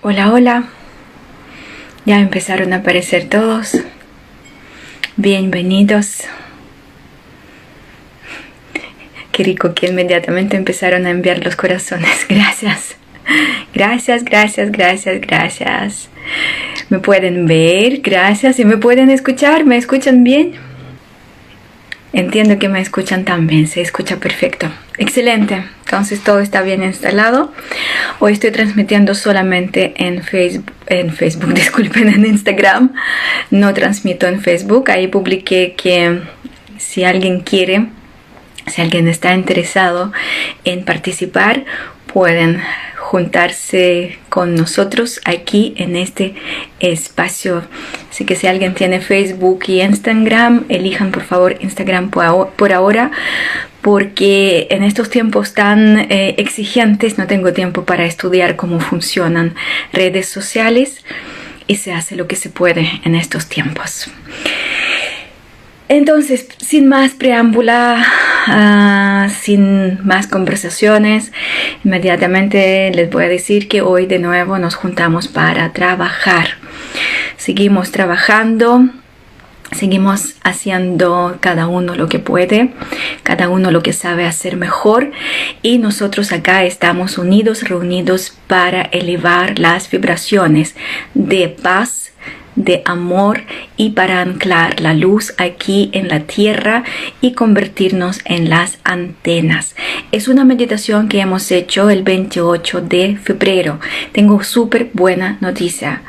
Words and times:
Hola, 0.00 0.32
hola. 0.32 0.64
Ya 2.04 2.20
empezaron 2.20 2.72
a 2.72 2.76
aparecer 2.76 3.28
todos. 3.28 3.78
Bienvenidos. 5.16 6.20
Qué 9.32 9.42
rico 9.42 9.74
que 9.74 9.88
inmediatamente 9.88 10.56
empezaron 10.56 11.04
a 11.06 11.10
enviar 11.10 11.44
los 11.44 11.56
corazones. 11.56 12.26
Gracias. 12.28 12.96
Gracias, 13.74 14.24
gracias, 14.24 14.70
gracias, 14.70 15.20
gracias. 15.20 16.08
Me 16.90 17.00
pueden 17.00 17.46
ver, 17.46 18.00
gracias. 18.00 18.60
Y 18.60 18.64
me 18.64 18.76
pueden 18.76 19.10
escuchar. 19.10 19.64
¿Me 19.64 19.76
escuchan 19.76 20.22
bien? 20.22 20.54
Entiendo 22.12 22.58
que 22.58 22.68
me 22.68 22.80
escuchan 22.80 23.24
también, 23.24 23.66
se 23.66 23.82
escucha 23.82 24.16
perfecto. 24.16 24.70
Excelente, 24.96 25.62
entonces 25.84 26.20
todo 26.24 26.40
está 26.40 26.62
bien 26.62 26.82
instalado. 26.82 27.52
Hoy 28.18 28.32
estoy 28.32 28.50
transmitiendo 28.50 29.14
solamente 29.14 29.92
en 29.96 30.22
Facebook, 30.22 30.72
en 30.86 31.12
Facebook, 31.12 31.52
disculpen, 31.54 32.08
en 32.08 32.24
Instagram. 32.24 32.94
No 33.50 33.74
transmito 33.74 34.26
en 34.26 34.40
Facebook. 34.40 34.90
Ahí 34.90 35.06
publiqué 35.06 35.74
que 35.76 36.22
si 36.78 37.04
alguien 37.04 37.40
quiere, 37.40 37.86
si 38.66 38.80
alguien 38.80 39.06
está 39.06 39.34
interesado 39.34 40.12
en 40.64 40.84
participar, 40.84 41.64
pueden 42.12 42.62
juntarse 43.08 44.18
con 44.28 44.54
nosotros 44.54 45.22
aquí 45.24 45.72
en 45.78 45.96
este 45.96 46.34
espacio. 46.78 47.62
Así 48.10 48.26
que 48.26 48.34
si 48.34 48.46
alguien 48.46 48.74
tiene 48.74 49.00
Facebook 49.00 49.64
y 49.66 49.80
Instagram, 49.80 50.66
elijan 50.68 51.10
por 51.10 51.22
favor 51.22 51.56
Instagram 51.58 52.10
por 52.10 52.72
ahora 52.74 53.10
porque 53.80 54.66
en 54.70 54.82
estos 54.82 55.08
tiempos 55.08 55.54
tan 55.54 55.98
eh, 55.98 56.34
exigentes 56.36 57.16
no 57.16 57.26
tengo 57.26 57.54
tiempo 57.54 57.86
para 57.86 58.04
estudiar 58.04 58.56
cómo 58.56 58.78
funcionan 58.78 59.54
redes 59.90 60.28
sociales 60.28 61.02
y 61.66 61.76
se 61.76 61.94
hace 61.94 62.14
lo 62.14 62.26
que 62.26 62.36
se 62.36 62.50
puede 62.50 63.00
en 63.06 63.14
estos 63.14 63.46
tiempos. 63.46 64.10
Entonces, 65.88 66.48
sin 66.58 66.86
más 66.86 67.12
preámbula, 67.12 68.04
ah, 68.46 69.28
sin 69.40 70.06
más 70.06 70.26
conversaciones, 70.26 71.32
inmediatamente 71.82 72.90
les 72.94 73.10
voy 73.10 73.24
a 73.24 73.28
decir 73.28 73.68
que 73.68 73.80
hoy 73.80 74.06
de 74.06 74.18
nuevo 74.18 74.58
nos 74.58 74.74
juntamos 74.74 75.28
para 75.28 75.72
trabajar. 75.72 76.48
Seguimos 77.38 77.90
trabajando, 77.90 78.90
seguimos 79.72 80.34
haciendo 80.42 81.38
cada 81.40 81.66
uno 81.66 81.94
lo 81.94 82.08
que 82.08 82.18
puede, 82.18 82.70
cada 83.22 83.48
uno 83.48 83.70
lo 83.70 83.82
que 83.82 83.92
sabe 83.92 84.26
hacer 84.26 84.56
mejor 84.56 85.12
y 85.62 85.78
nosotros 85.78 86.32
acá 86.32 86.64
estamos 86.64 87.18
unidos, 87.18 87.68
reunidos 87.68 88.32
para 88.46 88.82
elevar 88.82 89.58
las 89.58 89.90
vibraciones 89.90 90.74
de 91.14 91.48
paz 91.48 92.12
de 92.58 92.82
amor 92.86 93.42
y 93.76 93.90
para 93.90 94.20
anclar 94.20 94.80
la 94.80 94.92
luz 94.92 95.32
aquí 95.38 95.90
en 95.92 96.08
la 96.08 96.20
tierra 96.20 96.82
y 97.20 97.32
convertirnos 97.32 98.18
en 98.24 98.50
las 98.50 98.78
antenas. 98.82 99.76
Es 100.10 100.26
una 100.26 100.44
meditación 100.44 101.08
que 101.08 101.20
hemos 101.20 101.52
hecho 101.52 101.88
el 101.88 102.02
28 102.02 102.80
de 102.80 103.16
febrero. 103.16 103.78
Tengo 104.12 104.42
súper 104.42 104.90
buena 104.92 105.38
noticia. 105.40 106.02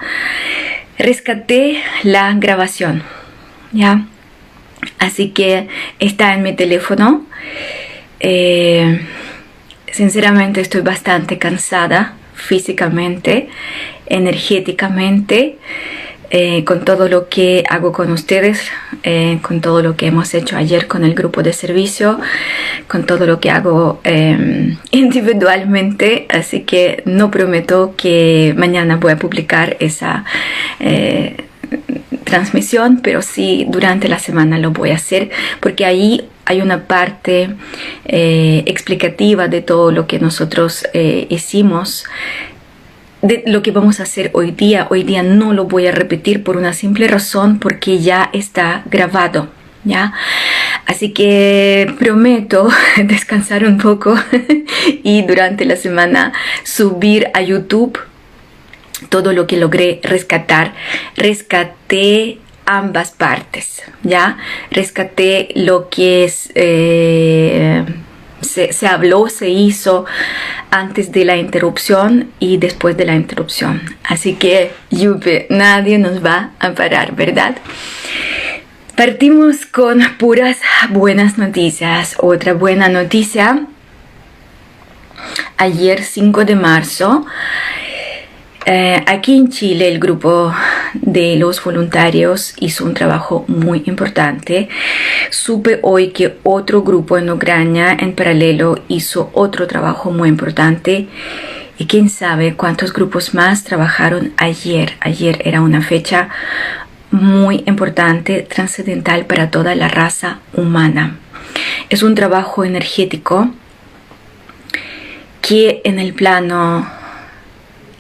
Rescaté 0.97 1.83
la 2.03 2.33
grabación. 2.33 3.03
¿Ya? 3.71 4.05
Así 4.97 5.29
que 5.29 5.67
está 5.99 6.33
en 6.33 6.43
mi 6.43 6.53
teléfono. 6.55 7.25
Eh, 8.19 9.01
sinceramente 9.91 10.61
estoy 10.61 10.81
bastante 10.81 11.37
cansada 11.37 12.15
físicamente, 12.33 13.49
energéticamente. 14.05 15.57
Eh, 16.31 16.63
con 16.63 16.85
todo 16.85 17.09
lo 17.09 17.27
que 17.27 17.63
hago 17.67 17.91
con 17.91 18.11
ustedes, 18.11 18.69
eh, 19.01 19.39
con 19.41 19.61
todo 19.61 19.81
lo 19.81 19.95
que 19.95 20.05
hemos 20.05 20.31
hecho 20.35 20.57
ayer 20.57 20.85
con 20.85 21.03
el 21.03 21.15
grupo 21.15 21.41
de 21.41 21.53
servicio, 21.53 22.19
con 22.87 23.07
todo 23.07 23.25
lo 23.25 23.39
que 23.39 23.49
hago 23.49 23.99
em, 24.03 24.77
individualmente. 24.91 26.27
Así 26.29 26.61
que 26.61 27.01
no 27.05 27.31
prometo 27.31 27.95
que 27.97 28.53
mañana 28.55 28.97
voy 28.97 29.13
a 29.13 29.17
publicar 29.17 29.75
esa 29.79 30.23
transmisión, 32.23 32.99
pero 33.01 33.21
sí 33.21 33.65
durante 33.69 34.07
la 34.07 34.19
semana 34.19 34.57
lo 34.59 34.71
voy 34.71 34.91
a 34.91 34.95
hacer 34.95 35.29
porque 35.59 35.85
ahí 35.85 36.27
hay 36.45 36.61
una 36.61 36.85
parte 36.87 37.55
explicativa 38.05 39.47
de 39.47 39.61
todo 39.61 39.91
lo 39.91 40.07
que 40.07 40.19
nosotros 40.19 40.85
hicimos 40.93 42.05
de 43.21 43.43
lo 43.47 43.61
que 43.61 43.71
vamos 43.71 43.99
a 43.99 44.03
hacer 44.03 44.31
hoy 44.33 44.51
día. 44.51 44.87
Hoy 44.89 45.03
día 45.03 45.23
no 45.23 45.53
lo 45.53 45.65
voy 45.65 45.87
a 45.87 45.91
repetir 45.91 46.43
por 46.43 46.57
una 46.57 46.73
simple 46.73 47.07
razón 47.07 47.59
porque 47.59 47.99
ya 47.99 48.29
está 48.33 48.83
grabado. 48.89 49.49
¿Ya? 49.85 50.13
Así 50.85 51.13
que 51.13 51.93
prometo 51.99 52.67
descansar 53.05 53.63
un 53.63 53.77
poco 53.77 54.13
y 55.03 55.21
durante 55.21 55.63
la 55.63 55.77
semana 55.77 56.33
subir 56.63 57.29
a 57.33 57.41
YouTube 57.41 57.97
todo 59.07 59.33
lo 59.33 59.47
que 59.47 59.57
logré 59.57 59.99
rescatar. 60.03 60.73
Rescaté 61.15 62.39
ambas 62.65 63.11
partes, 63.11 63.81
¿ya? 64.03 64.37
Rescaté 64.71 65.49
lo 65.55 65.89
que 65.89 66.25
es... 66.25 66.51
Eh, 66.55 67.85
se, 68.41 68.87
habló, 68.87 69.27
se 69.29 69.49
hizo 69.49 70.05
antes 70.71 71.11
de 71.11 71.25
la 71.25 71.37
interrupción 71.37 72.31
y 72.39 72.57
después 72.57 72.95
de 72.97 73.05
la 73.05 73.15
interrupción. 73.15 73.81
Así 74.03 74.35
que, 74.35 74.71
Yupe, 74.91 75.47
nadie 75.49 75.97
nos 75.97 76.23
va 76.23 76.51
a 76.59 76.71
parar, 76.71 77.15
¿verdad? 77.15 77.57
Partimos 78.95 79.65
con 79.65 80.01
puras 80.17 80.57
buenas 80.89 81.37
noticias. 81.37 82.15
Otra 82.19 82.53
buena 82.53 82.89
noticia. 82.89 83.65
Ayer 85.57 86.03
5 86.03 86.45
de 86.45 86.55
marzo 86.55 87.25
eh, 88.71 89.03
aquí 89.07 89.35
en 89.35 89.49
Chile 89.49 89.87
el 89.87 89.97
grupo 89.97 90.53
de 90.93 91.37
los 91.37 91.63
voluntarios 91.63 92.53
hizo 92.59 92.85
un 92.85 92.93
trabajo 92.93 93.43
muy 93.47 93.81
importante. 93.87 94.69
Supe 95.31 95.79
hoy 95.81 96.09
que 96.09 96.37
otro 96.43 96.83
grupo 96.83 97.17
en 97.17 97.31
Ucrania 97.31 97.97
en 97.99 98.13
paralelo 98.13 98.77
hizo 98.87 99.31
otro 99.33 99.65
trabajo 99.65 100.11
muy 100.11 100.29
importante. 100.29 101.07
Y 101.79 101.87
quién 101.87 102.09
sabe 102.09 102.53
cuántos 102.53 102.93
grupos 102.93 103.33
más 103.33 103.63
trabajaron 103.63 104.33
ayer. 104.37 104.93
Ayer 104.99 105.41
era 105.45 105.61
una 105.61 105.81
fecha 105.81 106.29
muy 107.09 107.63
importante, 107.65 108.43
trascendental 108.43 109.25
para 109.25 109.49
toda 109.49 109.73
la 109.73 109.87
raza 109.87 110.41
humana. 110.53 111.17
Es 111.89 112.03
un 112.03 112.13
trabajo 112.13 112.63
energético 112.63 113.49
que 115.41 115.81
en 115.85 115.97
el 115.97 116.13
plano 116.13 116.98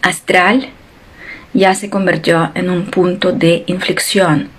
astral 0.01 0.69
ya 1.53 1.73
se 1.75 1.89
convirtió 1.89 2.51
en 2.55 2.69
un 2.69 2.85
punto 2.85 3.31
de 3.31 3.63
inflexión. 3.67 4.49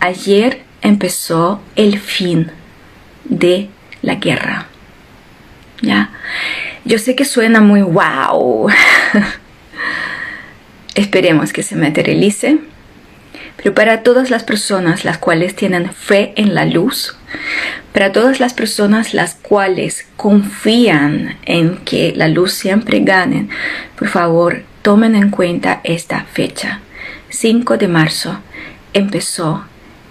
Ayer 0.00 0.62
empezó 0.82 1.60
el 1.76 1.98
fin 1.98 2.50
de 3.24 3.68
la 4.02 4.16
guerra. 4.16 4.66
¿Ya? 5.82 6.10
Yo 6.84 6.98
sé 6.98 7.14
que 7.14 7.24
suena 7.24 7.60
muy 7.60 7.82
wow. 7.82 8.68
Esperemos 10.94 11.52
que 11.52 11.62
se 11.62 11.76
materialice. 11.76 12.58
Pero 13.56 13.74
para 13.74 14.02
todas 14.04 14.30
las 14.30 14.44
personas 14.44 15.04
las 15.04 15.18
cuales 15.18 15.56
tienen 15.56 15.92
fe 15.92 16.32
en 16.36 16.54
la 16.54 16.64
luz, 16.64 17.16
para 17.92 18.12
todas 18.12 18.38
las 18.38 18.54
personas 18.54 19.14
las 19.14 19.34
cuales 19.34 20.06
confían 20.16 21.36
en 21.44 21.78
que 21.78 22.12
la 22.14 22.28
luz 22.28 22.52
siempre 22.52 23.00
gane, 23.00 23.48
por 23.98 24.08
favor, 24.08 24.62
tomen 24.82 25.14
en 25.14 25.30
cuenta 25.30 25.80
esta 25.84 26.24
fecha. 26.24 26.80
5 27.30 27.76
de 27.76 27.88
marzo 27.88 28.38
empezó 28.92 29.64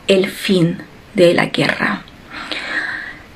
el 0.07 0.29
fin 0.29 0.79
de 1.13 1.33
la 1.33 1.47
guerra. 1.47 2.03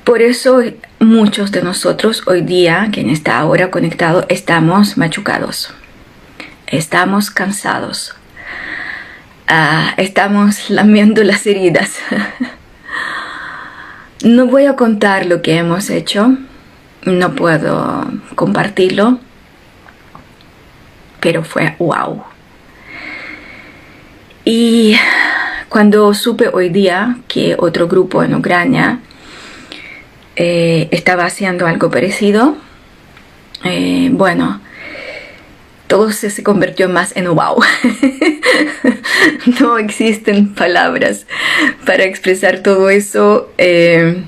Por 0.04 0.22
eso 0.22 0.60
muchos 0.98 1.52
de 1.52 1.62
nosotros 1.62 2.22
hoy 2.26 2.42
día, 2.42 2.88
quien 2.92 3.08
está 3.08 3.38
ahora 3.38 3.70
conectado, 3.70 4.26
estamos 4.28 4.96
machucados. 4.96 5.72
Estamos 6.66 7.30
cansados. 7.30 8.14
Ah, 9.46 9.94
estamos 9.96 10.70
lamiendo 10.70 11.22
las 11.22 11.46
heridas. 11.46 11.98
no 14.24 14.46
voy 14.46 14.66
a 14.66 14.76
contar 14.76 15.26
lo 15.26 15.42
que 15.42 15.56
hemos 15.56 15.90
hecho. 15.90 16.36
No 17.04 17.34
puedo 17.34 18.06
compartirlo 18.34 19.18
pero 21.22 21.44
fue 21.44 21.76
wow. 21.78 22.24
Y 24.44 24.96
cuando 25.68 26.12
supe 26.14 26.48
hoy 26.52 26.68
día 26.68 27.18
que 27.28 27.54
otro 27.56 27.86
grupo 27.86 28.24
en 28.24 28.34
Ucrania 28.34 28.98
eh, 30.34 30.88
estaba 30.90 31.24
haciendo 31.24 31.66
algo 31.66 31.90
parecido, 31.90 32.56
eh, 33.62 34.10
bueno, 34.12 34.60
todo 35.86 36.10
se, 36.10 36.42
convirtió 36.42 36.88
más 36.88 37.16
en 37.16 37.32
wow. 37.32 37.62
no 39.60 39.78
existen 39.78 40.54
palabras 40.54 41.26
para 41.86 42.02
expresar 42.02 42.60
todo 42.60 42.90
eso 42.90 43.52
eh, 43.58 44.24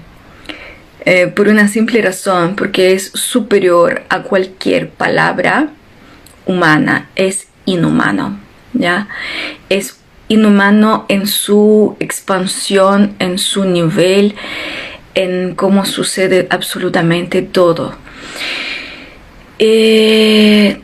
por 1.34 1.48
una 1.48 1.66
simple 1.66 2.00
razón, 2.02 2.54
porque 2.54 2.92
es 2.92 3.10
superior 3.14 4.04
a 4.08 4.22
cualquier 4.22 4.90
palabra 4.90 5.70
humana, 6.46 7.10
es 7.16 7.48
inhumano, 7.66 8.38
¿ya? 8.72 9.08
Es 9.68 9.98
inhumano 10.28 11.06
en 11.08 11.26
su 11.26 11.96
expansión, 12.00 13.14
en 13.18 13.38
su 13.38 13.64
nivel, 13.64 14.34
en 15.14 15.54
cómo 15.54 15.84
sucede 15.84 16.46
absolutamente 16.50 17.42
todo. 17.42 17.94
Eh, 19.58 20.80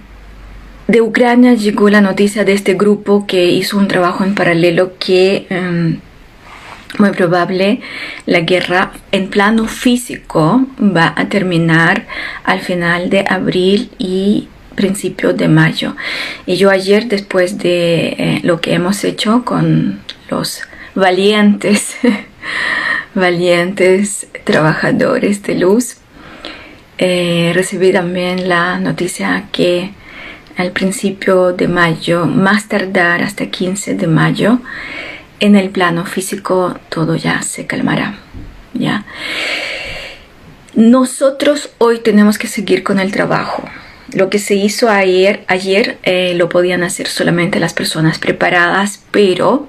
de 0.86 1.00
Ucrania 1.00 1.54
llegó 1.54 1.88
la 1.88 2.00
noticia 2.00 2.44
de 2.44 2.52
este 2.52 2.74
grupo 2.74 3.26
que 3.26 3.46
hizo 3.46 3.78
un 3.78 3.88
trabajo 3.88 4.24
en 4.24 4.34
paralelo 4.34 4.94
que 4.98 5.46
em, 5.48 5.98
muy 6.98 7.10
probable 7.10 7.80
la 8.26 8.40
guerra 8.40 8.92
en 9.12 9.28
plano 9.28 9.66
físico 9.66 10.66
va 10.80 11.14
a 11.16 11.28
terminar 11.28 12.06
al 12.42 12.60
final 12.60 13.10
de 13.10 13.24
abril 13.28 13.90
y 13.98 14.48
principio 14.80 15.34
de 15.34 15.48
mayo. 15.48 15.94
Y 16.46 16.56
yo 16.56 16.70
ayer, 16.70 17.06
después 17.06 17.58
de 17.58 18.08
eh, 18.18 18.40
lo 18.42 18.60
que 18.62 18.72
hemos 18.72 19.04
hecho 19.04 19.44
con 19.44 20.00
los 20.30 20.62
valientes, 20.94 21.96
valientes 23.14 24.26
trabajadores 24.44 25.42
de 25.42 25.54
luz, 25.56 25.96
eh, 26.96 27.52
recibí 27.54 27.92
también 27.92 28.48
la 28.48 28.78
noticia 28.78 29.48
que 29.52 29.92
al 30.56 30.72
principio 30.72 31.52
de 31.52 31.68
mayo, 31.68 32.26
más 32.26 32.68
tardar 32.68 33.22
hasta 33.22 33.46
15 33.46 33.94
de 33.94 34.06
mayo, 34.06 34.60
en 35.40 35.56
el 35.56 35.70
plano 35.70 36.04
físico 36.06 36.78
todo 36.88 37.16
ya 37.16 37.42
se 37.42 37.66
calmará. 37.66 38.18
¿ya? 38.74 39.04
Nosotros 40.74 41.70
hoy 41.78 41.98
tenemos 41.98 42.38
que 42.38 42.46
seguir 42.46 42.82
con 42.82 42.98
el 42.98 43.10
trabajo. 43.12 43.64
Lo 44.12 44.28
que 44.28 44.38
se 44.38 44.54
hizo 44.54 44.88
ayer, 44.88 45.44
ayer 45.46 45.98
eh, 46.02 46.34
lo 46.36 46.48
podían 46.48 46.82
hacer 46.82 47.06
solamente 47.06 47.60
las 47.60 47.74
personas 47.74 48.18
preparadas, 48.18 49.02
pero 49.10 49.68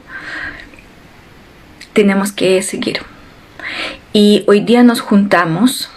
tenemos 1.94 2.32
que 2.32 2.62
seguir. 2.64 3.02
Y 4.14 4.44
hoy 4.48 4.62
día 4.62 4.84
nos 4.84 5.02
juntamos 5.02 5.90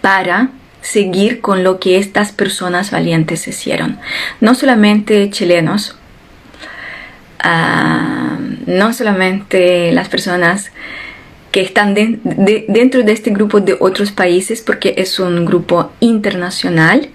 para 0.00 0.50
seguir 0.80 1.40
con 1.40 1.64
lo 1.64 1.78
que 1.78 1.98
estas 1.98 2.32
personas 2.32 2.90
valientes 2.90 3.46
hicieron. 3.48 3.98
No 4.40 4.54
solamente 4.54 5.30
chilenos, 5.30 5.96
ah, 7.38 8.38
no 8.66 8.92
solamente 8.92 9.92
las 9.92 10.08
personas 10.08 10.70
que 11.52 11.60
están 11.60 11.94
dentro 11.94 13.02
de 13.02 13.12
este 13.12 13.30
grupo 13.30 13.60
de 13.60 13.76
otros 13.78 14.10
países, 14.10 14.62
porque 14.62 14.94
es 14.96 15.20
un 15.20 15.44
grupo 15.44 15.92
internacional. 16.00 17.10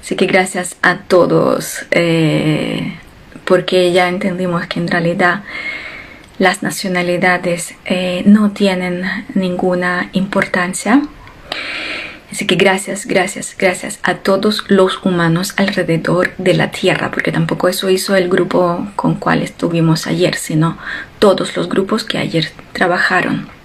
Así 0.00 0.14
que 0.14 0.26
gracias 0.26 0.76
a 0.82 0.98
todos, 0.98 1.84
eh, 1.90 2.94
porque 3.44 3.92
ya 3.92 4.08
entendimos 4.08 4.66
que 4.68 4.78
en 4.78 4.86
realidad 4.86 5.42
las 6.38 6.62
nacionalidades 6.62 7.74
eh, 7.84 8.22
no 8.24 8.52
tienen 8.52 9.02
ninguna 9.34 10.10
importancia. 10.12 11.02
Así 12.30 12.46
que 12.46 12.54
gracias, 12.54 13.06
gracias, 13.06 13.56
gracias 13.58 13.98
a 14.04 14.14
todos 14.16 14.64
los 14.68 15.04
humanos 15.04 15.54
alrededor 15.56 16.36
de 16.38 16.54
la 16.54 16.70
Tierra, 16.70 17.10
porque 17.10 17.32
tampoco 17.32 17.68
eso 17.68 17.90
hizo 17.90 18.14
el 18.14 18.28
grupo 18.28 18.86
con 18.94 19.16
cual 19.16 19.42
estuvimos 19.42 20.06
ayer, 20.06 20.36
sino 20.36 20.78
todos 21.18 21.56
los 21.56 21.68
grupos 21.68 22.04
que 22.04 22.18
ayer 22.18 22.52
trabajaron. 22.72 23.55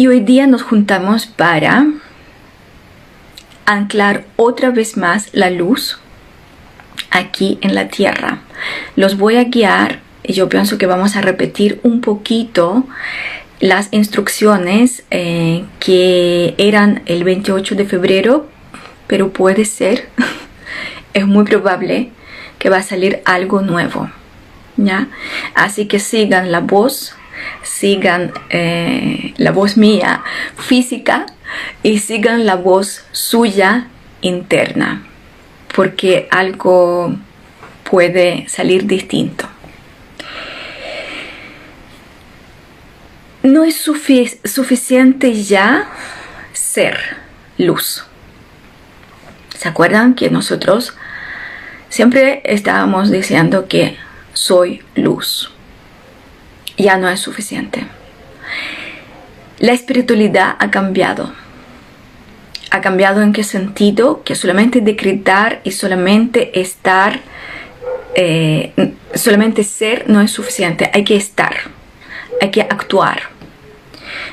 Y 0.00 0.06
hoy 0.06 0.20
día 0.20 0.46
nos 0.46 0.62
juntamos 0.62 1.26
para 1.26 1.84
anclar 3.66 4.26
otra 4.36 4.70
vez 4.70 4.96
más 4.96 5.28
la 5.32 5.50
luz 5.50 5.98
aquí 7.10 7.58
en 7.62 7.74
la 7.74 7.88
Tierra. 7.88 8.38
Los 8.94 9.18
voy 9.18 9.38
a 9.38 9.44
guiar 9.44 9.98
y 10.22 10.34
yo 10.34 10.48
pienso 10.48 10.78
que 10.78 10.86
vamos 10.86 11.16
a 11.16 11.20
repetir 11.20 11.80
un 11.82 12.00
poquito 12.00 12.86
las 13.58 13.88
instrucciones 13.90 15.02
eh, 15.10 15.64
que 15.80 16.54
eran 16.58 17.02
el 17.06 17.24
28 17.24 17.74
de 17.74 17.84
febrero, 17.84 18.46
pero 19.08 19.32
puede 19.32 19.64
ser, 19.64 20.10
es 21.12 21.26
muy 21.26 21.44
probable 21.44 22.12
que 22.60 22.70
va 22.70 22.76
a 22.76 22.82
salir 22.84 23.20
algo 23.24 23.62
nuevo. 23.62 24.08
¿ya? 24.76 25.08
Así 25.56 25.86
que 25.86 25.98
sigan 25.98 26.52
la 26.52 26.60
voz, 26.60 27.16
sigan 27.62 28.32
eh, 28.50 29.34
la 29.36 29.52
voz 29.52 29.76
mía 29.76 30.22
física 30.56 31.26
y 31.82 31.98
sigan 31.98 32.46
la 32.46 32.56
voz 32.56 33.04
suya 33.12 33.88
interna, 34.20 35.06
porque 35.74 36.28
algo 36.30 37.16
puede 37.84 38.48
salir 38.48 38.86
distinto. 38.86 39.48
no 43.48 43.64
es 43.64 43.76
suficiente 43.76 45.42
ya 45.42 45.88
ser 46.52 46.98
luz. 47.56 48.04
¿Se 49.56 49.68
acuerdan 49.68 50.14
que 50.14 50.30
nosotros 50.30 50.94
siempre 51.88 52.42
estábamos 52.44 53.10
diciendo 53.10 53.66
que 53.66 53.96
soy 54.32 54.82
luz? 54.94 55.50
Ya 56.78 56.96
no 56.96 57.08
es 57.08 57.20
suficiente. 57.20 57.86
La 59.58 59.72
espiritualidad 59.72 60.56
ha 60.58 60.70
cambiado. 60.70 61.32
¿Ha 62.70 62.80
cambiado 62.80 63.22
en 63.22 63.32
qué 63.32 63.44
sentido? 63.44 64.22
Que 64.22 64.34
solamente 64.34 64.80
decretar 64.80 65.60
y 65.64 65.72
solamente 65.72 66.60
estar, 66.60 67.20
eh, 68.14 68.72
solamente 69.14 69.64
ser 69.64 70.08
no 70.08 70.20
es 70.20 70.30
suficiente. 70.30 70.90
Hay 70.94 71.04
que 71.04 71.16
estar, 71.16 71.54
hay 72.40 72.50
que 72.50 72.62
actuar 72.62 73.38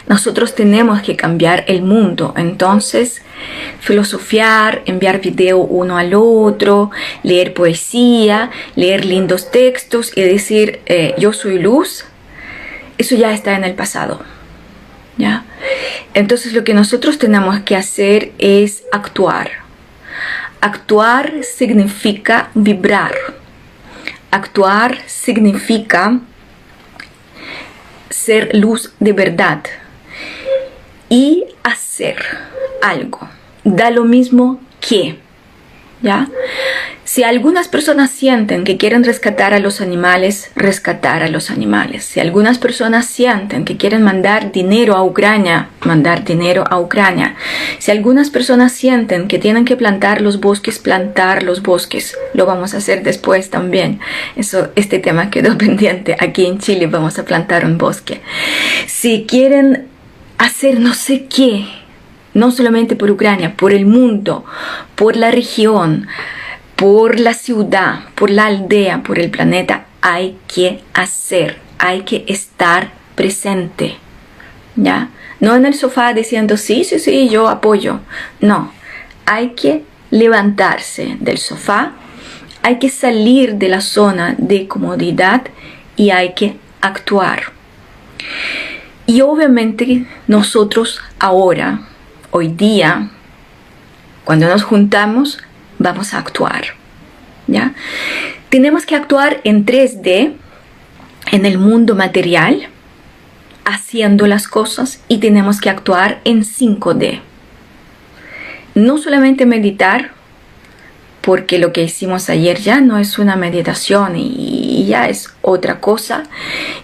nosotros 0.08 0.54
tenemos 0.54 1.02
que 1.02 1.16
cambiar 1.16 1.64
el 1.68 1.82
mundo. 1.82 2.34
Entonces, 2.38 3.22
filosofiar, 3.80 4.84
enviar 4.86 5.20
video 5.20 5.58
uno 5.60 5.98
al 5.98 6.14
otro, 6.14 6.92
leer 7.24 7.54
poesía, 7.54 8.52
leer 8.76 9.06
lindos 9.06 9.52
textos 9.52 10.16
y 10.16 10.22
decir 10.22 10.82
eh, 10.86 11.16
yo 11.18 11.34
soy 11.34 11.60
luz, 11.60 12.06
eso 12.98 13.16
ya 13.16 13.34
está 13.34 13.56
en 13.56 13.64
el 13.64 13.76
pasado. 13.76 14.22
¿ya? 15.18 15.46
Entonces 16.14 16.54
lo 16.54 16.64
que 16.64 16.74
nosotros 16.74 17.18
tenemos 17.18 17.60
que 17.62 17.76
hacer 17.76 18.32
es 18.38 18.84
actuar. 18.92 19.52
Actuar 20.62 21.44
significa 21.44 22.50
vibrar. 22.54 23.14
Actuar 24.32 24.98
significa 25.08 26.20
ser 28.10 28.56
luz 28.56 28.94
de 29.00 29.14
verdad 29.14 29.62
y 31.10 31.46
hacer 31.64 32.18
algo. 32.82 33.30
Da 33.64 33.90
lo 33.92 34.04
mismo 34.04 34.60
que, 34.82 35.20
¿ya? 36.02 36.28
Si 37.06 37.24
algunas 37.24 37.68
personas 37.68 38.10
sienten 38.10 38.64
que 38.64 38.78
quieren 38.78 39.04
rescatar 39.04 39.54
a 39.54 39.60
los 39.60 39.80
animales, 39.80 40.52
rescatar 40.56 41.22
a 41.22 41.30
los 41.30 41.52
animales. 41.52 42.04
Si 42.04 42.20
algunas 42.20 42.58
personas 42.58 43.06
sienten 43.06 43.64
que 43.64 43.78
quieren 43.78 44.02
mandar 44.02 44.52
dinero 44.52 44.96
a 44.96 45.04
Ucrania, 45.04 45.70
mandar 45.82 46.26
dinero 46.26 46.64
a 46.68 46.80
Ucrania. 46.80 47.36
Si 47.78 47.92
algunas 47.92 48.32
personas 48.32 48.72
sienten 48.72 49.28
que 49.28 49.38
tienen 49.38 49.66
que 49.66 49.78
plantar 49.78 50.22
los 50.22 50.40
bosques, 50.40 50.80
plantar 50.80 51.44
los 51.44 51.62
bosques. 51.62 52.18
Lo 52.34 52.48
vamos 52.48 52.74
a 52.74 52.78
hacer 52.78 53.04
después 53.04 53.52
también. 53.52 54.00
Eso, 54.36 54.72
este 54.76 54.98
tema 54.98 55.30
quedó 55.30 55.58
pendiente. 55.60 56.18
Aquí 56.20 56.48
en 56.48 56.58
Chile 56.58 56.88
vamos 56.88 57.20
a 57.20 57.24
plantar 57.24 57.66
un 57.66 57.78
bosque. 57.78 58.22
Si 58.88 59.26
quieren 59.28 59.88
hacer 60.40 60.80
no 60.80 60.96
sé 60.96 61.28
qué, 61.28 61.66
no 62.36 62.52
solamente 62.52 62.96
por 62.96 63.10
Ucrania, 63.10 63.56
por 63.58 63.74
el 63.74 63.88
mundo, 63.88 64.46
por 64.94 65.16
la 65.16 65.32
región, 65.32 66.08
por 66.76 67.20
la 67.20 67.34
ciudad, 67.34 68.02
por 68.14 68.30
la 68.30 68.46
aldea, 68.46 69.02
por 69.02 69.18
el 69.18 69.32
planeta, 69.32 69.86
hay 70.02 70.38
que 70.48 70.82
hacer, 70.94 71.58
hay 71.80 72.02
que 72.02 72.26
estar 72.28 72.92
presente. 73.16 73.96
¿Ya? 74.76 75.10
No 75.40 75.56
en 75.56 75.66
el 75.66 75.74
sofá 75.74 76.14
diciendo 76.14 76.58
sí, 76.58 76.84
sí, 76.84 77.00
sí, 77.00 77.30
yo 77.30 77.48
apoyo. 77.48 78.02
No, 78.42 78.72
hay 79.26 79.52
que 79.52 79.84
levantarse 80.12 81.18
del 81.20 81.38
sofá, 81.38 81.94
hay 82.62 82.80
que 82.80 82.90
salir 82.90 83.56
de 83.56 83.70
la 83.70 83.80
zona 83.80 84.36
de 84.38 84.68
comodidad 84.68 85.44
y 85.96 86.10
hay 86.10 86.34
que 86.34 86.58
actuar. 86.82 87.44
Y 89.08 89.22
obviamente 89.22 90.06
nosotros 90.28 91.00
ahora, 91.20 91.82
hoy 92.36 92.50
día, 92.50 93.12
cuando 94.26 94.50
nos 94.50 94.62
juntamos, 94.62 95.38
vamos 95.80 96.14
a 96.14 96.18
actuar. 96.18 96.66
¿Ya? 97.48 97.74
Tenemos 98.50 98.86
que 98.86 98.98
actuar 98.98 99.40
en 99.46 99.66
3D, 99.66 100.34
en 101.32 101.46
el 101.46 101.58
mundo 101.58 101.96
material, 101.96 102.68
haciendo 103.64 104.28
las 104.28 104.50
cosas, 104.50 105.02
y 105.08 105.20
tenemos 105.20 105.62
que 105.62 105.70
actuar 105.70 106.20
en 106.26 106.44
5D. 106.44 107.22
No 108.74 108.98
solamente 108.98 109.46
meditar, 109.46 110.12
porque 111.22 111.58
lo 111.58 111.72
que 111.72 111.84
hicimos 111.84 112.30
ayer 112.30 112.60
ya 112.60 112.82
no 112.82 112.98
es 112.98 113.18
una 113.18 113.38
meditación 113.38 114.18
y 114.18 114.86
ya 114.86 115.08
es 115.08 115.34
otra 115.42 115.80
cosa. 115.80 116.24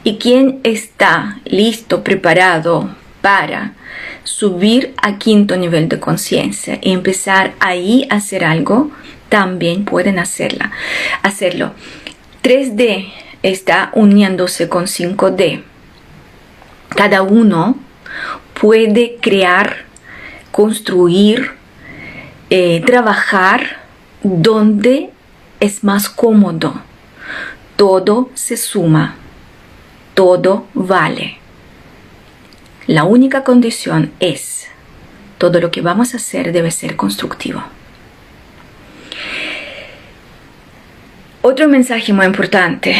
Y 0.05 0.17
quien 0.17 0.61
está 0.63 1.39
listo, 1.43 2.05
preparado 2.05 2.95
para 3.21 3.73
subir 4.23 4.93
a 5.01 5.17
quinto 5.17 5.57
nivel 5.57 5.89
de 5.89 5.99
conciencia 5.99 6.79
y 6.81 6.91
empezar 6.91 7.53
ahí 7.59 8.07
a 8.09 8.15
hacer 8.15 8.43
algo, 8.43 8.91
también 9.29 9.85
pueden 9.85 10.19
hacerla, 10.19 10.71
hacerlo. 11.23 11.73
3D 12.43 13.11
está 13.43 13.91
uniéndose 13.93 14.69
con 14.69 14.85
5D. 14.85 15.63
Cada 16.89 17.21
uno 17.21 17.77
puede 18.59 19.17
crear, 19.21 19.85
construir, 20.51 21.51
eh, 22.49 22.83
trabajar 22.85 23.77
donde 24.23 25.09
es 25.59 25.83
más 25.83 26.09
cómodo. 26.09 26.81
Todo 27.75 28.29
se 28.33 28.57
suma, 28.57 29.15
todo 30.13 30.67
vale. 30.73 31.40
La 32.87 33.03
única 33.03 33.43
condición 33.43 34.11
es, 34.19 34.67
todo 35.37 35.59
lo 35.59 35.71
que 35.71 35.81
vamos 35.81 36.13
a 36.13 36.17
hacer 36.17 36.51
debe 36.51 36.71
ser 36.71 36.95
constructivo. 36.95 37.63
Otro 41.41 41.67
mensaje 41.67 42.13
muy 42.13 42.25
importante. 42.25 42.95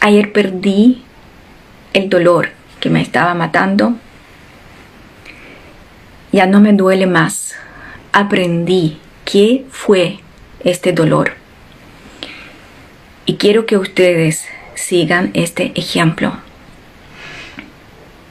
Ayer 0.00 0.32
perdí 0.32 1.02
el 1.92 2.08
dolor 2.08 2.50
que 2.80 2.90
me 2.90 3.00
estaba 3.00 3.34
matando. 3.34 3.94
Ya 6.32 6.46
no 6.46 6.60
me 6.60 6.72
duele 6.72 7.06
más 7.06 7.56
aprendí 8.16 8.96
qué 9.26 9.66
fue 9.70 10.20
este 10.60 10.94
dolor. 10.94 11.34
Y 13.26 13.36
quiero 13.36 13.66
que 13.66 13.76
ustedes 13.76 14.46
sigan 14.74 15.32
este 15.34 15.72
ejemplo. 15.74 16.45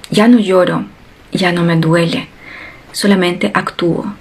Ya 0.09 0.27
no 0.27 0.39
lloro, 0.39 0.85
ya 1.31 1.51
no 1.51 1.63
me 1.63 1.75
duele, 1.75 2.27
solamente 2.91 3.51
actúo. 3.53 4.15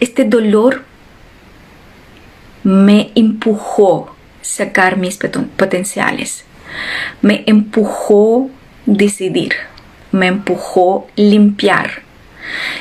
Este 0.00 0.24
dolor 0.24 0.84
me 2.64 3.10
empujó 3.14 4.14
sacar 4.42 4.96
mis 4.96 5.18
potenciales, 5.56 6.44
me 7.22 7.44
empujó 7.46 8.50
decidir, 8.86 9.54
me 10.12 10.26
empujó 10.26 11.06
limpiar 11.16 12.08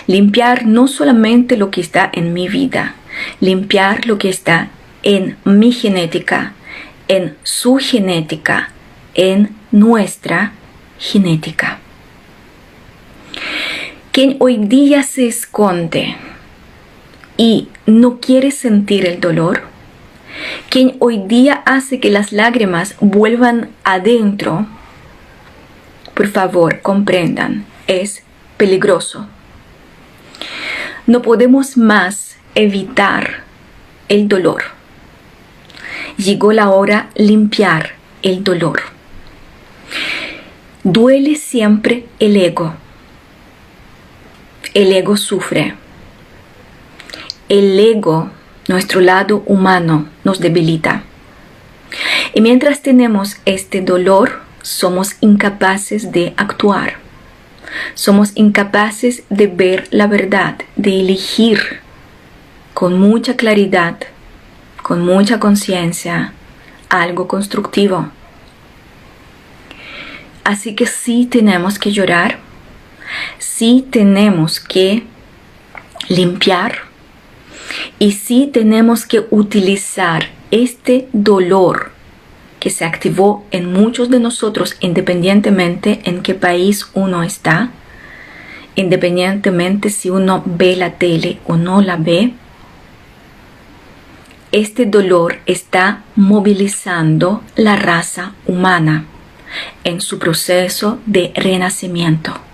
Limpiar 0.08 0.66
no 0.66 0.88
solamente 0.88 1.58
lo 1.58 1.72
que 1.72 1.82
está 1.82 2.10
en 2.14 2.34
mi 2.34 2.48
vida, 2.48 2.96
limpiar 3.40 4.06
lo 4.06 4.18
que 4.18 4.30
está 4.30 4.70
en 5.04 5.38
mi 5.44 5.72
genética, 5.72 6.54
en 7.08 7.36
su 7.44 7.78
genética, 7.78 8.72
en 9.14 9.56
nuestra 9.72 10.54
genética. 11.00 11.80
Quien 14.12 14.38
hoy 14.40 14.58
día 14.58 15.04
se 15.04 15.28
esconde 15.28 16.16
y 17.38 17.70
no 17.86 18.20
quiere 18.20 18.52
sentir 18.52 19.06
el 19.06 19.20
dolor, 19.20 19.64
quien 20.70 20.96
hoy 21.00 21.20
día 21.26 21.62
hace 21.66 22.00
que 22.00 22.10
las 22.10 22.32
lágrimas 22.32 22.96
vuelvan 23.00 23.70
adentro, 23.84 24.68
por 26.14 26.28
favor 26.28 26.82
comprendan, 26.82 27.66
es 27.88 28.24
peligroso 28.58 29.28
no 31.08 31.22
podemos 31.22 31.78
más 31.78 32.36
evitar 32.54 33.44
el 34.10 34.28
dolor. 34.28 34.64
Llegó 36.18 36.52
la 36.52 36.70
hora 36.70 37.10
limpiar 37.16 37.92
el 38.22 38.44
dolor. 38.44 38.82
Duele 40.84 41.36
siempre 41.36 42.06
el 42.20 42.36
ego. 42.36 42.76
El 44.74 44.92
ego 44.94 45.18
sufre. 45.18 45.76
El 47.50 47.80
ego, 47.80 48.30
nuestro 48.68 49.00
lado 49.02 49.44
humano, 49.46 50.08
nos 50.24 50.40
debilita. 50.40 51.04
Y 52.34 52.42
mientras 52.42 52.82
tenemos 52.82 53.38
este 53.46 53.82
dolor, 53.82 54.42
somos 54.62 55.16
incapaces 55.22 56.12
de 56.12 56.34
actuar 56.36 57.08
somos 57.94 58.32
incapaces 58.36 59.24
de 59.30 59.48
ver 59.48 59.88
la 59.92 60.08
verdad, 60.08 60.58
de 60.76 61.02
elegir 61.02 61.80
con 62.74 63.00
mucha 63.00 63.36
claridad, 63.36 63.98
con 64.82 65.02
mucha 65.06 65.40
conciencia, 65.40 66.34
algo 66.90 67.28
constructivo. 67.28 68.10
Así 70.44 70.76
que 70.76 70.86
sí 70.86 71.26
tenemos 71.26 71.78
que 71.80 71.92
llorar, 71.92 72.40
sí 73.38 73.86
tenemos 73.90 74.60
que 74.60 75.04
limpiar 76.10 76.80
y 78.00 78.14
sí 78.14 78.50
tenemos 78.52 79.06
que 79.06 79.26
utilizar 79.30 80.30
este 80.52 81.08
dolor 81.14 81.92
que 82.60 82.70
se 82.70 82.86
activó 82.86 83.46
en 83.52 83.72
muchos 83.72 84.10
de 84.10 84.20
nosotros 84.20 84.76
independientemente 84.80 86.02
en 86.06 86.22
qué 86.24 86.34
país 86.34 86.90
uno 86.94 87.24
está, 87.24 87.72
independientemente 88.76 89.90
si 89.90 90.10
uno 90.10 90.44
ve 90.46 90.76
la 90.76 90.94
tele 90.94 91.40
o 91.46 91.58
no 91.58 91.82
la 91.82 91.98
ve, 91.98 92.34
este 94.52 94.86
dolor 94.86 95.40
está 95.46 96.04
movilizando 96.16 97.44
la 97.56 97.76
raza 97.76 98.34
humana 98.46 99.06
en 99.84 100.00
su 100.02 100.20
proceso 100.20 101.00
de 101.06 101.32
renacimiento. 101.36 102.47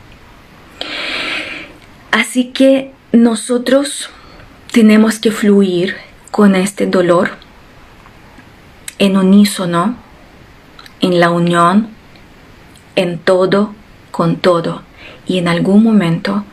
Así 2.11 2.45
que 2.45 2.91
nosotros 3.11 4.09
tenemos 4.71 5.19
que 5.19 5.31
fluir 5.31 5.95
con 6.31 6.55
este 6.55 6.87
dolor 6.87 7.31
en 8.97 9.17
unísono, 9.17 9.97
en 10.99 11.19
la 11.19 11.29
unión, 11.29 11.89
en 12.95 13.19
todo, 13.19 13.73
con 14.11 14.37
todo. 14.37 14.83
Y 15.27 15.37
en 15.37 15.47
algún 15.47 15.83
momento 15.83 16.43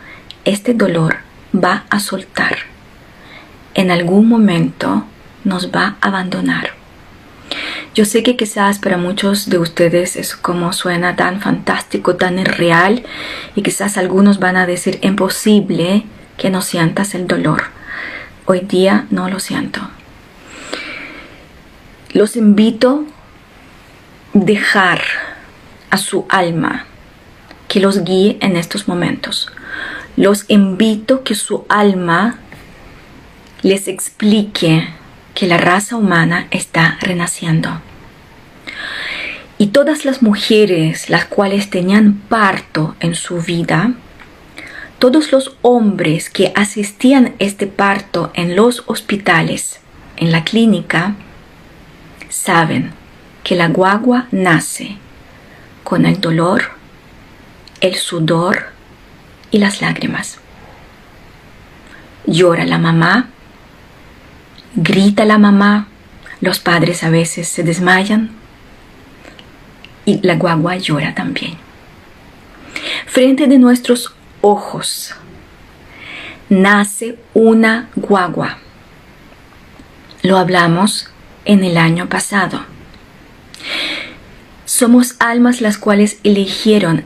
este 0.45 0.75
dolor 0.75 1.19
va 1.55 1.85
a 1.91 2.01
soltar. 2.01 2.57
En 3.75 3.91
algún 3.91 4.29
momento 4.29 5.05
nos 5.45 5.71
va 5.71 5.97
a 6.01 6.09
abandonar. 6.09 6.80
Yo 8.01 8.07
sé 8.07 8.23
que 8.23 8.35
quizás 8.35 8.79
para 8.79 8.97
muchos 8.97 9.51
de 9.51 9.59
ustedes 9.59 10.17
es 10.17 10.35
como 10.35 10.73
suena 10.73 11.17
tan 11.17 11.43
fantástico, 11.43 12.17
tan 12.17 12.39
irreal, 12.39 13.03
y 13.55 13.61
quizás 13.61 13.99
algunos 13.99 14.39
van 14.39 14.57
a 14.57 14.67
decir 14.67 14.99
imposible 15.03 16.05
que 16.39 16.49
no 16.49 16.63
sientas 16.63 17.15
el 17.15 17.27
dolor. 17.27 17.65
Hoy 18.47 18.61
día 18.61 19.07
no 19.11 19.29
lo 19.29 19.39
siento. 19.39 19.83
Los 22.15 22.37
invito 22.37 23.05
a 24.35 24.39
dejar 24.39 25.03
a 25.91 25.99
su 25.99 26.25
alma 26.31 26.87
que 27.69 27.81
los 27.81 28.03
guíe 28.03 28.39
en 28.41 28.57
estos 28.57 28.89
momentos. 28.89 29.53
Los 30.17 30.47
invito 30.49 31.23
que 31.23 31.35
su 31.35 31.67
alma 31.69 32.39
les 33.61 33.89
explique 33.89 34.89
que 35.35 35.47
la 35.47 35.59
raza 35.59 35.97
humana 35.97 36.47
está 36.51 36.97
renaciendo. 37.03 37.83
Y 39.59 39.69
todas 39.69 40.05
las 40.05 40.23
mujeres 40.23 41.11
las 41.11 41.27
cuales 41.27 41.71
tenían 41.71 42.15
parto 42.29 42.97
en 43.01 43.15
su 43.15 43.41
vida, 43.43 43.93
todos 44.99 45.33
los 45.33 45.57
hombres 45.63 46.31
que 46.31 46.53
asistían 46.55 47.35
este 47.39 47.67
parto 47.67 48.31
en 48.35 48.57
los 48.57 48.85
hospitales, 48.87 49.81
en 50.17 50.33
la 50.33 50.45
clínica, 50.45 51.15
saben 52.29 52.93
que 53.43 53.57
la 53.57 53.69
guagua 53.69 54.29
nace 54.31 54.97
con 55.85 56.07
el 56.07 56.21
dolor, 56.21 56.71
el 57.81 57.95
sudor 57.95 58.67
y 59.51 59.59
las 59.59 59.81
lágrimas. 59.81 60.39
Llora 62.27 62.65
la 62.65 62.79
mamá, 62.79 63.31
grita 64.75 65.25
la 65.25 65.39
mamá, 65.39 65.89
los 66.41 66.61
padres 66.61 67.03
a 67.05 67.11
veces 67.11 67.49
se 67.49 67.63
desmayan 67.63 68.40
y 70.11 70.21
la 70.23 70.35
guagua 70.35 70.77
llora 70.77 71.15
también. 71.15 71.55
Frente 73.07 73.47
de 73.47 73.59
nuestros 73.59 74.13
ojos 74.41 75.15
nace 76.49 77.17
una 77.33 77.89
guagua. 77.95 78.59
Lo 80.23 80.37
hablamos 80.37 81.09
en 81.45 81.63
el 81.63 81.77
año 81.79 82.09
pasado. 82.09 82.61
Somos 84.65 85.15
almas 85.21 85.61
las 85.61 85.79
cuales 85.79 86.19
eligieron 86.25 87.05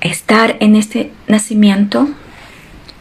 estar 0.00 0.56
en 0.60 0.76
este 0.76 1.10
nacimiento, 1.26 2.08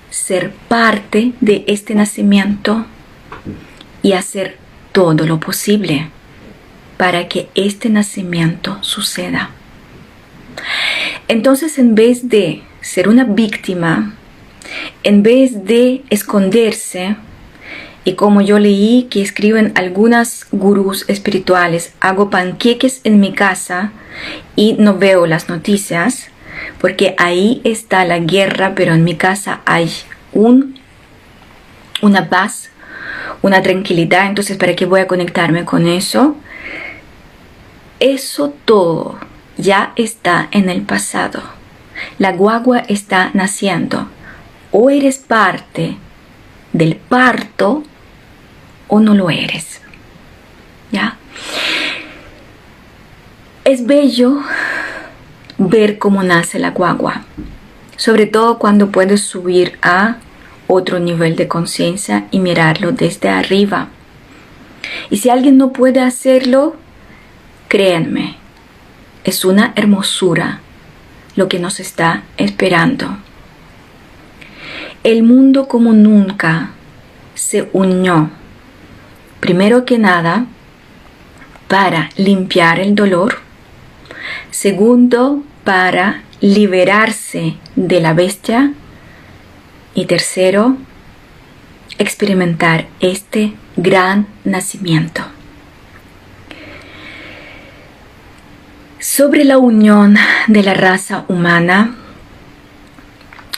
ser 0.09 0.51
parte 0.67 1.33
de 1.39 1.65
este 1.67 1.93
nacimiento 1.93 2.85
y 4.01 4.13
hacer 4.13 4.57
todo 4.91 5.27
lo 5.27 5.39
posible 5.39 6.09
para 6.99 7.29
que 7.29 7.47
este 7.55 7.87
nacimiento 7.87 8.77
suceda. 8.81 9.51
Entonces, 11.29 11.79
en 11.79 11.95
vez 11.95 12.27
de 12.27 12.61
ser 12.81 13.07
una 13.07 13.23
víctima, 13.23 14.15
en 15.03 15.23
vez 15.23 15.63
de 15.63 16.03
esconderse, 16.09 17.15
y 18.03 18.15
como 18.15 18.41
yo 18.41 18.59
leí 18.59 19.07
que 19.09 19.21
escriben 19.21 19.71
algunas 19.75 20.47
gurús 20.51 21.05
espirituales, 21.07 21.93
hago 22.01 22.29
panqueques 22.29 22.99
en 23.05 23.21
mi 23.21 23.31
casa 23.31 23.93
y 24.57 24.73
no 24.73 24.97
veo 24.97 25.25
las 25.25 25.47
noticias, 25.47 26.27
porque 26.81 27.15
ahí 27.17 27.61
está 27.63 28.03
la 28.03 28.19
guerra, 28.19 28.73
pero 28.75 28.93
en 28.93 29.05
mi 29.05 29.15
casa 29.15 29.61
hay 29.65 29.89
un, 30.33 30.77
una 32.01 32.27
paz, 32.27 32.71
una 33.41 33.61
tranquilidad, 33.61 34.27
entonces 34.27 34.57
¿para 34.57 34.75
qué 34.75 34.85
voy 34.85 34.99
a 34.99 35.07
conectarme 35.07 35.63
con 35.63 35.87
eso? 35.87 36.35
Eso 37.99 38.53
todo 38.65 39.17
ya 39.57 39.91
está 39.95 40.47
en 40.51 40.69
el 40.69 40.81
pasado. 40.83 41.41
La 42.17 42.31
guagua 42.31 42.79
está 42.79 43.31
naciendo. 43.33 44.07
O 44.71 44.89
eres 44.89 45.17
parte 45.17 45.97
del 46.71 46.95
parto 46.95 47.83
o 48.87 48.99
no 48.99 49.13
lo 49.13 49.29
eres. 49.29 49.81
¿Ya? 50.91 51.17
Es 53.65 53.85
bello 53.85 54.41
ver 55.57 55.99
cómo 55.99 56.23
nace 56.23 56.57
la 56.57 56.71
guagua, 56.71 57.23
sobre 57.97 58.25
todo 58.25 58.57
cuando 58.57 58.91
puedes 58.91 59.21
subir 59.21 59.77
a 59.81 60.15
otro 60.67 60.99
nivel 60.99 61.35
de 61.35 61.47
conciencia 61.47 62.27
y 62.31 62.39
mirarlo 62.39 62.93
desde 62.93 63.29
arriba. 63.29 63.89
Y 65.09 65.17
si 65.17 65.29
alguien 65.29 65.57
no 65.57 65.73
puede 65.73 65.99
hacerlo, 65.99 66.75
créanme, 67.69 68.35
es 69.23 69.45
una 69.45 69.71
hermosura 69.77 70.59
lo 71.35 71.47
que 71.47 71.59
nos 71.59 71.79
está 71.79 72.23
esperando. 72.35 73.17
El 75.03 75.23
mundo 75.23 75.69
como 75.69 75.93
nunca 75.93 76.71
se 77.35 77.69
unió, 77.71 78.31
primero 79.39 79.85
que 79.85 79.97
nada, 79.97 80.47
para 81.69 82.09
limpiar 82.17 82.79
el 82.79 82.95
dolor, 82.95 83.37
segundo, 84.51 85.43
para 85.63 86.23
liberarse 86.41 87.55
de 87.75 88.01
la 88.01 88.13
bestia 88.13 88.73
y 89.93 90.05
tercero, 90.05 90.75
experimentar 91.99 92.87
este 92.99 93.53
gran 93.77 94.27
nacimiento. 94.43 95.38
Sobre 98.99 99.45
la 99.45 99.57
unión 99.57 100.17
de 100.47 100.61
la 100.61 100.73
raza 100.73 101.23
humana, 101.29 101.95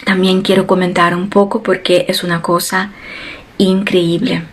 también 0.05 0.43
quiero 0.43 0.67
comentar 0.67 1.15
un 1.15 1.31
poco 1.31 1.63
porque 1.63 2.05
es 2.07 2.23
una 2.23 2.43
cosa 2.43 2.91
increíble. 3.57 4.43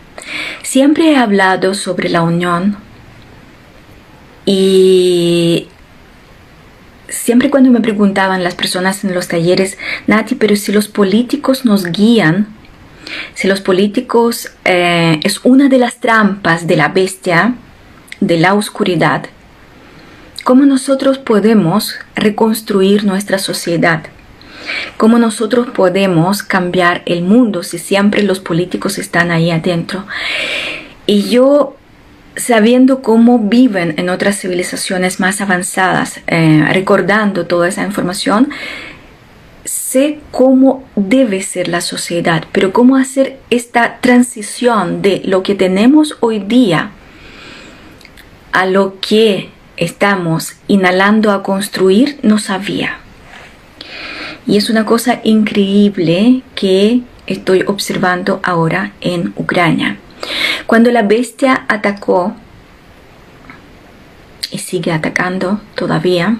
Siempre 0.63 1.11
he 1.11 1.15
hablado 1.15 1.75
sobre 1.75 2.09
la 2.09 2.23
unión 2.23 2.77
y 4.47 5.67
siempre 7.07 7.51
cuando 7.51 7.69
me 7.69 7.81
preguntaban 7.81 8.43
las 8.43 8.55
personas 8.55 9.03
en 9.03 9.13
los 9.13 9.27
talleres, 9.27 9.77
Nati, 10.07 10.33
pero 10.33 10.55
si 10.55 10.71
los 10.71 10.87
políticos 10.87 11.65
nos 11.65 11.85
guían, 11.85 12.47
si 13.35 13.47
los 13.47 13.61
políticos 13.61 14.53
eh, 14.65 15.19
es 15.21 15.41
una 15.45 15.69
de 15.69 15.77
las 15.77 15.99
trampas 15.99 16.65
de 16.65 16.77
la 16.77 16.87
bestia, 16.87 17.53
de 18.21 18.37
la 18.39 18.55
oscuridad, 18.55 19.27
cómo 20.43 20.65
nosotros 20.65 21.17
podemos 21.17 21.95
reconstruir 22.15 23.03
nuestra 23.03 23.39
sociedad, 23.39 24.03
cómo 24.97 25.19
nosotros 25.19 25.67
podemos 25.67 26.43
cambiar 26.43 27.01
el 27.05 27.23
mundo 27.23 27.63
si 27.63 27.79
siempre 27.79 28.23
los 28.23 28.39
políticos 28.39 28.97
están 28.97 29.31
ahí 29.31 29.51
adentro. 29.51 30.05
Y 31.05 31.29
yo 31.29 31.75
sabiendo 32.35 33.01
cómo 33.01 33.39
viven 33.39 33.95
en 33.97 34.09
otras 34.09 34.39
civilizaciones 34.39 35.19
más 35.19 35.41
avanzadas, 35.41 36.21
eh, 36.27 36.65
recordando 36.71 37.45
toda 37.45 37.67
esa 37.67 37.83
información, 37.83 38.49
sé 39.65 40.19
cómo 40.31 40.83
debe 40.95 41.41
ser 41.43 41.67
la 41.67 41.81
sociedad, 41.81 42.45
pero 42.51 42.71
cómo 42.71 42.95
hacer 42.95 43.39
esta 43.49 43.99
transición 44.01 45.01
de 45.01 45.21
lo 45.25 45.43
que 45.43 45.55
tenemos 45.55 46.17
hoy 46.21 46.39
día 46.39 46.91
a 48.51 48.65
lo 48.65 48.99
que 48.99 49.49
estamos 49.79 50.57
inhalando 50.67 51.31
a 51.31 51.41
construir 51.41 52.19
no 52.21 52.37
sabía. 52.37 52.99
Y 54.45 54.57
es 54.57 54.69
una 54.69 54.85
cosa 54.85 55.21
increíble 55.23 56.43
que 56.53 57.01
estoy 57.27 57.63
observando 57.65 58.41
ahora 58.43 58.91
en 58.99 59.33
Ucrania. 59.37 59.97
Cuando 60.67 60.91
la 60.91 61.03
bestia 61.03 61.65
atacó 61.69 62.35
y 64.51 64.57
sigue 64.57 64.91
atacando 64.91 65.61
todavía, 65.75 66.37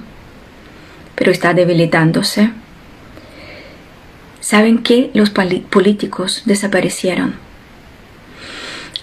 pero 1.16 1.32
está 1.32 1.54
debilitándose, 1.54 2.52
¿saben 4.42 4.80
que 4.80 5.12
los 5.14 5.30
políticos 5.30 6.42
desaparecieron? 6.46 7.49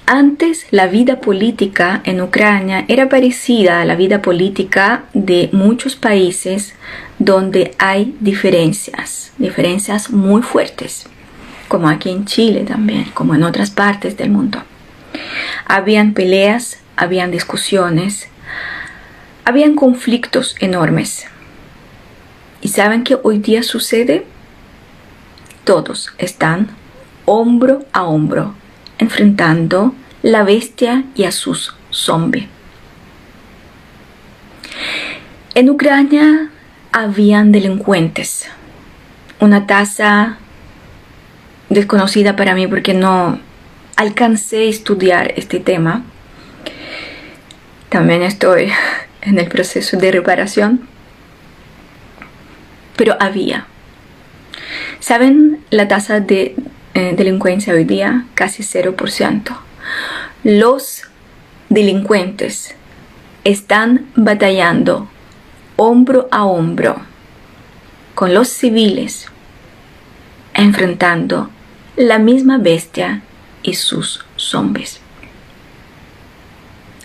Antes 0.09 0.69
la 0.71 0.87
vida 0.87 1.19
política 1.19 2.01
en 2.05 2.21
Ucrania 2.21 2.85
era 2.87 3.09
parecida 3.09 3.81
a 3.81 3.85
la 3.85 3.97
vida 3.97 4.23
política 4.23 5.03
de 5.14 5.51
muchos 5.53 5.97
países 5.97 6.75
donde 7.19 7.75
hay 7.79 8.14
diferencias, 8.21 9.33
diferencias 9.37 10.11
muy 10.11 10.42
fuertes, 10.42 11.09
como 11.66 11.88
aquí 11.88 12.11
en 12.11 12.25
Chile 12.25 12.61
también, 12.61 13.07
como 13.14 13.35
en 13.35 13.42
otras 13.42 13.71
partes 13.71 14.16
del 14.16 14.31
mundo. 14.31 14.62
Habían 15.66 16.14
peleas, 16.14 16.79
habían 16.95 17.33
discusiones, 17.33 18.29
habían 19.45 19.75
conflictos 19.75 20.55
enormes. 20.61 21.27
¿Y 22.62 22.69
saben 22.69 23.03
qué 23.03 23.19
hoy 23.21 23.38
día 23.38 23.64
sucede? 23.64 24.25
Todos 25.64 26.12
están 26.19 26.69
hombro 27.25 27.85
a 27.92 28.05
hombro 28.05 28.55
enfrentando 28.99 29.95
la 30.23 30.43
bestia 30.43 31.05
y 31.15 31.25
a 31.25 31.33
sus 31.33 31.75
zombies. 31.91 32.47
En 35.55 35.71
Ucrania 35.71 36.51
habían 36.93 37.53
delincuentes, 37.53 38.49
una 39.41 39.67
tasa 39.67 40.39
desconocida 41.69 42.37
para 42.37 42.55
mí 42.55 42.67
porque 42.67 42.95
no 42.95 43.41
alcancé 43.97 44.59
a 44.59 44.71
estudiar 44.71 45.33
este 45.37 45.61
tema. 45.61 46.05
También 47.89 48.23
estoy 48.23 48.73
en 49.23 49.39
el 49.39 49.49
proceso 49.49 49.97
de 49.97 50.13
reparación, 50.13 50.89
pero 52.97 53.17
había. 53.21 53.67
¿Saben 55.01 55.65
la 55.71 55.89
tasa 55.89 56.21
de 56.21 56.55
eh, 56.97 57.15
delincuencia 57.15 57.75
hoy 57.75 57.85
día 57.85 58.25
casi 58.33 58.63
0%. 58.63 59.55
Los 60.45 61.03
delincuentes 61.69 62.75
están 63.45 64.07
batallando 64.15 65.07
hombro 65.77 66.27
a 66.31 66.47
hombro 66.47 66.97
con 68.15 68.33
los 68.33 68.49
civiles, 68.49 69.27
enfrentando 70.55 71.51
la 71.97 72.19
misma 72.19 72.57
bestia 72.57 73.21
y 73.63 73.75
sus 73.75 74.25
zombies. 74.37 75.01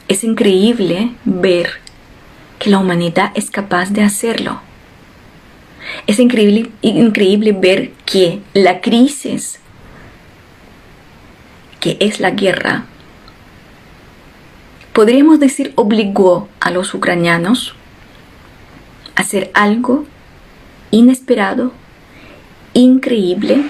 Es 0.08 0.24
increíble 0.24 1.12
ver 1.26 1.82
que 2.60 2.70
la 2.70 2.80
humanidad 2.80 3.34
es 3.36 3.52
capaz 3.52 3.90
de 3.90 4.04
hacerlo. 4.04 4.62
Es 6.08 6.18
increíble, 6.18 6.72
increíble 6.82 7.52
ver 7.52 7.92
que 8.06 8.40
la 8.54 8.80
crisis 8.80 9.61
que 11.82 11.98
es 12.00 12.22
la 12.22 12.32
guerra, 12.32 12.86
podríamos 14.94 15.42
decir 15.42 15.74
obligó 15.76 16.48
a 16.62 16.72
los 16.72 16.94
ucranianos 16.94 17.76
a 19.16 19.22
hacer 19.22 19.52
algo 19.54 20.06
inesperado, 20.92 21.74
increíble, 22.74 23.66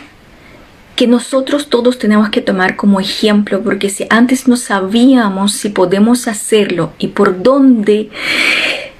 que 0.95 1.07
nosotros 1.07 1.69
todos 1.69 1.97
tenemos 1.97 2.29
que 2.29 2.41
tomar 2.41 2.75
como 2.75 2.99
ejemplo, 2.99 3.63
porque 3.63 3.89
si 3.89 4.05
antes 4.09 4.47
no 4.47 4.55
sabíamos 4.55 5.53
si 5.53 5.69
podemos 5.69 6.27
hacerlo 6.27 6.93
y 6.99 7.07
por 7.07 7.41
dónde 7.41 8.09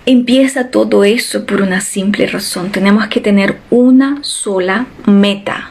empieza 0.05 0.69
todo 0.69 1.03
eso 1.03 1.45
por 1.45 1.61
una 1.61 1.81
simple 1.81 2.25
razón, 2.27 2.71
tenemos 2.71 3.07
que 3.07 3.19
tener 3.19 3.59
una 3.69 4.19
sola 4.23 4.87
meta. 5.05 5.69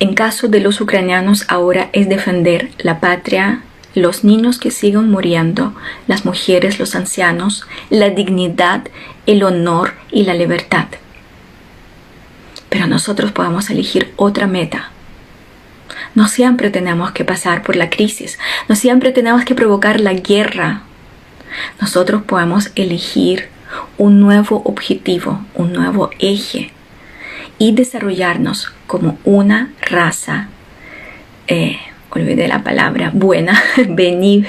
En 0.00 0.14
caso 0.14 0.48
de 0.48 0.60
los 0.60 0.80
ucranianos 0.80 1.44
ahora 1.48 1.88
es 1.92 2.08
defender 2.08 2.70
la 2.78 3.00
patria, 3.00 3.62
los 3.94 4.24
niños 4.24 4.58
que 4.58 4.72
siguen 4.72 5.08
muriendo, 5.10 5.72
las 6.08 6.24
mujeres, 6.24 6.80
los 6.80 6.96
ancianos, 6.96 7.64
la 7.90 8.10
dignidad, 8.10 8.82
el 9.26 9.44
honor 9.44 9.94
y 10.10 10.24
la 10.24 10.34
libertad. 10.34 10.86
Pero 12.68 12.88
nosotros 12.88 13.30
podemos 13.30 13.70
elegir 13.70 14.12
otra 14.16 14.48
meta. 14.48 14.90
No 16.16 16.26
siempre 16.26 16.70
tenemos 16.70 17.12
que 17.12 17.24
pasar 17.24 17.62
por 17.62 17.76
la 17.76 17.88
crisis, 17.88 18.38
no 18.68 18.74
siempre 18.74 19.12
tenemos 19.12 19.44
que 19.44 19.54
provocar 19.54 20.00
la 20.00 20.12
guerra. 20.12 20.82
Nosotros 21.80 22.22
podemos 22.22 22.72
elegir 22.74 23.48
un 23.96 24.18
nuevo 24.18 24.62
objetivo, 24.64 25.44
un 25.54 25.72
nuevo 25.72 26.10
eje 26.18 26.72
y 27.64 27.72
desarrollarnos 27.72 28.74
como 28.86 29.16
una 29.24 29.72
raza 29.80 30.48
eh, 31.46 31.78
olvidé 32.10 32.46
la 32.46 32.62
palabra 32.62 33.10
buena, 33.12 33.58
venir, 33.88 34.46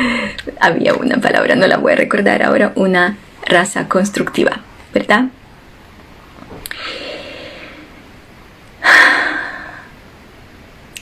había 0.60 0.94
una 0.94 1.18
palabra, 1.18 1.54
no 1.54 1.68
la 1.68 1.76
voy 1.76 1.92
a 1.92 1.96
recordar 1.96 2.42
ahora, 2.42 2.72
una 2.74 3.16
raza 3.46 3.86
constructiva, 3.86 4.60
¿verdad? 4.92 5.26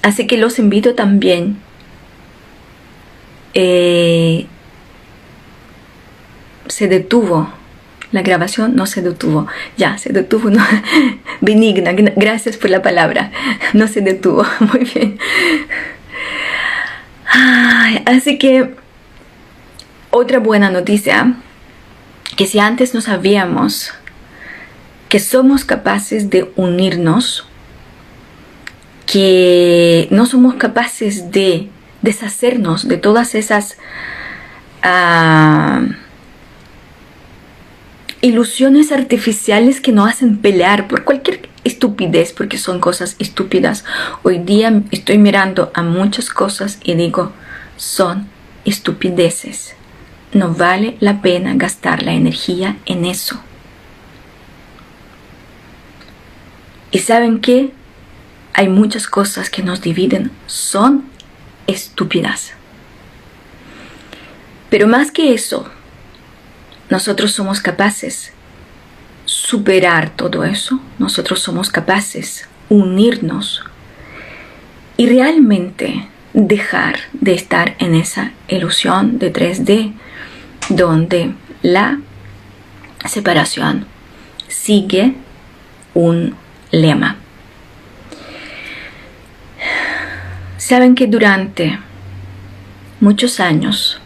Así 0.02 0.26
que 0.26 0.36
los 0.36 0.58
invito 0.58 0.94
también 0.94 1.56
eh, 3.54 4.46
se 6.68 6.86
detuvo 6.86 7.50
la 8.12 8.22
grabación 8.22 8.76
no 8.76 8.86
se 8.86 9.02
detuvo. 9.02 9.46
Ya, 9.76 9.98
se 9.98 10.12
detuvo. 10.12 10.50
No. 10.50 10.64
Benigna, 11.40 11.92
gracias 11.92 12.56
por 12.56 12.70
la 12.70 12.82
palabra. 12.82 13.30
No 13.72 13.88
se 13.88 14.00
detuvo. 14.00 14.44
Muy 14.60 14.84
bien 14.84 15.18
así 18.04 18.38
que 18.38 18.74
otra 20.10 20.38
buena 20.38 20.70
noticia, 20.70 21.34
que 22.36 22.46
si 22.46 22.58
antes 22.58 22.94
no 22.94 23.00
sabíamos 23.00 23.92
que 25.08 25.20
somos 25.20 25.64
capaces 25.64 26.30
de 26.30 26.50
unirnos, 26.56 27.46
que 29.06 30.08
no 30.10 30.26
somos 30.26 30.54
capaces 30.54 31.30
de 31.30 31.68
deshacernos 32.02 32.88
de 32.88 32.96
todas 32.96 33.34
esas 33.34 33.78
ah, 34.82 35.82
ilusiones 38.26 38.90
artificiales 38.90 39.80
que 39.80 39.92
nos 39.92 40.10
hacen 40.10 40.38
pelear 40.38 40.88
por 40.88 41.04
cualquier 41.04 41.48
estupidez, 41.62 42.32
porque 42.32 42.58
son 42.58 42.80
cosas 42.80 43.14
estúpidas. 43.20 43.84
Hoy 44.24 44.38
día 44.38 44.82
estoy 44.90 45.18
mirando 45.18 45.70
a 45.74 45.82
muchas 45.82 46.28
cosas 46.30 46.80
y 46.82 46.94
digo, 46.94 47.32
son 47.76 48.28
estupideces. 48.64 49.76
No 50.32 50.52
vale 50.52 50.96
la 50.98 51.22
pena 51.22 51.54
gastar 51.54 52.02
la 52.02 52.14
energía 52.14 52.76
en 52.84 53.04
eso. 53.04 53.40
¿Y 56.90 56.98
saben 56.98 57.38
qué? 57.40 57.70
Hay 58.54 58.68
muchas 58.68 59.06
cosas 59.06 59.50
que 59.50 59.62
nos 59.62 59.82
dividen, 59.82 60.32
son 60.48 61.04
estúpidas. 61.68 62.54
Pero 64.68 64.88
más 64.88 65.12
que 65.12 65.32
eso, 65.32 65.70
nosotros 66.88 67.32
somos 67.32 67.60
capaces. 67.60 68.32
Superar 69.24 70.10
todo 70.10 70.44
eso, 70.44 70.80
nosotros 70.98 71.40
somos 71.40 71.70
capaces. 71.70 72.48
Unirnos. 72.68 73.64
Y 74.96 75.06
realmente 75.06 76.08
dejar 76.32 76.98
de 77.12 77.34
estar 77.34 77.76
en 77.78 77.94
esa 77.94 78.32
ilusión 78.48 79.18
de 79.18 79.32
3D 79.32 79.92
donde 80.68 81.32
la 81.62 81.98
separación 83.06 83.86
sigue 84.48 85.14
un 85.94 86.34
lema. 86.70 87.16
Saben 90.58 90.94
que 90.94 91.06
durante 91.06 91.78
muchos 93.00 93.40
años 93.40 94.00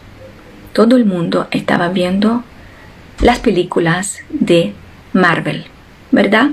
todo 0.73 0.95
el 0.95 1.05
mundo 1.05 1.47
estaba 1.51 1.89
viendo 1.89 2.43
las 3.21 3.39
películas 3.39 4.19
de 4.29 4.73
Marvel, 5.13 5.65
¿verdad? 6.11 6.49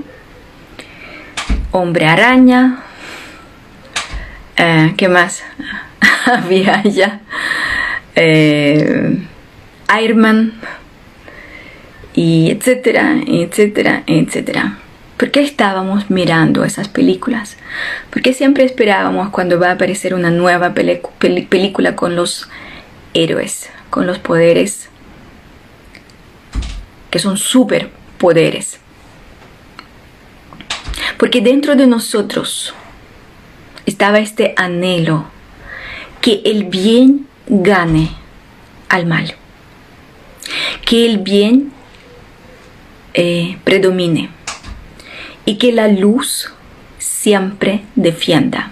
Hombre 1.71 2.05
araña, 2.05 2.83
eh, 4.55 4.93
¿qué 4.97 5.09
más 5.09 5.43
había 6.25 6.83
ya? 6.83 7.21
Eh, 8.15 9.17
Iron 10.01 10.19
Man, 10.19 10.53
y 12.13 12.51
etcétera, 12.51 13.15
etcétera, 13.25 14.03
etcétera. 14.05 14.77
¿Por 15.17 15.31
qué 15.31 15.41
estábamos 15.41 16.09
mirando 16.09 16.63
esas 16.63 16.87
películas? 16.87 17.57
¿Por 18.09 18.21
qué 18.21 18.33
siempre 18.33 18.63
esperábamos 18.63 19.29
cuando 19.29 19.59
va 19.59 19.69
a 19.69 19.73
aparecer 19.73 20.13
una 20.13 20.29
nueva 20.29 20.73
película 20.73 21.95
con 21.95 22.15
los 22.15 22.49
héroes, 23.13 23.69
con 23.89 24.05
los 24.07 24.19
poderes 24.19 24.89
que 27.09 27.19
son 27.19 27.37
súper 27.37 27.89
poderes. 28.17 28.79
Porque 31.17 31.41
dentro 31.41 31.75
de 31.75 31.87
nosotros 31.87 32.73
estaba 33.85 34.19
este 34.19 34.53
anhelo 34.55 35.25
que 36.21 36.41
el 36.45 36.65
bien 36.65 37.27
gane 37.47 38.11
al 38.89 39.05
mal, 39.05 39.35
que 40.85 41.05
el 41.05 41.19
bien 41.19 41.71
eh, 43.13 43.57
predomine 43.63 44.29
y 45.45 45.57
que 45.57 45.71
la 45.71 45.87
luz 45.87 46.51
siempre 46.99 47.83
defienda. 47.95 48.71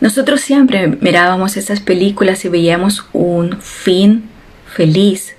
Nosotros 0.00 0.40
siempre 0.40 0.88
mirábamos 0.88 1.58
esas 1.58 1.80
películas 1.80 2.44
y 2.46 2.48
veíamos 2.48 3.06
un 3.12 3.60
fin 3.60 4.30
feliz, 4.66 5.36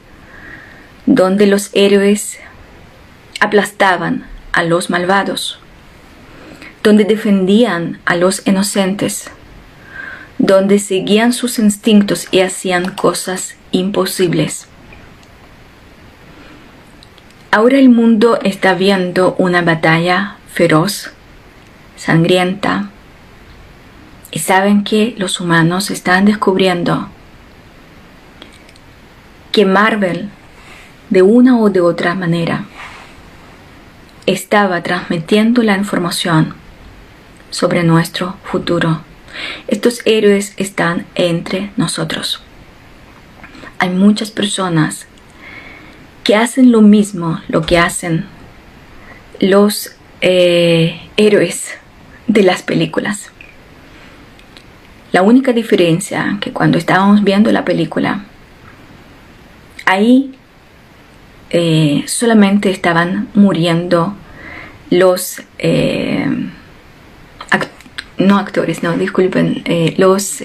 donde 1.06 1.48
los 1.48 1.70
héroes 1.74 2.40
aplastaban 3.40 4.26
a 4.52 4.64
los 4.64 4.90
malvados, 4.90 5.60
donde 6.84 7.06
defendían 7.06 8.00
a 8.06 8.16
los 8.16 8.46
inocentes, 8.48 9.30
donde 10.38 10.80
seguían 10.80 11.34
sus 11.34 11.60
instintos 11.60 12.28
y 12.32 12.42
hacían 12.42 12.96
cosas 12.96 13.56
imposibles. 13.72 14.68
Ahora 17.52 17.78
el 17.78 17.90
mundo 17.90 18.40
está 18.44 18.74
viendo 18.74 19.36
una 19.38 19.62
batalla 19.62 20.38
feroz, 20.52 21.12
sangrienta, 21.98 22.90
y 24.32 24.40
saben 24.40 24.84
que 24.84 25.14
los 25.18 25.42
humanos 25.42 25.92
están 25.92 26.26
descubriendo 26.26 27.10
que 29.52 29.66
Marvel 29.66 30.30
de 31.12 31.22
una 31.22 31.60
o 31.60 31.70
de 31.70 31.82
otra 31.82 32.16
manera 32.16 32.66
estaba 34.26 34.82
transmitiendo 34.82 35.62
la 35.62 35.78
información 35.78 36.56
sobre 37.50 37.84
nuestro 37.84 38.38
futuro. 38.44 39.02
Estos 39.68 40.02
héroes 40.06 40.54
están 40.58 41.06
entre 41.16 41.72
nosotros. 41.76 42.42
Hay 43.78 43.90
muchas 43.90 44.32
personas 44.32 45.06
que 46.24 46.36
hacen 46.36 46.72
lo 46.72 46.82
mismo, 46.82 47.42
lo 47.50 47.62
que 47.62 47.78
hacen 47.78 48.26
los 49.40 49.92
eh, 50.22 51.02
héroes 51.18 51.72
de 52.28 52.44
las 52.44 52.62
películas. 52.62 53.32
La 55.12 55.24
única 55.24 55.52
diferencia 55.52 56.38
que 56.40 56.54
cuando 56.54 56.78
estábamos 56.78 57.24
viendo 57.24 57.52
la 57.52 57.66
película, 57.66 58.24
ahí 59.86 60.38
eh, 61.54 62.04
solamente 62.08 62.70
estaban 62.70 63.28
muriendo 63.34 64.16
los 64.90 65.42
eh, 65.60 66.26
no 68.18 68.38
actores, 68.38 68.84
no, 68.84 68.94
disculpen, 68.98 69.64
eh, 69.66 69.96
los 69.98 70.42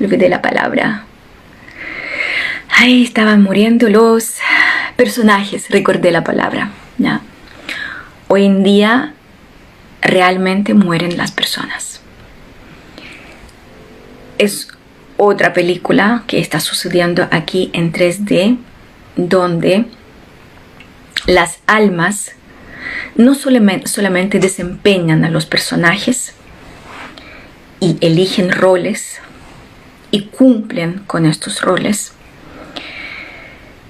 olvidé 0.00 0.28
la 0.28 0.40
palabra. 0.40 1.04
Ahí 2.70 3.02
estaban 3.02 3.42
muriendo 3.42 3.88
los 3.88 4.36
personajes, 4.96 5.68
recordé 5.68 6.12
la 6.12 6.24
palabra. 6.24 6.70
hoy 8.28 8.44
en 8.44 8.62
día 8.62 9.14
realmente 10.00 10.74
mueren 10.74 11.16
las 11.16 11.32
personas. 11.32 12.00
Es 14.38 14.68
otra 15.16 15.52
película 15.52 16.22
que 16.26 16.38
está 16.38 16.60
sucediendo 16.60 17.26
aquí 17.32 17.70
en 17.72 17.92
3D, 17.92 18.58
donde 19.18 19.84
las 21.26 21.58
almas 21.66 22.32
no 23.16 23.34
solamente, 23.34 24.38
desempeñan 24.38 25.24
a 25.24 25.30
los 25.30 25.44
personajes 25.44 26.34
y 27.80 27.96
eligen 28.00 28.52
roles 28.52 29.20
y 30.10 30.26
cumplen 30.26 31.02
con 31.06 31.26
estos 31.26 31.60
roles, 31.60 32.12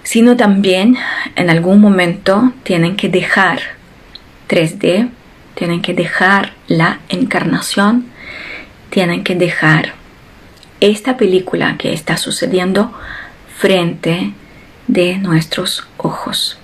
sino 0.02 0.36
también 0.36 0.96
en 1.36 1.50
algún 1.50 1.80
momento 1.80 2.52
tienen 2.62 2.96
que 2.96 3.08
dejar 3.08 3.60
3D, 4.48 5.10
tienen 5.54 5.82
que 5.82 5.92
dejar 5.92 6.54
la 6.66 7.00
encarnación, 7.10 8.06
tienen 8.90 9.24
que 9.24 9.34
dejar 9.34 9.92
esta 10.80 11.16
película 11.16 11.76
que 11.76 11.92
está 11.92 12.16
sucediendo 12.16 12.92
frente 13.58 14.32
de 14.88 15.18
nuestros 15.18 15.86
ojos. 15.98 16.58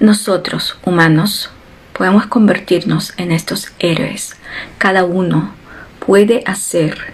Nosotros, 0.00 0.78
humanos, 0.84 1.50
podemos 1.92 2.26
convertirnos 2.26 3.12
en 3.16 3.32
estos 3.32 3.72
héroes. 3.78 4.36
Cada 4.78 5.04
uno 5.04 5.52
puede 5.98 6.42
hacer 6.46 7.12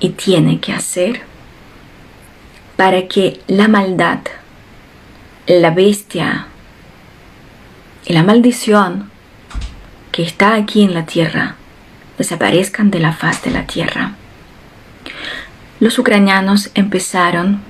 y 0.00 0.10
tiene 0.10 0.60
que 0.60 0.72
hacer 0.72 1.22
para 2.76 3.06
que 3.06 3.40
la 3.46 3.68
maldad, 3.68 4.20
la 5.46 5.70
bestia 5.70 6.48
y 8.04 8.12
la 8.12 8.22
maldición 8.22 9.10
que 10.10 10.22
está 10.22 10.54
aquí 10.54 10.82
en 10.82 10.94
la 10.94 11.06
tierra 11.06 11.54
desaparezcan 12.18 12.90
de 12.90 13.00
la 13.00 13.12
faz 13.12 13.42
de 13.42 13.50
la 13.50 13.66
tierra. 13.66 14.14
Los 15.80 15.98
ucranianos 15.98 16.70
empezaron 16.74 17.60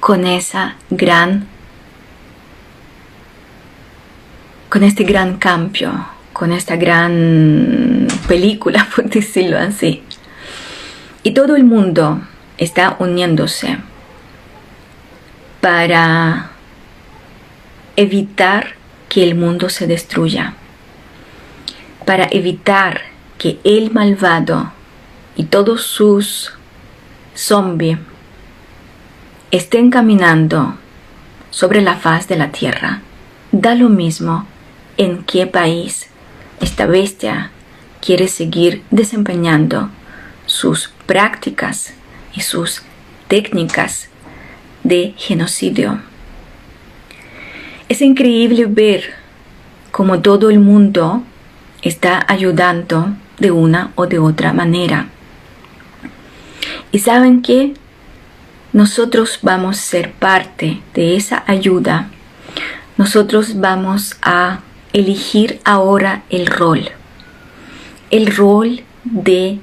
con 0.00 0.26
esa 0.26 0.76
gran 0.90 1.48
con 4.68 4.82
este 4.82 5.04
gran 5.04 5.38
cambio, 5.38 6.06
con 6.32 6.52
esta 6.52 6.76
gran 6.76 8.08
película, 8.28 8.86
por 8.94 9.08
decirlo 9.08 9.58
así. 9.58 10.02
Y 11.22 11.30
todo 11.32 11.56
el 11.56 11.64
mundo 11.64 12.20
está 12.58 12.96
uniéndose 12.98 13.78
para 15.60 16.50
evitar 17.96 18.74
que 19.08 19.22
el 19.22 19.34
mundo 19.34 19.68
se 19.68 19.86
destruya, 19.86 20.54
para 22.04 22.28
evitar 22.30 23.02
que 23.38 23.58
el 23.64 23.90
malvado 23.92 24.72
y 25.36 25.44
todos 25.44 25.82
sus 25.82 26.52
zombies 27.34 27.98
estén 29.56 29.90
caminando 29.90 30.76
sobre 31.50 31.80
la 31.80 31.96
faz 31.96 32.28
de 32.28 32.36
la 32.36 32.50
tierra. 32.52 33.00
Da 33.52 33.74
lo 33.74 33.88
mismo 33.88 34.46
en 34.96 35.24
qué 35.24 35.46
país 35.46 36.08
esta 36.60 36.86
bestia 36.86 37.50
quiere 38.00 38.28
seguir 38.28 38.82
desempeñando 38.90 39.90
sus 40.46 40.90
prácticas 41.06 41.94
y 42.34 42.40
sus 42.40 42.82
técnicas 43.28 44.08
de 44.84 45.14
genocidio. 45.16 46.00
Es 47.88 48.02
increíble 48.02 48.66
ver 48.66 49.14
cómo 49.90 50.20
todo 50.20 50.50
el 50.50 50.60
mundo 50.60 51.22
está 51.82 52.24
ayudando 52.28 53.14
de 53.38 53.50
una 53.50 53.92
o 53.94 54.06
de 54.06 54.18
otra 54.18 54.52
manera. 54.52 55.08
Y 56.92 56.98
saben 56.98 57.42
que 57.42 57.74
nosotros 58.76 59.38
vamos 59.40 59.78
a 59.78 59.80
ser 59.80 60.12
parte 60.12 60.82
de 60.92 61.16
esa 61.16 61.44
ayuda. 61.46 62.10
Nosotros 62.98 63.58
vamos 63.58 64.18
a 64.20 64.60
elegir 64.92 65.62
ahora 65.64 66.24
el 66.28 66.46
rol. 66.46 66.90
El 68.10 68.36
rol 68.36 68.82
de 69.04 69.60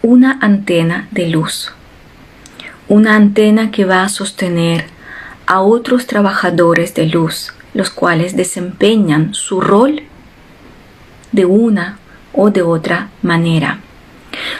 una 0.00 0.38
antena 0.40 1.08
de 1.10 1.28
luz. 1.28 1.72
Una 2.88 3.16
antena 3.16 3.70
que 3.70 3.84
va 3.84 4.02
a 4.02 4.08
sostener 4.08 4.86
a 5.46 5.60
otros 5.60 6.06
trabajadores 6.06 6.94
de 6.94 7.08
luz, 7.08 7.52
los 7.74 7.90
cuales 7.90 8.34
desempeñan 8.34 9.34
su 9.34 9.60
rol 9.60 10.04
de 11.32 11.44
una 11.44 11.98
o 12.32 12.48
de 12.48 12.62
otra 12.62 13.10
manera. 13.20 13.80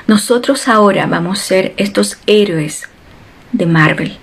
Nosotros 0.07 0.69
ahora 0.69 1.07
vamos 1.07 1.41
a 1.41 1.43
ser 1.43 1.75
estos 1.79 2.19
héroes 2.27 2.91
de 3.57 3.67
Marvel 3.67 4.19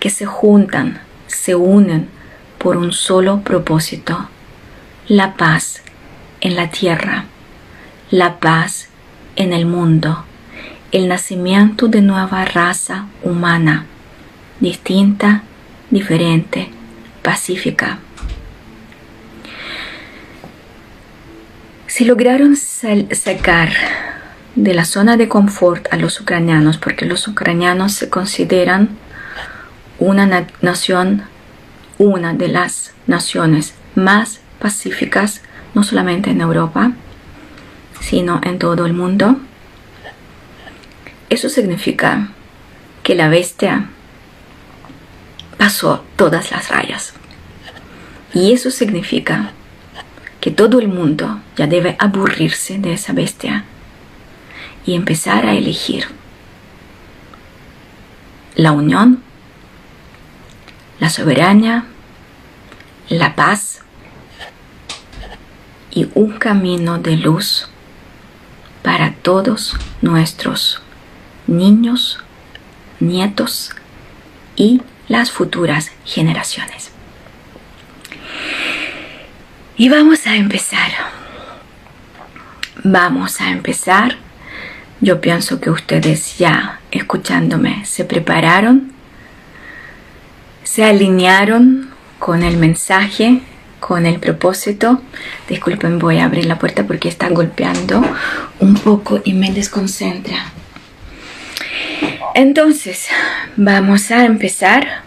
que 0.00 0.10
se 0.10 0.26
juntan, 0.26 1.00
se 1.26 1.54
unen 1.54 2.08
por 2.58 2.76
un 2.76 2.92
solo 2.92 3.40
propósito, 3.40 4.28
la 5.08 5.34
paz 5.34 5.82
en 6.40 6.56
la 6.56 6.70
tierra, 6.70 7.24
la 8.10 8.38
paz 8.38 8.88
en 9.36 9.52
el 9.52 9.66
mundo, 9.66 10.24
el 10.92 11.08
nacimiento 11.08 11.88
de 11.88 12.02
nueva 12.02 12.44
raza 12.44 13.06
humana, 13.22 13.86
distinta, 14.60 15.42
diferente, 15.90 16.70
pacífica. 17.22 17.98
Si 21.86 22.04
lograron 22.04 22.56
sacar 22.56 23.70
de 24.56 24.72
la 24.72 24.86
zona 24.86 25.18
de 25.18 25.28
confort 25.28 25.86
a 25.92 25.96
los 25.96 26.18
ucranianos, 26.20 26.78
porque 26.78 27.04
los 27.04 27.28
ucranianos 27.28 27.92
se 27.92 28.08
consideran 28.08 28.88
una 29.98 30.46
nación, 30.62 31.22
una 31.98 32.32
de 32.32 32.48
las 32.48 32.92
naciones 33.06 33.74
más 33.94 34.40
pacíficas, 34.58 35.42
no 35.74 35.84
solamente 35.84 36.30
en 36.30 36.40
Europa, 36.40 36.92
sino 38.00 38.40
en 38.42 38.58
todo 38.58 38.86
el 38.86 38.94
mundo. 38.94 39.36
Eso 41.28 41.50
significa 41.50 42.28
que 43.02 43.14
la 43.14 43.28
bestia 43.28 43.90
pasó 45.58 46.02
todas 46.16 46.50
las 46.50 46.70
rayas. 46.70 47.12
Y 48.32 48.52
eso 48.52 48.70
significa 48.70 49.52
que 50.40 50.50
todo 50.50 50.78
el 50.80 50.88
mundo 50.88 51.40
ya 51.56 51.66
debe 51.66 51.96
aburrirse 51.98 52.78
de 52.78 52.94
esa 52.94 53.12
bestia 53.12 53.64
y 54.86 54.94
empezar 54.94 55.46
a 55.46 55.54
elegir 55.54 56.06
la 58.54 58.72
unión, 58.72 59.22
la 61.00 61.10
soberanía, 61.10 61.84
la 63.08 63.34
paz 63.34 63.80
y 65.90 66.08
un 66.14 66.38
camino 66.38 66.98
de 66.98 67.16
luz 67.16 67.68
para 68.82 69.12
todos 69.14 69.76
nuestros 70.00 70.80
niños, 71.46 72.20
nietos 73.00 73.74
y 74.54 74.82
las 75.08 75.30
futuras 75.30 75.90
generaciones. 76.04 76.92
Y 79.76 79.88
vamos 79.88 80.26
a 80.26 80.36
empezar. 80.36 80.92
Vamos 82.82 83.40
a 83.40 83.50
empezar. 83.50 84.16
Yo 85.00 85.20
pienso 85.20 85.60
que 85.60 85.70
ustedes 85.70 86.38
ya 86.38 86.80
escuchándome 86.90 87.84
se 87.84 88.04
prepararon, 88.04 88.92
se 90.64 90.84
alinearon 90.84 91.90
con 92.18 92.42
el 92.42 92.56
mensaje 92.56 93.42
con 93.78 94.06
el 94.06 94.18
propósito. 94.18 95.00
Disculpen, 95.48 95.98
voy 95.98 96.18
a 96.18 96.24
abrir 96.24 96.46
la 96.46 96.58
puerta 96.58 96.86
porque 96.86 97.08
está 97.08 97.28
golpeando 97.28 98.02
un 98.58 98.74
poco 98.74 99.20
y 99.24 99.32
me 99.34 99.52
desconcentra. 99.52 100.36
Entonces, 102.34 103.06
vamos 103.56 104.10
a 104.10 104.24
empezar. 104.24 105.04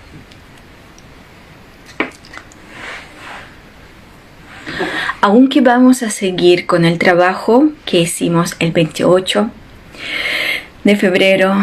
Aunque 5.22 5.60
vamos 5.60 6.02
a 6.02 6.10
seguir 6.10 6.66
con 6.66 6.86
el 6.86 6.98
trabajo 6.98 7.70
que 7.86 8.00
hicimos 8.00 8.56
el 8.60 8.72
28 8.72 9.52
de 10.84 10.96
febrero, 10.96 11.56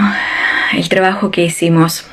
el 0.72 0.88
trabajo 0.88 1.30
que 1.30 1.44
hicimos 1.44 2.04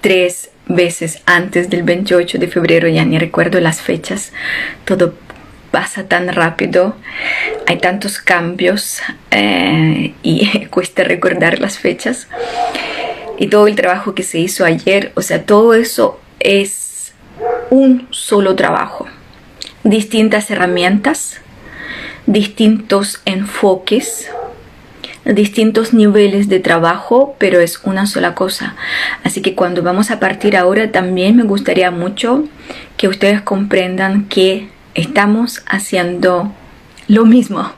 tres 0.00 0.50
veces 0.66 1.22
antes 1.26 1.70
del 1.70 1.82
28 1.82 2.38
de 2.38 2.48
febrero, 2.48 2.88
ya 2.88 3.04
ni 3.04 3.18
recuerdo 3.18 3.60
las 3.60 3.80
fechas, 3.80 4.32
todo 4.84 5.14
pasa 5.70 6.04
tan 6.04 6.28
rápido, 6.32 6.94
hay 7.66 7.78
tantos 7.78 8.18
cambios 8.18 9.00
eh, 9.30 10.14
y 10.22 10.66
cuesta 10.70 11.04
recordar 11.04 11.58
las 11.58 11.78
fechas. 11.78 12.28
Y 13.38 13.48
todo 13.48 13.66
el 13.66 13.74
trabajo 13.74 14.14
que 14.14 14.22
se 14.22 14.38
hizo 14.38 14.64
ayer, 14.64 15.10
o 15.16 15.22
sea, 15.22 15.42
todo 15.42 15.74
eso 15.74 16.20
es 16.38 17.12
un 17.70 18.06
solo 18.10 18.54
trabajo, 18.54 19.06
distintas 19.82 20.50
herramientas, 20.50 21.40
distintos 22.26 23.20
enfoques, 23.24 24.30
distintos 25.24 25.94
niveles 25.94 26.48
de 26.48 26.60
trabajo, 26.60 27.34
pero 27.38 27.60
es 27.60 27.80
una 27.84 28.06
sola 28.06 28.34
cosa. 28.34 28.76
Así 29.22 29.40
que 29.40 29.54
cuando 29.54 29.82
vamos 29.82 30.10
a 30.10 30.20
partir 30.20 30.56
ahora 30.56 30.92
también 30.92 31.36
me 31.36 31.44
gustaría 31.44 31.90
mucho 31.90 32.44
que 32.96 33.08
ustedes 33.08 33.40
comprendan 33.40 34.26
que 34.26 34.68
estamos 34.94 35.62
haciendo 35.66 36.52
lo 37.08 37.24
mismo. 37.24 37.72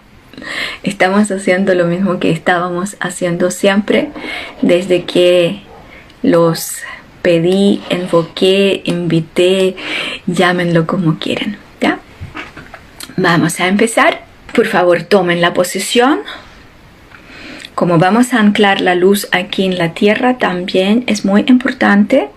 Estamos 0.82 1.30
haciendo 1.30 1.74
lo 1.74 1.87
mismo 1.87 2.18
que 2.18 2.30
estábamos 2.30 2.96
haciendo 3.00 3.50
siempre 3.50 4.11
desde 4.61 5.04
que 5.04 5.62
los 6.22 6.76
pedí, 7.22 7.82
enfoqué, 7.88 8.82
invité, 8.85 9.76
llámenlo 10.26 10.87
como 10.87 11.18
quieran. 11.18 11.56
¿ya? 11.80 11.98
Vamos 13.16 13.59
a 13.61 13.68
empezar. 13.68 14.26
Por 14.54 14.66
favor, 14.66 15.02
tomen 15.02 15.40
la 15.40 15.54
posición. 15.54 16.20
Como 17.74 17.98
vamos 17.98 18.32
a 18.32 18.40
anclar 18.40 18.80
la 18.80 18.94
luz 18.94 19.28
aquí 19.32 19.64
en 19.64 19.76
la 19.76 19.92
tierra, 19.92 20.38
también 20.38 21.04
es 21.06 21.24
muy 21.24 21.44
importante 21.46 22.28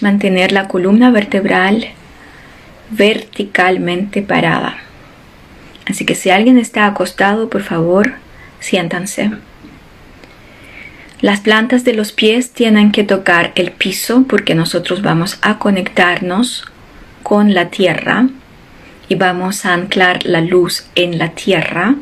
mantener 0.00 0.52
la 0.52 0.68
columna 0.68 1.10
vertebral 1.10 1.88
verticalmente 2.90 4.22
parada. 4.22 4.76
Así 5.86 6.04
que 6.04 6.14
si 6.14 6.30
alguien 6.30 6.58
está 6.58 6.86
acostado, 6.86 7.48
por 7.50 7.62
favor, 7.62 8.14
siéntanse. 8.60 9.32
Las 11.20 11.40
plantas 11.40 11.84
de 11.84 11.94
los 11.94 12.12
pies 12.12 12.52
tienen 12.52 12.92
que 12.92 13.02
tocar 13.02 13.52
el 13.54 13.72
piso 13.72 14.24
porque 14.28 14.54
nosotros 14.54 15.02
vamos 15.02 15.38
a 15.42 15.58
conectarnos 15.58 16.66
con 17.22 17.54
la 17.54 17.70
tierra 17.70 18.28
y 19.08 19.14
vamos 19.14 19.64
a 19.66 19.74
anclar 19.74 20.24
la 20.24 20.40
luz 20.40 20.86
en 20.94 21.18
la 21.18 21.30
tierra, 21.30 21.96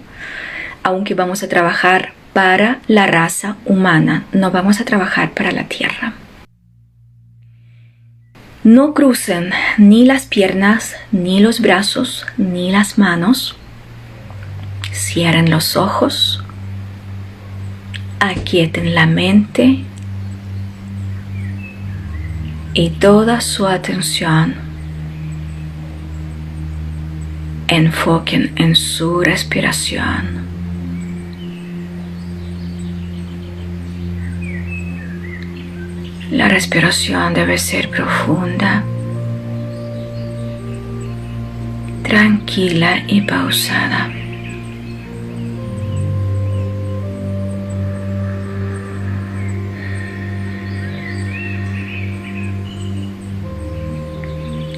aunque 0.83 1.15
vamos 1.15 1.43
a 1.43 1.49
trabajar 1.49 2.13
para 2.33 2.81
la 2.89 3.07
raza 3.07 3.57
humana, 3.65 4.25
no 4.33 4.51
vamos 4.51 4.81
a 4.81 4.85
trabajar 4.85 5.33
para 5.33 5.53
la 5.53 5.65
tierra. 5.65 6.15
No 8.65 8.95
crucen 8.95 9.51
ni 9.77 10.05
las 10.05 10.27
piernas, 10.27 10.95
ni 11.11 11.41
los 11.41 11.61
brazos, 11.61 12.25
ni 12.37 12.71
las 12.71 12.97
manos. 12.97 13.57
Cierren 14.93 15.51
los 15.51 15.77
ojos. 15.77 16.45
Aquieten 18.21 18.95
la 18.95 19.07
mente 19.07 19.85
y 22.73 22.91
toda 22.91 23.41
su 23.41 23.67
atención 23.67 24.55
enfoquen 27.73 28.53
en 28.57 28.77
su 28.77 29.21
respiración. 29.21 30.43
La 36.31 36.49
respiración 36.49 37.35
debe 37.35 37.59
ser 37.59 37.89
profunda, 37.89 38.83
tranquila 42.03 43.03
y 43.07 43.21
pausada. 43.23 44.11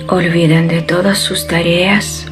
Olviden 0.09 0.69
de 0.69 0.83
todas 0.83 1.19
sus 1.19 1.47
tareas, 1.47 2.27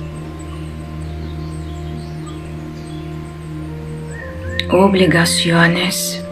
obligaciones, 4.73 6.25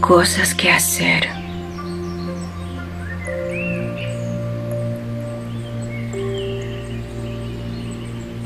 cosas 0.00 0.54
que 0.54 0.70
hacer. 0.70 1.28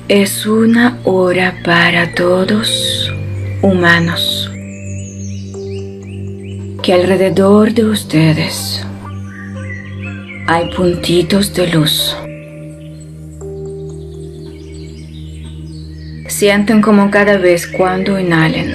Es 0.09 0.47
una 0.47 0.99
hora 1.05 1.55
para 1.65 2.15
todos 2.15 3.13
humanos 3.63 4.51
que 6.83 6.93
alrededor 6.93 7.73
de 7.73 7.85
ustedes 7.85 8.85
hay 10.49 10.69
puntitos 10.77 11.53
de 11.55 11.67
luz. 11.69 12.17
Sienten 16.39 16.83
como 16.83 17.11
cada 17.11 17.39
vez 17.39 17.67
cuando 17.67 18.21
inhalen 18.21 18.69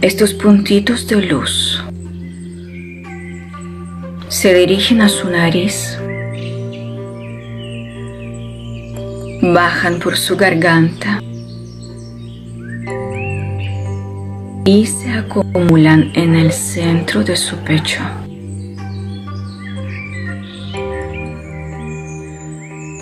estos 0.00 0.32
puntitos 0.32 1.08
de 1.08 1.16
luz 1.20 1.82
se 4.28 4.54
dirigen 4.54 5.00
a 5.00 5.08
su 5.08 5.28
nariz, 5.28 5.98
bajan 9.42 9.98
por 9.98 10.16
su 10.16 10.36
garganta 10.36 11.20
y 14.64 14.86
se 14.86 15.10
acumulan 15.10 16.12
en 16.14 16.36
el 16.36 16.52
centro 16.52 17.24
de 17.24 17.36
su 17.36 17.56
pecho. 17.56 18.00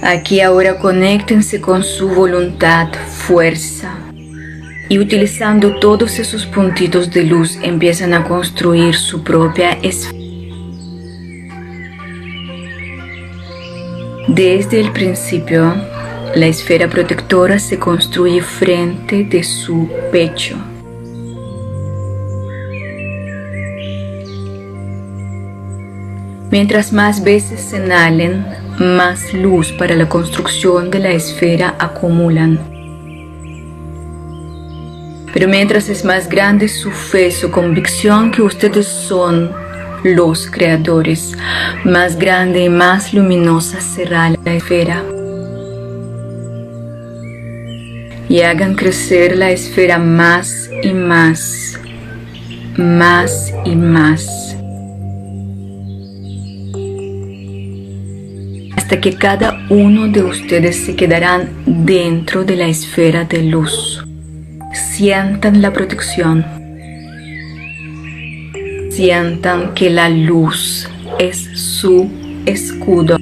Aquí 0.03 0.41
ahora 0.41 0.79
conéctense 0.79 1.61
con 1.61 1.83
su 1.83 2.09
voluntad, 2.09 2.89
fuerza, 3.09 3.99
y 4.89 4.99
utilizando 4.99 5.79
todos 5.81 6.19
esos 6.19 6.47
puntitos 6.47 7.11
de 7.11 7.25
luz 7.25 7.59
empiezan 7.63 8.15
a 8.15 8.25
construir 8.25 8.95
su 8.95 9.25
propia 9.25 9.73
esfera. 9.83 10.17
Desde 14.29 14.81
el 14.81 14.93
principio, 14.93 15.75
la 16.35 16.47
esfera 16.47 16.89
protectora 16.89 17.59
se 17.59 17.79
construye 17.79 18.41
frente 18.41 19.25
de 19.25 19.43
su 19.43 19.91
pecho. 20.13 20.57
Mientras 26.51 26.93
más 26.93 27.23
veces 27.23 27.61
se 27.61 27.77
inhalen, 27.79 28.47
más 28.79 29.33
luz 29.35 29.73
para 29.73 29.95
la 29.97 30.09
construcción 30.09 30.91
de 30.91 31.01
la 31.01 31.11
esfera 31.11 31.75
acumulan. 31.79 32.59
Pero 35.33 35.49
mientras 35.49 35.89
es 35.89 36.05
más 36.05 36.29
grande 36.29 36.69
su 36.69 36.91
fe, 36.91 37.31
su 37.31 37.51
convicción 37.51 38.31
que 38.31 38.43
ustedes 38.43 38.87
son 38.87 39.51
los 40.05 40.49
creadores, 40.51 41.37
más 41.85 42.17
grande 42.17 42.65
y 42.65 42.69
más 42.69 43.13
luminosa 43.13 43.81
será 43.81 44.31
la 44.31 44.55
esfera. 44.55 45.03
Y 48.29 48.43
hagan 48.43 48.75
crecer 48.75 49.37
la 49.37 49.51
esfera 49.51 49.99
más 49.99 50.71
y 50.83 50.93
más, 50.93 51.79
más 52.77 53.53
y 53.65 53.75
más. 53.75 54.48
Hasta 58.89 59.03
que 59.03 59.17
cada 59.17 59.67
uno 59.69 60.09
de 60.09 60.23
ustedes 60.23 60.77
se 60.77 60.97
quedarán 60.97 61.51
dentro 61.67 62.43
de 62.45 62.57
la 62.57 62.69
esfera 62.69 63.25
de 63.25 63.43
luz. 63.43 64.03
Sientan 64.73 65.61
la 65.61 65.75
protección. 65.75 66.43
Sientan 68.91 69.75
que 69.75 69.91
la 69.91 70.09
luz 70.09 70.89
es 71.19 71.37
su 71.55 72.09
escudo. 72.47 73.19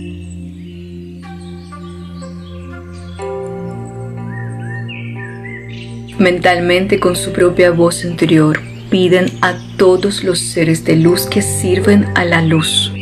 Mentalmente 6.21 7.01
con 7.01 7.17
su 7.17 7.33
propia 7.33 7.73
voz 7.73 8.05
interior 8.05 8.61
piden 8.89 9.33
a 9.41 9.55
todos 9.77 10.23
los 10.23 10.39
seres 10.39 10.85
de 10.85 10.95
luz 10.95 11.27
que 11.27 11.43
sirven 11.43 12.07
a 12.15 12.25
la 12.25 12.41
luz 12.41 12.93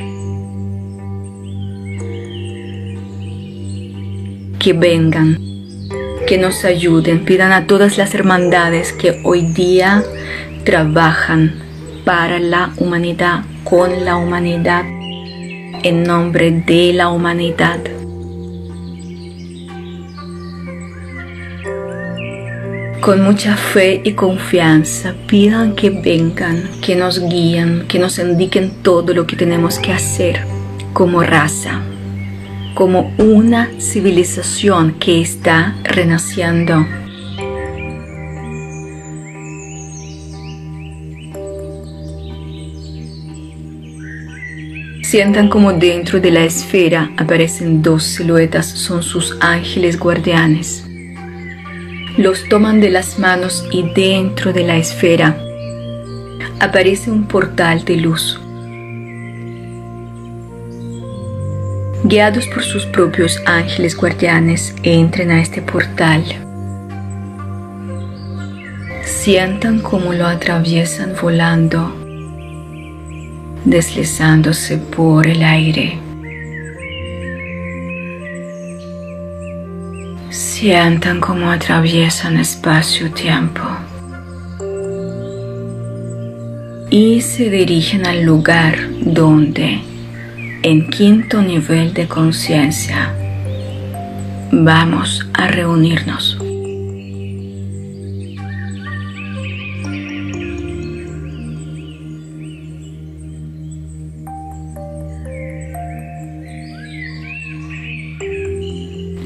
que 4.64 4.72
vengan 4.72 5.38
que 6.26 6.38
nos 6.38 6.64
ayuden, 6.64 7.26
pidan 7.26 7.52
a 7.52 7.66
todas 7.66 7.98
las 7.98 8.14
hermandades 8.14 8.94
que 8.94 9.20
hoy 9.22 9.42
día 9.42 10.02
trabajan 10.64 11.56
para 12.06 12.38
la 12.38 12.72
humanidad, 12.78 13.44
con 13.62 14.06
la 14.06 14.16
humanidad, 14.16 14.86
en 15.82 16.02
nombre 16.04 16.50
de 16.50 16.94
la 16.94 17.10
humanidad. 17.10 17.78
con 23.02 23.20
mucha 23.20 23.54
fe 23.54 24.00
y 24.02 24.12
confianza 24.12 25.14
pidan 25.26 25.74
que 25.74 25.90
vengan, 25.90 26.70
que 26.80 26.96
nos 26.96 27.20
guíen, 27.20 27.84
que 27.86 27.98
nos 27.98 28.18
indiquen 28.18 28.70
todo 28.82 29.12
lo 29.12 29.26
que 29.26 29.36
tenemos 29.36 29.78
que 29.78 29.92
hacer 29.92 30.40
como 30.94 31.22
raza, 31.22 31.82
como 32.74 33.14
una 33.18 33.70
civilización 33.78 34.94
que 34.98 35.20
está 35.20 35.76
renaciendo. 35.84 36.86
Sientan 45.02 45.48
como 45.48 45.72
dentro 45.72 46.20
de 46.20 46.30
la 46.30 46.44
esfera 46.44 47.12
aparecen 47.16 47.82
dos 47.82 48.02
siluetas, 48.02 48.66
son 48.66 49.02
sus 49.02 49.36
ángeles 49.40 49.98
guardianes 49.98 50.84
los 52.16 52.48
toman 52.48 52.80
de 52.80 52.90
las 52.90 53.18
manos 53.18 53.66
y 53.72 53.82
dentro 53.82 54.52
de 54.52 54.62
la 54.64 54.76
esfera 54.76 55.36
aparece 56.60 57.10
un 57.10 57.26
portal 57.26 57.84
de 57.84 57.96
luz. 57.96 58.40
Guiados 62.06 62.46
por 62.48 62.62
sus 62.62 62.84
propios 62.84 63.40
ángeles 63.46 63.96
guardianes, 63.96 64.74
entren 64.82 65.30
a 65.30 65.40
este 65.40 65.62
portal. 65.62 66.22
Sientan 69.02 69.80
cómo 69.80 70.12
lo 70.12 70.26
atraviesan 70.26 71.14
volando, 71.18 71.96
deslizándose 73.64 74.76
por 74.76 75.26
el 75.26 75.42
aire. 75.42 75.98
Sientan 80.28 81.20
cómo 81.20 81.50
atraviesan 81.50 82.36
espacio-tiempo 82.36 83.62
y 86.90 87.22
se 87.22 87.48
dirigen 87.48 88.06
al 88.06 88.24
lugar 88.24 88.76
donde, 89.00 89.93
en 90.64 90.88
quinto 90.88 91.42
nivel 91.42 91.92
de 91.92 92.08
conciencia, 92.08 93.14
vamos 94.50 95.28
a 95.34 95.46
reunirnos. 95.46 96.38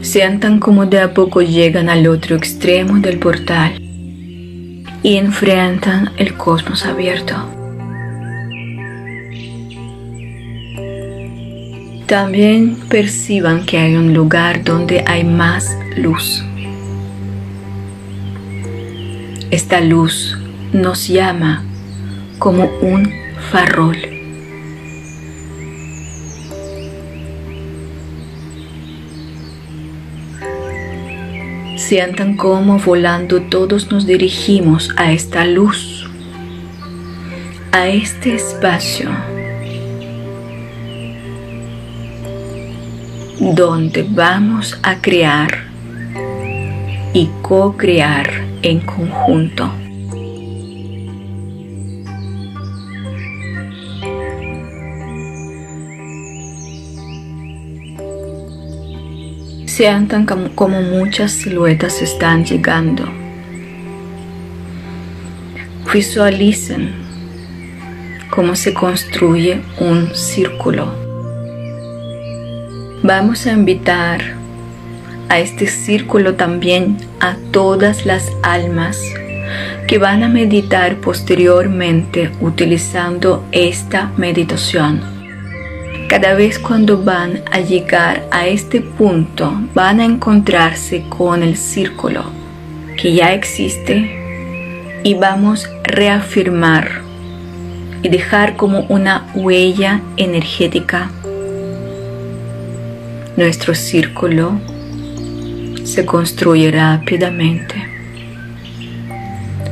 Sientan 0.03 0.59
como 0.59 0.86
de 0.86 0.99
a 0.99 1.14
poco 1.14 1.41
llegan 1.41 1.89
al 1.89 2.09
otro 2.09 2.34
extremo 2.34 2.99
del 2.99 3.20
portal 3.20 3.80
y 5.05 5.16
enfrentan 5.16 6.11
el 6.16 6.36
cosmos 6.36 6.84
abierto. 6.84 7.58
También 12.09 12.77
perciban 12.89 13.67
que 13.67 13.77
hay 13.77 13.95
un 13.95 14.15
lugar 14.15 14.65
donde 14.65 15.05
hay 15.07 15.25
más 15.25 15.77
luz. 15.95 16.43
Esta 19.51 19.83
luz 19.83 20.39
nos 20.73 21.07
llama 21.07 21.63
como 22.39 22.65
un 22.81 23.13
farol. 23.51 23.99
Sientan 31.77 32.39
cómo 32.39 32.79
volando 32.79 33.43
todos 33.43 33.91
nos 33.91 34.07
dirigimos 34.07 34.95
a 34.97 35.13
esta 35.13 35.45
luz, 35.45 36.09
a 37.73 37.87
este 37.89 38.35
espacio 38.35 39.11
donde 43.55 44.07
vamos 44.09 44.79
a 44.83 44.97
crear 44.97 45.65
y 47.15 47.31
co-crear 47.43 48.31
en 48.63 48.81
conjunto. 48.81 49.71
Sientan 59.67 60.27
como 60.55 60.83
muchas 60.83 61.33
siluetas 61.33 62.03
están 62.03 62.45
llegando. 62.45 63.05
Visualicen 65.93 66.93
cómo 68.29 68.55
se 68.57 68.75
construye 68.75 69.63
un 69.79 70.15
círculo. 70.15 71.08
Vamos 73.09 73.47
a 73.47 73.53
invitar 73.53 74.21
a 75.31 75.39
este 75.39 75.67
círculo 75.67 76.35
también 76.35 76.99
a 77.21 77.37
todas 77.53 78.05
las 78.05 78.31
almas 78.43 79.01
que 79.87 79.97
van 79.97 80.23
a 80.23 80.29
meditar 80.29 80.97
posteriormente 80.97 82.31
utilizando 82.43 83.47
esta 83.51 84.13
meditación 84.19 85.01
cada 86.07 86.35
vez 86.35 86.59
cuando 86.59 87.03
van 87.03 87.41
a 87.51 87.61
llegar 87.61 88.27
a 88.31 88.47
este 88.47 88.83
punto, 88.83 89.59
van 89.73 90.01
a 90.01 90.05
encontrarse 90.05 91.05
con 91.09 91.43
el 91.43 91.57
círculo 91.57 92.25
que 93.01 93.15
ya 93.15 93.33
existe 93.33 95.01
y 95.03 95.15
vamos 95.15 95.65
a 95.65 95.71
reafirmar 95.85 97.01
y 98.03 98.11
dejar 98.11 98.57
como 98.57 98.81
una 98.91 99.31
huella 99.35 100.03
energética. 100.19 101.11
Nuestro 103.39 103.74
círculo 103.74 104.61
se 105.84 106.05
construye 106.05 106.70
rápidamente. 106.72 107.74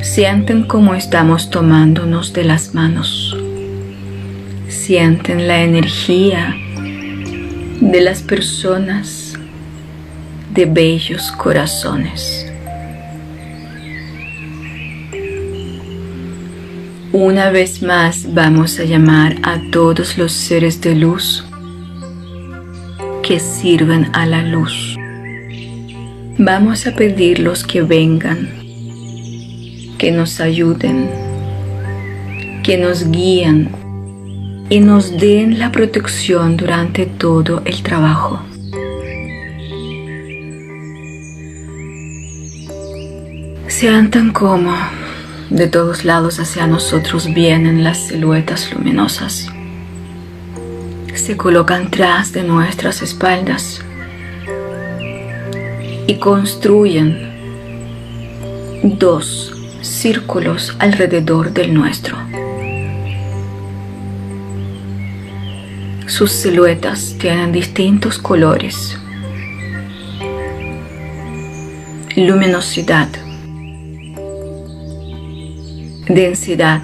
Sienten 0.02 0.62
cómo 0.62 0.94
estamos 0.94 1.50
tomándonos 1.50 2.32
de 2.32 2.44
las 2.44 2.74
manos 2.74 3.36
sienten 4.86 5.48
la 5.48 5.64
energía 5.64 6.54
de 7.80 8.00
las 8.00 8.22
personas 8.22 9.34
de 10.54 10.64
bellos 10.64 11.32
corazones. 11.32 12.46
Una 17.12 17.50
vez 17.50 17.82
más 17.82 18.32
vamos 18.32 18.78
a 18.78 18.84
llamar 18.84 19.34
a 19.42 19.58
todos 19.72 20.16
los 20.18 20.30
seres 20.30 20.80
de 20.80 20.94
luz 20.94 21.44
que 23.26 23.40
sirven 23.40 24.08
a 24.12 24.24
la 24.24 24.40
luz. 24.42 24.96
Vamos 26.38 26.86
a 26.86 26.94
pedirlos 26.94 27.64
que 27.64 27.82
vengan, 27.82 28.48
que 29.98 30.12
nos 30.12 30.38
ayuden, 30.38 31.10
que 32.62 32.78
nos 32.78 33.10
guíen 33.10 33.70
y 34.70 34.78
nos 34.78 35.10
den 35.18 35.58
la 35.58 35.72
protección 35.72 36.56
durante 36.56 37.06
todo 37.06 37.62
el 37.64 37.82
trabajo. 37.82 38.40
Sean 43.66 44.12
tan 44.12 44.32
como 44.32 44.72
de 45.50 45.66
todos 45.66 46.04
lados 46.04 46.38
hacia 46.38 46.68
nosotros 46.68 47.34
vienen 47.34 47.82
las 47.82 47.98
siluetas 48.06 48.72
luminosas. 48.72 49.48
Se 51.16 51.36
colocan 51.36 51.90
tras 51.90 52.32
de 52.32 52.44
nuestras 52.44 53.02
espaldas 53.02 53.80
y 56.06 56.14
construyen 56.20 57.18
dos 58.84 59.52
círculos 59.80 60.76
alrededor 60.78 61.52
del 61.52 61.74
nuestro. 61.74 62.16
Sus 66.06 66.30
siluetas 66.30 67.16
tienen 67.18 67.50
distintos 67.50 68.18
colores, 68.18 68.96
luminosidad, 72.14 73.08
densidad, 76.06 76.82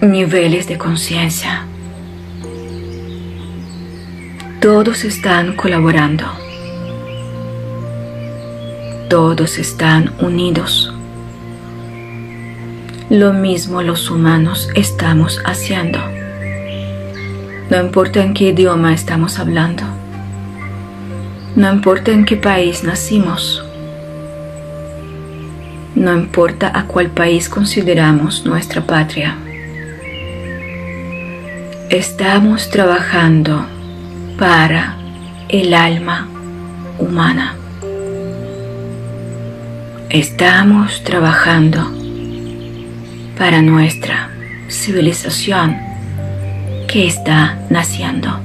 niveles 0.00 0.68
de 0.68 0.76
conciencia. 0.76 1.64
Todos 4.60 5.04
están 5.04 5.56
colaborando. 5.56 6.24
Todos 9.08 9.58
están 9.58 10.12
unidos. 10.20 10.92
Lo 13.08 13.32
mismo 13.32 13.82
los 13.82 14.10
humanos 14.10 14.68
estamos 14.74 15.40
haciendo. 15.44 16.00
No 17.70 17.80
importa 17.80 18.22
en 18.22 18.34
qué 18.34 18.48
idioma 18.48 18.92
estamos 18.92 19.38
hablando. 19.38 19.84
No 21.54 21.72
importa 21.72 22.10
en 22.10 22.24
qué 22.24 22.36
país 22.36 22.84
nacimos. 22.84 23.62
no 25.96 26.14
importa 26.14 26.70
a 26.74 26.86
cuál 26.86 27.08
país 27.08 27.48
consideramos 27.48 28.44
nuestra 28.44 28.82
patria. 28.86 29.34
Estamos 31.90 32.68
trabajando 32.68 33.64
para 34.40 34.96
el 35.48 35.72
alma 35.72 36.28
humana. 36.98 37.54
Estamos 40.10 41.04
trabajando 41.04 41.88
para 43.38 43.62
nuestra 43.62 44.30
civilización 44.68 45.76
que 46.88 47.06
está 47.06 47.56
naciendo. 47.70 48.40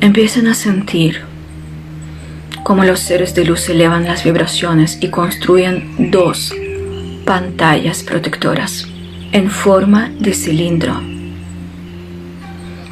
Empiezan 0.00 0.46
a 0.46 0.54
sentir 0.54 1.22
cómo 2.62 2.84
los 2.84 3.00
seres 3.00 3.34
de 3.34 3.44
luz 3.44 3.68
elevan 3.68 4.04
las 4.04 4.22
vibraciones 4.22 4.98
y 5.00 5.08
construyen 5.08 6.12
dos 6.12 6.54
pantallas 7.24 8.02
protectoras 8.02 8.86
en 9.32 9.50
forma 9.50 10.10
de 10.18 10.34
cilindro. 10.34 10.94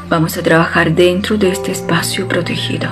Vamos 0.08 0.36
a 0.36 0.42
trabajar 0.42 0.94
dentro 0.94 1.36
de 1.36 1.50
este 1.50 1.72
espacio 1.72 2.26
protegido. 2.26 2.88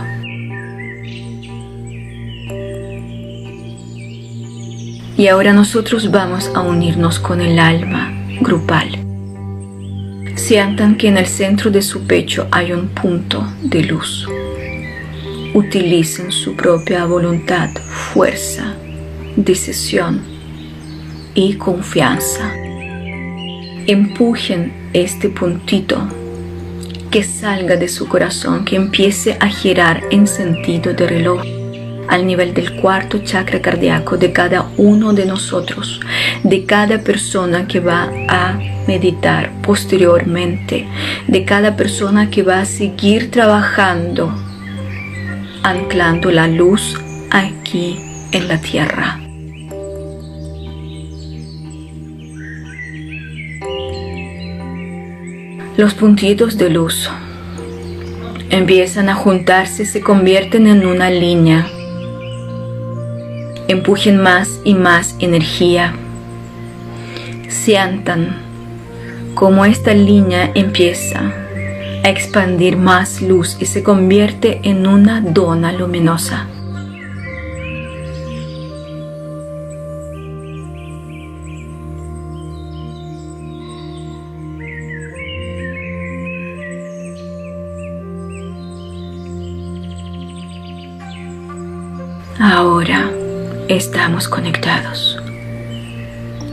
Y 5.17 5.29
ahora 5.29 5.53
nosotros 5.53 6.11
vamos 6.11 6.51
a 6.55 6.61
unirnos 6.61 7.19
con 7.19 7.41
el 7.41 7.59
alma 7.59 8.13
grupal. 8.41 8.91
Sientan 10.37 10.97
que 10.97 11.09
en 11.09 11.19
el 11.19 11.27
centro 11.27 11.71
de 11.71 11.83
su 11.83 12.07
pecho 12.07 12.49
hay 12.51 12.73
un 12.73 12.89
punto 12.89 13.47
de 13.63 13.83
luz. 13.85 14.27
Utilicen 15.53 16.33
su 16.33 16.55
propia 16.55 17.05
voluntad, 17.05 17.71
fuerza, 18.13 18.75
decisión 19.37 20.30
y 21.35 21.55
confianza. 21.55 22.53
Empujen 23.87 24.73
este 24.93 25.29
puntito 25.29 26.01
que 27.11 27.25
salga 27.25 27.77
de 27.77 27.89
su 27.89 28.07
corazón, 28.09 28.65
que 28.65 28.77
empiece 28.77 29.37
a 29.41 29.49
girar 29.49 30.03
en 30.11 30.27
sentido 30.27 30.95
de 30.95 31.07
reloj 31.07 31.43
al 32.09 32.27
nivel 32.27 32.53
del 32.55 32.81
cuarto 32.81 33.19
chakra 33.19 33.61
cardíaco 33.61 34.17
de 34.17 34.33
cada 34.33 34.69
uno 34.77 35.13
de 35.13 35.27
nosotros, 35.27 36.01
de 36.43 36.65
cada 36.65 36.99
persona 36.99 37.69
que 37.69 37.79
va 37.79 38.11
a 38.29 38.59
meditar 38.89 39.53
posteriormente, 39.63 40.87
de 41.29 41.45
cada 41.45 41.77
persona 41.77 42.29
que 42.29 42.43
va 42.43 42.61
a 42.61 42.65
seguir 42.65 43.31
trabajando, 43.31 44.35
anclando 45.63 46.33
la 46.33 46.49
luz 46.49 46.97
aquí 47.31 47.97
en 48.33 48.49
la 48.49 48.61
tierra. 48.61 49.20
Los 55.81 55.95
puntitos 55.95 56.59
de 56.59 56.69
luz 56.69 57.09
empiezan 58.51 59.09
a 59.09 59.15
juntarse, 59.15 59.87
se 59.87 60.03
convierten 60.03 60.67
en 60.67 60.85
una 60.85 61.09
línea 61.09 61.67
empujen 63.67 64.21
más 64.21 64.61
y 64.63 64.75
más 64.75 65.17
energía. 65.21 65.95
Sientan 67.49 68.43
como 69.35 69.65
esta 69.65 69.95
línea 69.95 70.51
empieza 70.55 71.33
a 72.05 72.11
expandir 72.11 72.77
más 72.77 73.23
luz 73.23 73.57
y 73.59 73.65
se 73.65 73.83
convierte 73.83 74.61
en 74.65 74.87
una 74.87 75.23
dona 75.23 75.73
luminosa. 75.73 76.47
Estamos 93.77 94.29
conectados. 94.29 95.17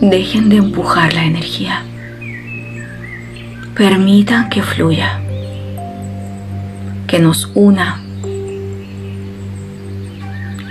Dejen 0.02 0.50
de 0.50 0.58
empujar 0.58 1.14
la 1.16 1.26
energía. 1.26 1.84
Permitan 3.76 4.50
que 4.50 4.62
fluya, 4.62 5.20
que 7.08 7.18
nos 7.18 7.50
una. 7.56 8.04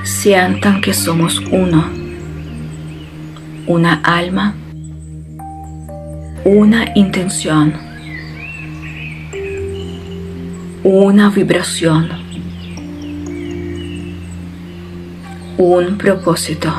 Sientan 0.05 0.81
que 0.81 0.95
somos 0.95 1.41
uno, 1.51 1.85
una 3.67 3.95
alma, 4.05 4.55
una 6.45 6.93
intención, 6.95 7.75
una 10.85 11.29
vibración 11.31 12.26
un 15.59 15.97
propósito. 15.97 16.73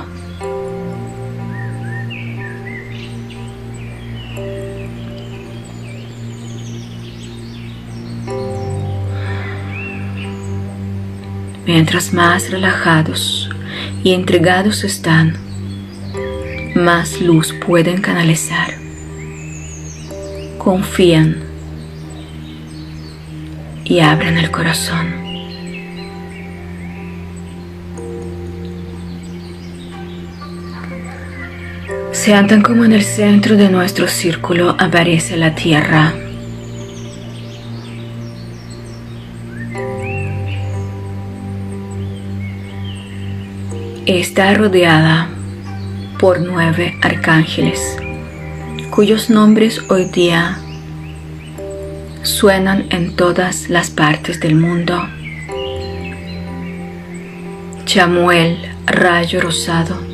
Mientras 11.66 12.14
más 12.14 12.50
relajados 12.50 13.50
y 14.04 14.14
entregados 14.14 14.84
están, 14.84 15.36
más 16.76 17.20
luz 17.20 17.54
pueden 17.66 18.02
canalizar. 18.02 18.74
Confían 20.58 21.44
y 23.84 24.00
abren 24.00 24.38
el 24.38 24.50
corazón. 24.52 25.27
Sientan 32.28 32.62
como 32.62 32.84
en 32.84 32.92
el 32.92 33.04
centro 33.04 33.56
de 33.56 33.70
nuestro 33.70 34.06
círculo 34.10 34.76
aparece 34.78 35.38
la 35.38 35.56
Tierra. 35.56 36.14
Está 44.06 44.54
rodeada 44.56 45.30
por 46.20 46.42
nueve 46.42 46.98
arcángeles, 47.02 47.98
cuyos 48.90 49.30
nombres 49.30 49.82
hoy 49.88 50.10
día 50.10 50.58
suenan 52.24 52.88
en 52.90 53.16
todas 53.16 53.70
las 53.70 53.90
partes 53.90 54.42
del 54.42 54.56
mundo. 54.56 55.02
Chamuel, 57.86 58.58
rayo 58.86 59.40
rosado. 59.40 60.07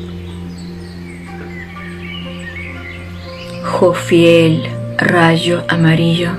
Jofiel, 3.84 4.64
rayo 4.96 5.62
amarillo. 5.68 6.30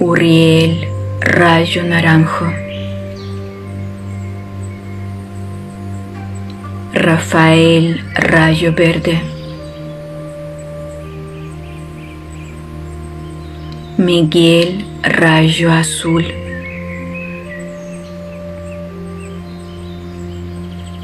Uriel, 0.00 0.88
rayo 1.20 1.84
naranjo. 1.84 2.50
Rafael, 6.92 8.02
rayo 8.16 8.72
verde. 8.72 9.22
Miguel, 13.96 14.84
rayo 15.04 15.70
azul. 15.70 16.24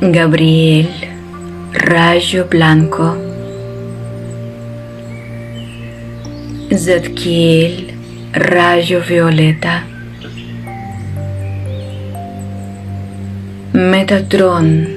Gabriel, 0.00 1.13
rayo 1.74 2.46
blanco. 2.48 3.16
Zadkiel, 6.72 7.94
rayo 8.32 9.00
violeta. 9.00 9.84
Metatron, 13.72 14.88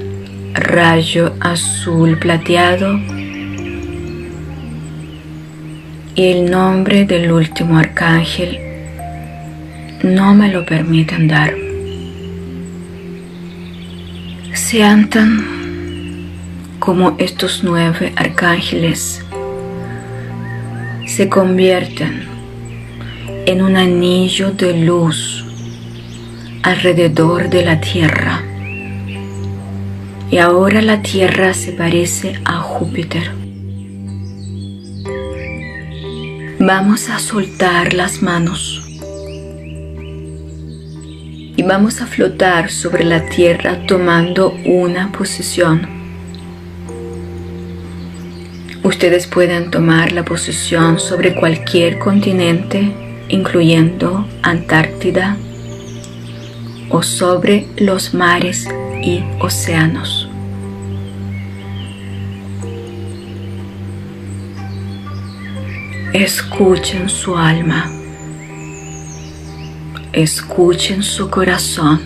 rayo 0.54 1.34
azul 1.40 2.16
plateado. 2.18 2.98
Y 6.14 6.32
el 6.32 6.50
nombre 6.50 7.04
del 7.04 7.30
último 7.30 7.78
arcángel 7.78 8.58
no 10.02 10.34
me 10.34 10.50
lo 10.52 10.64
permiten 10.64 11.28
dar. 11.28 11.54
Sientan 14.52 15.57
como 16.88 17.16
estos 17.18 17.64
nueve 17.64 18.14
arcángeles 18.16 19.22
se 21.06 21.28
convierten 21.28 22.26
en 23.44 23.60
un 23.60 23.76
anillo 23.76 24.52
de 24.52 24.74
luz 24.74 25.44
alrededor 26.62 27.50
de 27.50 27.66
la 27.66 27.78
Tierra. 27.78 28.42
Y 30.30 30.38
ahora 30.38 30.80
la 30.80 31.02
Tierra 31.02 31.52
se 31.52 31.72
parece 31.72 32.40
a 32.46 32.56
Júpiter. 32.60 33.32
Vamos 36.58 37.10
a 37.10 37.18
soltar 37.18 37.92
las 37.92 38.22
manos 38.22 38.82
y 41.54 41.62
vamos 41.64 42.00
a 42.00 42.06
flotar 42.06 42.70
sobre 42.70 43.04
la 43.04 43.26
Tierra 43.26 43.86
tomando 43.86 44.56
una 44.64 45.12
posición. 45.12 45.97
Ustedes 48.88 49.26
pueden 49.26 49.70
tomar 49.70 50.12
la 50.12 50.24
posición 50.24 50.98
sobre 50.98 51.34
cualquier 51.34 51.98
continente, 51.98 52.90
incluyendo 53.28 54.26
Antártida, 54.42 55.36
o 56.88 57.02
sobre 57.02 57.66
los 57.76 58.14
mares 58.14 58.66
y 59.02 59.22
océanos. 59.40 60.30
Escuchen 66.14 67.10
su 67.10 67.36
alma. 67.36 67.92
Escuchen 70.14 71.02
su 71.02 71.28
corazón. 71.28 72.00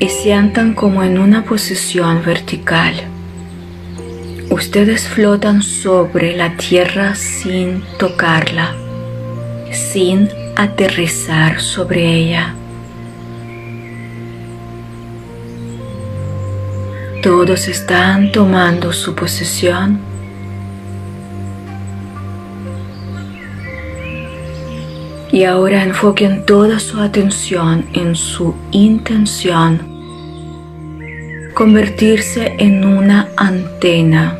Y 0.00 0.08
sientan 0.08 0.74
como 0.74 1.04
en 1.04 1.20
una 1.20 1.44
posición 1.44 2.24
vertical 2.24 3.09
Ustedes 4.50 5.08
flotan 5.08 5.62
sobre 5.62 6.36
la 6.36 6.56
tierra 6.56 7.14
sin 7.14 7.84
tocarla, 8.00 8.74
sin 9.70 10.28
aterrizar 10.56 11.60
sobre 11.60 12.04
ella. 12.16 12.56
Todos 17.22 17.68
están 17.68 18.32
tomando 18.32 18.92
su 18.92 19.14
posesión. 19.14 20.00
Y 25.30 25.44
ahora 25.44 25.84
enfoquen 25.84 26.44
toda 26.44 26.80
su 26.80 27.00
atención 27.00 27.86
en 27.92 28.16
su 28.16 28.56
intención 28.72 29.88
convertirse 31.54 32.54
en 32.58 32.84
una 32.84 33.28
antena 33.36 34.39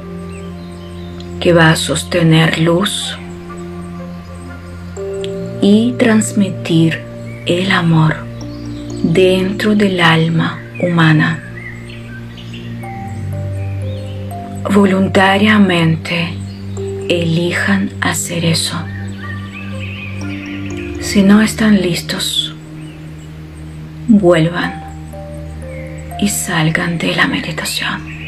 que 1.40 1.54
va 1.54 1.70
a 1.70 1.76
sostener 1.76 2.58
luz 2.58 3.18
y 5.62 5.92
transmitir 5.92 7.00
el 7.46 7.72
amor 7.72 8.16
dentro 9.02 9.74
del 9.74 10.00
alma 10.00 10.60
humana. 10.82 11.42
Voluntariamente 14.70 16.34
elijan 17.08 17.90
hacer 18.02 18.44
eso. 18.44 18.76
Si 21.00 21.22
no 21.22 21.40
están 21.40 21.80
listos, 21.80 22.54
vuelvan 24.06 24.84
y 26.20 26.28
salgan 26.28 26.98
de 26.98 27.16
la 27.16 27.26
meditación. 27.26 28.19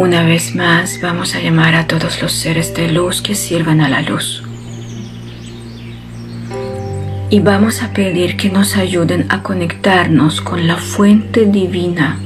Una 0.00 0.22
vez 0.22 0.54
más 0.54 0.98
vamos 1.02 1.34
a 1.34 1.40
llamar 1.40 1.74
a 1.74 1.86
todos 1.86 2.22
los 2.22 2.32
seres 2.32 2.72
de 2.72 2.90
luz 2.90 3.20
que 3.20 3.34
sirvan 3.34 3.82
a 3.82 3.88
la 3.90 4.00
luz. 4.00 4.42
Y 7.28 7.40
vamos 7.40 7.82
a 7.82 7.92
pedir 7.92 8.38
que 8.38 8.48
nos 8.48 8.78
ayuden 8.78 9.26
a 9.28 9.42
conectarnos 9.42 10.40
con 10.40 10.66
la 10.66 10.76
fuente 10.76 11.44
divina, 11.44 12.18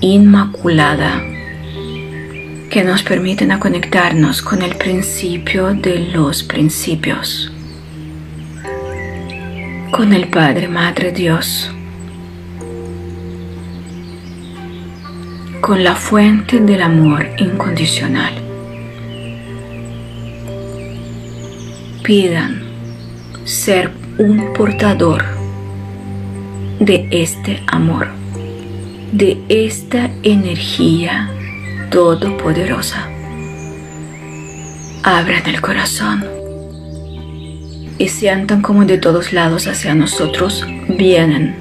inmaculada, 0.00 1.22
que 2.70 2.84
nos 2.84 3.02
permiten 3.02 3.50
conectarnos 3.58 4.40
con 4.40 4.62
el 4.62 4.76
principio 4.76 5.74
de 5.74 6.08
los 6.10 6.42
principios, 6.42 7.52
con 9.90 10.14
el 10.14 10.28
Padre, 10.28 10.68
Madre 10.68 11.12
Dios, 11.12 11.70
con 15.60 15.84
la 15.84 15.94
fuente 15.94 16.58
del 16.58 16.82
amor 16.82 17.26
incondicional. 17.38 18.32
Pidan 22.02 22.62
ser 23.44 23.90
un 24.18 24.52
portador 24.54 25.24
de 26.78 27.06
este 27.10 27.62
amor, 27.66 28.08
de 29.12 29.38
esta 29.48 30.10
energía 30.22 31.30
todopoderosa. 31.90 33.06
Abran 35.02 35.46
el 35.46 35.60
corazón 35.60 36.24
y 37.98 38.08
sientan 38.08 38.62
como 38.62 38.84
de 38.86 38.98
todos 38.98 39.32
lados 39.32 39.66
hacia 39.66 39.94
nosotros 39.94 40.66
vienen 40.88 41.54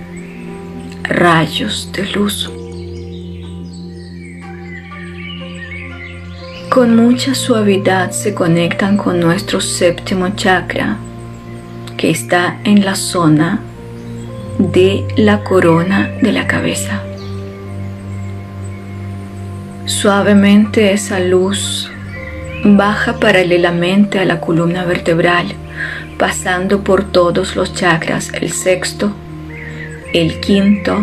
rayos 1.03 1.91
de 1.91 2.05
luz. 2.11 2.49
Con 6.69 6.95
mucha 6.95 7.33
suavidad 7.33 8.11
se 8.11 8.35
conectan 8.35 8.95
con 8.95 9.19
nuestro 9.19 9.59
séptimo 9.59 10.29
chakra 10.35 10.97
que 11.97 12.11
está 12.11 12.59
en 12.63 12.85
la 12.85 12.93
zona 12.93 13.59
de 14.59 15.07
la 15.17 15.43
corona 15.43 16.11
de 16.21 16.31
la 16.31 16.45
cabeza. 16.45 17.01
Suavemente 19.87 20.93
esa 20.93 21.19
luz 21.19 21.89
baja 22.63 23.19
paralelamente 23.19 24.19
a 24.19 24.25
la 24.25 24.39
columna 24.39 24.85
vertebral, 24.85 25.47
pasando 26.19 26.83
por 26.83 27.03
todos 27.03 27.55
los 27.55 27.73
chakras, 27.73 28.31
el 28.33 28.51
sexto, 28.51 29.11
el 30.13 30.39
quinto, 30.39 30.99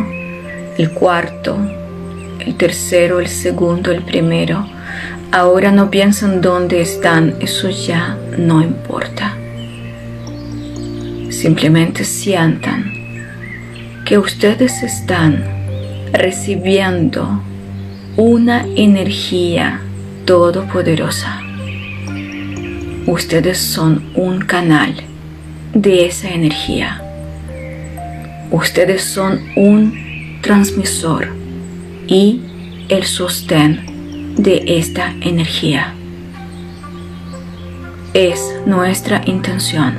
el 0.79 0.93
cuarto, 0.93 1.59
el 2.39 2.55
tercero, 2.55 3.19
el 3.19 3.27
segundo, 3.27 3.91
el 3.91 4.03
primero. 4.03 4.65
Ahora 5.33 5.73
no 5.73 5.91
piensan 5.91 6.41
dónde 6.41 6.81
están, 6.81 7.35
eso 7.41 7.69
ya 7.69 8.17
no 8.39 8.63
importa. 8.63 9.37
Simplemente 11.31 12.05
sientan 12.05 12.93
que 14.05 14.19
ustedes 14.19 14.83
están 14.83 15.45
recibiendo 16.13 17.43
una 18.17 18.65
energía 18.77 19.81
todopoderosa. 20.25 21.41
Ustedes 23.07 23.59
son 23.59 24.11
un 24.15 24.41
canal 24.41 24.95
de 25.75 26.07
esa 26.07 26.31
energía. 26.31 27.03
Ustedes 28.51 29.03
son 29.03 29.41
un 29.57 30.39
transmisor 30.41 31.29
y 32.07 32.41
el 32.89 33.05
sostén 33.05 33.96
de 34.37 34.79
esta 34.79 35.13
energía. 35.21 35.95
Es 38.15 38.55
nuestra 38.67 39.23
intención. 39.27 39.99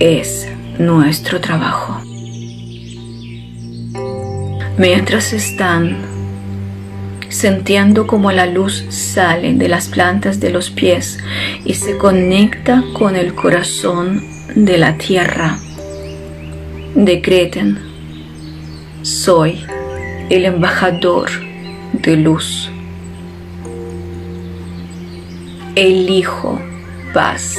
Es 0.00 0.48
nuestro 0.78 1.40
trabajo 1.40 2.00
mientras 4.76 5.32
están 5.32 5.96
sintiendo 7.28 8.06
como 8.06 8.32
la 8.32 8.46
luz 8.46 8.84
sale 8.88 9.54
de 9.54 9.68
las 9.68 9.88
plantas 9.88 10.40
de 10.40 10.50
los 10.50 10.70
pies 10.70 11.18
y 11.64 11.74
se 11.74 11.96
conecta 11.96 12.82
con 12.96 13.16
el 13.16 13.34
corazón 13.34 14.22
de 14.54 14.78
la 14.78 14.96
tierra. 14.96 15.58
Decreten, 16.94 17.78
soy 19.02 19.64
el 20.30 20.44
embajador 20.44 21.28
luz. 22.06 22.70
Elijo 25.74 26.60
paz. 27.12 27.56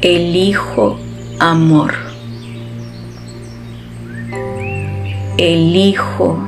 Elijo 0.00 0.98
amor. 1.38 2.04
elijo 5.38 6.38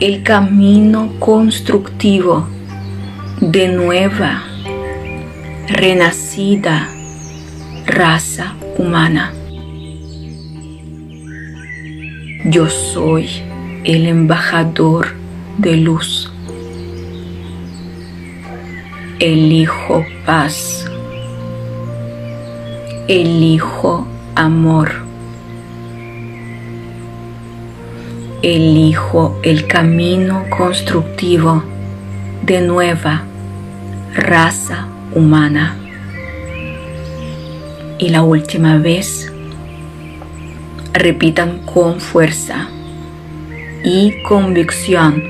el 0.00 0.22
camino 0.22 1.12
constructivo 1.18 2.46
de 3.40 3.68
nueva, 3.68 4.42
renacida 5.66 6.88
raza 7.86 8.54
humana. 8.76 9.32
Yo 12.44 12.70
soy 12.70 13.28
el 13.84 14.06
embajador 14.06 15.08
de 15.58 15.76
luz. 15.76 16.32
Elijo 19.18 20.06
paz. 20.24 20.86
Elijo 23.08 24.06
amor. 24.34 24.90
Elijo 28.40 29.38
el 29.42 29.66
camino 29.66 30.44
constructivo 30.48 31.62
de 32.42 32.62
nueva 32.62 33.24
raza 34.14 34.88
humana. 35.14 35.76
Y 37.98 38.08
la 38.08 38.22
última 38.22 38.78
vez, 38.78 39.30
repitan 40.92 41.60
con 41.60 42.00
fuerza 42.00 42.68
y 43.84 44.22
convicción. 44.22 45.22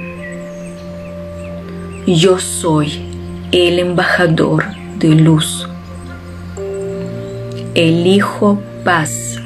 Yo 2.07 2.39
soy 2.39 3.03
el 3.53 3.79
embajador 3.79 4.65
de 4.99 5.15
luz. 5.15 5.69
Elijo 7.75 8.61
paz. 8.85 9.39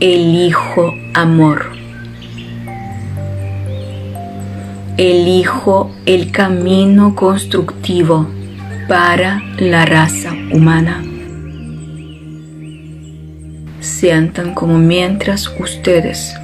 Elijo 0.00 0.92
amor. 1.14 1.72
Elijo 4.96 5.90
el 6.06 6.30
camino 6.30 7.14
constructivo 7.14 8.26
para 8.88 9.40
la 9.58 9.84
raza 9.86 10.32
humana. 10.52 11.13
Sientan 13.84 14.54
como 14.54 14.78
mientras 14.78 15.46
ustedes 15.60 16.34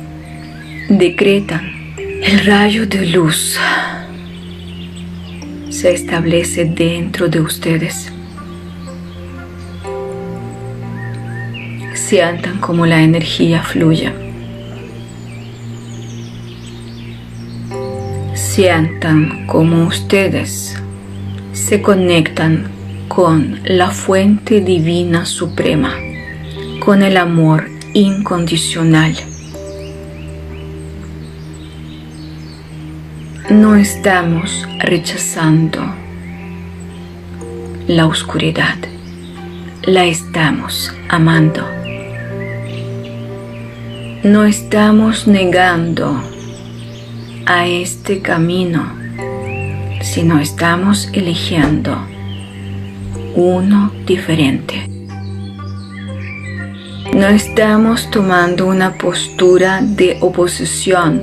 decretan 0.91 1.95
el 2.23 2.45
rayo 2.45 2.87
de 2.87 3.07
luz 3.07 3.59
se 5.71 5.95
establece 5.95 6.67
dentro 6.67 7.29
de 7.29 7.41
ustedes. 7.41 8.13
Sientan 11.95 12.59
como 12.59 12.85
la 12.85 13.01
energía 13.01 13.63
fluye. 13.63 14.13
Sientan 18.35 19.47
como 19.47 19.87
ustedes 19.87 20.77
se 21.55 21.81
conectan 21.81 22.71
con 23.09 23.61
la 23.65 23.91
fuente 23.91 24.61
divina 24.61 25.25
suprema, 25.25 25.95
con 26.81 27.03
el 27.03 27.19
amor 27.19 27.69
incondicional. 27.93 29.15
No 33.51 33.77
estamos 33.77 34.67
rechazando 34.79 35.81
la 37.87 38.07
oscuridad, 38.07 38.77
la 39.83 40.07
estamos 40.07 40.93
amando. 41.09 41.67
No 44.23 44.45
estamos 44.45 45.27
negando 45.27 46.23
a 47.47 47.67
este 47.67 48.21
camino 48.21 48.93
si 50.01 50.23
no 50.23 50.41
estamos 50.41 51.09
eligiendo 51.13 51.97
uno 53.35 53.93
diferente. 54.07 54.90
No 57.21 57.27
estamos 57.29 58.11
tomando 58.11 58.67
una 58.67 58.95
postura 58.95 59.81
de 59.83 60.17
oposición, 60.23 61.23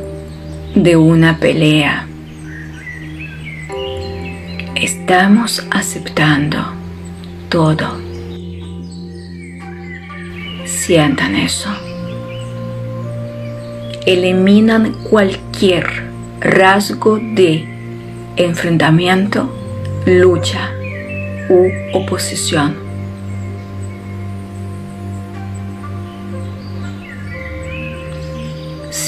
de 0.76 0.95
una 0.95 1.39
pelea. 1.39 2.06
Estamos 4.76 5.66
aceptando 5.72 6.60
todo. 7.50 7.98
Sientan 10.66 11.36
eso. 11.36 11.72
Eliminan 14.06 14.93
cualquier 15.10 16.12
rasgo 16.39 17.18
de 17.18 17.66
enfrentamiento, 18.36 19.52
lucha 20.06 20.70
u 21.50 21.72
oposición. 21.98 22.86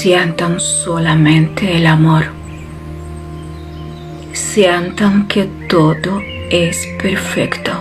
Sientan 0.02 0.60
solamente 0.60 1.76
el 1.76 1.86
amor. 1.86 2.24
Sientan 4.32 5.28
que 5.28 5.44
todo 5.68 6.22
es 6.48 6.88
perfecto. 7.02 7.72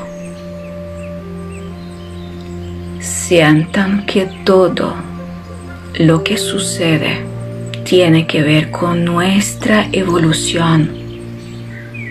Sientan 2.99 4.05
que 4.05 4.25
todo 4.43 4.95
lo 5.97 6.21
que 6.25 6.37
sucede 6.37 7.23
tiene 7.85 8.27
que 8.27 8.41
ver 8.41 8.69
con 8.69 9.05
nuestra 9.05 9.87
evolución 9.93 10.91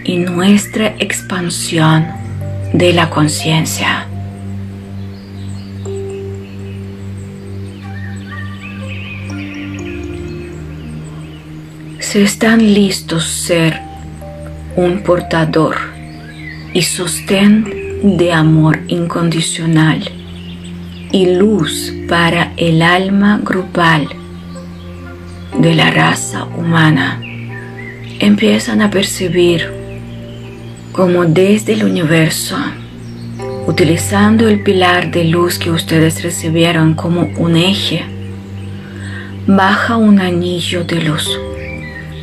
y 0.04 0.16
nuestra 0.16 0.94
expansión 1.00 2.06
de 2.72 2.94
la 2.94 3.10
conciencia. 3.10 4.07
Si 12.10 12.20
están 12.20 12.72
listos 12.72 13.24
ser 13.24 13.82
un 14.76 15.02
portador 15.02 15.76
y 16.72 16.80
sostén 16.80 18.16
de 18.16 18.32
amor 18.32 18.80
incondicional 18.88 20.10
y 21.12 21.34
luz 21.34 21.92
para 22.08 22.54
el 22.56 22.80
alma 22.80 23.42
grupal 23.44 24.08
de 25.60 25.74
la 25.74 25.90
raza 25.90 26.46
humana, 26.56 27.20
empiezan 28.20 28.80
a 28.80 28.90
percibir 28.90 29.70
como 30.92 31.26
desde 31.26 31.74
el 31.74 31.84
universo, 31.84 32.56
utilizando 33.66 34.48
el 34.48 34.62
pilar 34.62 35.10
de 35.10 35.24
luz 35.24 35.58
que 35.58 35.70
ustedes 35.70 36.22
recibieron 36.22 36.94
como 36.94 37.28
un 37.36 37.54
eje, 37.54 38.02
baja 39.46 39.98
un 39.98 40.20
anillo 40.20 40.84
de 40.84 41.02
luz 41.02 41.38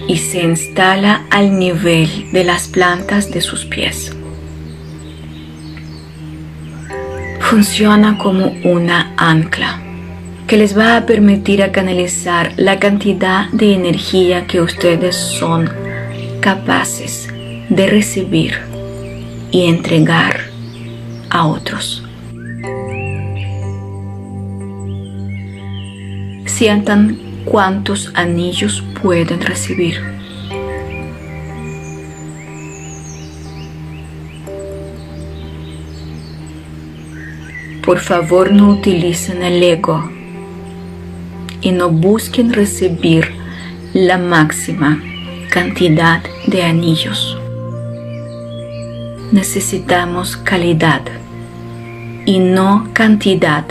y 0.07 0.17
se 0.17 0.43
instala 0.43 1.25
al 1.29 1.57
nivel 1.57 2.31
de 2.31 2.43
las 2.43 2.67
plantas 2.67 3.31
de 3.31 3.41
sus 3.41 3.65
pies. 3.65 4.15
Funciona 7.39 8.17
como 8.17 8.55
una 8.63 9.13
ancla 9.17 9.81
que 10.47 10.57
les 10.57 10.77
va 10.77 10.97
a 10.97 11.05
permitir 11.05 11.63
a 11.63 11.71
canalizar 11.71 12.53
la 12.57 12.79
cantidad 12.79 13.49
de 13.49 13.73
energía 13.73 14.45
que 14.45 14.61
ustedes 14.61 15.15
son 15.15 15.69
capaces 16.39 17.27
de 17.69 17.87
recibir 17.87 18.59
y 19.51 19.65
entregar 19.65 20.41
a 21.29 21.47
otros. 21.47 22.03
Sientan 26.45 27.24
cuántos 27.45 28.11
anillos 28.15 28.83
pueden 29.01 29.41
recibir. 29.41 30.01
Por 37.85 37.99
favor 37.99 38.51
no 38.51 38.71
utilicen 38.71 39.43
el 39.43 39.61
ego 39.61 40.09
y 41.61 41.71
no 41.71 41.89
busquen 41.89 42.51
recibir 42.51 43.31
la 43.93 44.17
máxima 44.17 45.01
cantidad 45.49 46.21
de 46.47 46.63
anillos 46.63 47.37
necesitamos 49.35 50.37
calidad 50.37 51.01
y 52.25 52.39
no 52.39 52.87
cantidad 52.93 53.65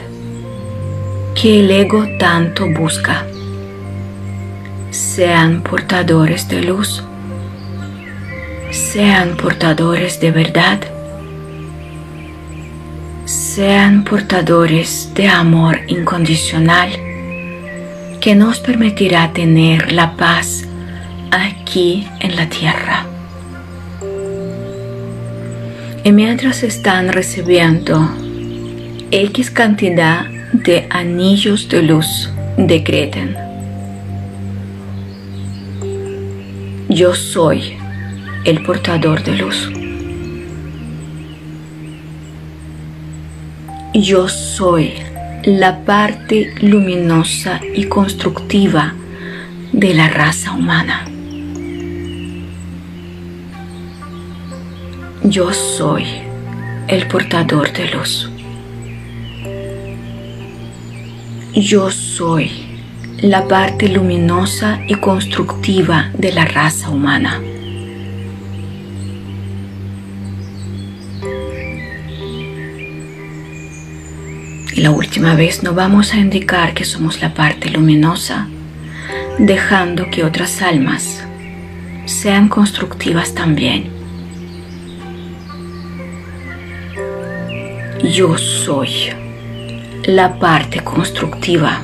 que 1.35 1.61
el 1.61 1.71
ego 1.71 2.05
tanto 2.19 2.67
busca. 2.69 3.27
Sean 4.95 5.63
portadores 5.63 6.47
de 6.49 6.63
luz, 6.63 7.03
sean 8.71 9.37
portadores 9.37 10.21
de 10.21 10.31
verdad, 10.31 10.79
sean 13.25 14.05
portadores 14.05 15.11
de 15.15 15.27
amor 15.27 15.81
incondicional 15.89 16.91
que 18.21 18.37
nos 18.37 18.61
permitirá 18.61 19.33
tener 19.33 19.91
la 19.91 20.17
paz 20.17 20.65
aquí 21.33 22.07
en 22.21 22.37
la 22.37 22.49
tierra. 22.49 23.05
Y 26.05 26.13
mientras 26.13 26.63
están 26.63 27.09
recibiendo 27.09 27.99
X 29.11 29.51
cantidad 29.51 30.27
de 30.53 30.87
anillos 30.89 31.69
de 31.69 31.83
luz 31.83 32.31
decreten. 32.57 33.44
Yo 36.89 37.15
soy 37.15 37.79
el 38.45 38.63
portador 38.63 39.23
de 39.25 39.37
luz. 39.37 39.71
Yo 43.95 44.29
soy 44.29 44.93
la 45.45 45.85
parte 45.85 46.55
luminosa 46.61 47.61
y 47.75 47.85
constructiva 47.85 48.93
de 49.73 49.95
la 49.95 50.09
raza 50.09 50.53
humana. 50.53 51.07
Yo 55.23 55.55
soy 55.55 56.05
el 56.89 57.09
portador 57.09 57.73
de 57.73 57.91
luz. 57.93 58.31
Yo 61.55 61.91
soy 61.91 62.64
la 63.19 63.47
parte 63.49 63.89
luminosa 63.89 64.81
y 64.87 64.97
constructiva 64.97 66.11
de 66.19 66.33
la 66.33 66.45
raza 66.45 66.91
humana. 66.91 67.41
Y 74.73 74.81
la 74.81 74.91
última 74.91 75.35
vez 75.35 75.63
no 75.63 75.73
vamos 75.73 76.13
a 76.13 76.19
indicar 76.19 76.75
que 76.75 76.85
somos 76.85 77.21
la 77.23 77.33
parte 77.33 77.71
luminosa, 77.71 78.49
dejando 79.39 80.11
que 80.11 80.25
otras 80.25 80.61
almas 80.61 81.25
sean 82.07 82.49
constructivas 82.49 83.35
también. 83.35 83.91
Yo 88.03 88.37
soy 88.37 88.91
la 90.05 90.39
parte 90.39 90.81
constructiva 90.81 91.81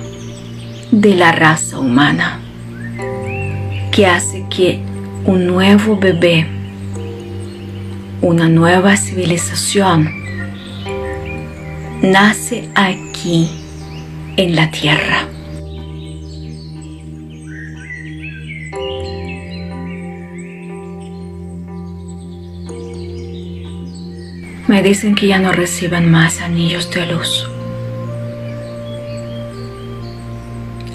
de 0.90 1.14
la 1.14 1.32
raza 1.32 1.78
humana 1.78 2.40
que 3.92 4.06
hace 4.06 4.44
que 4.48 4.80
un 5.24 5.46
nuevo 5.46 5.96
bebé, 5.96 6.46
una 8.22 8.48
nueva 8.48 8.96
civilización, 8.96 10.12
nace 12.02 12.68
aquí 12.74 13.50
en 14.36 14.56
la 14.56 14.70
tierra. 14.70 15.26
Me 24.66 24.82
dicen 24.82 25.14
que 25.16 25.26
ya 25.26 25.38
no 25.40 25.52
reciban 25.52 26.10
más 26.10 26.40
anillos 26.40 26.90
de 26.92 27.06
luz. 27.06 27.48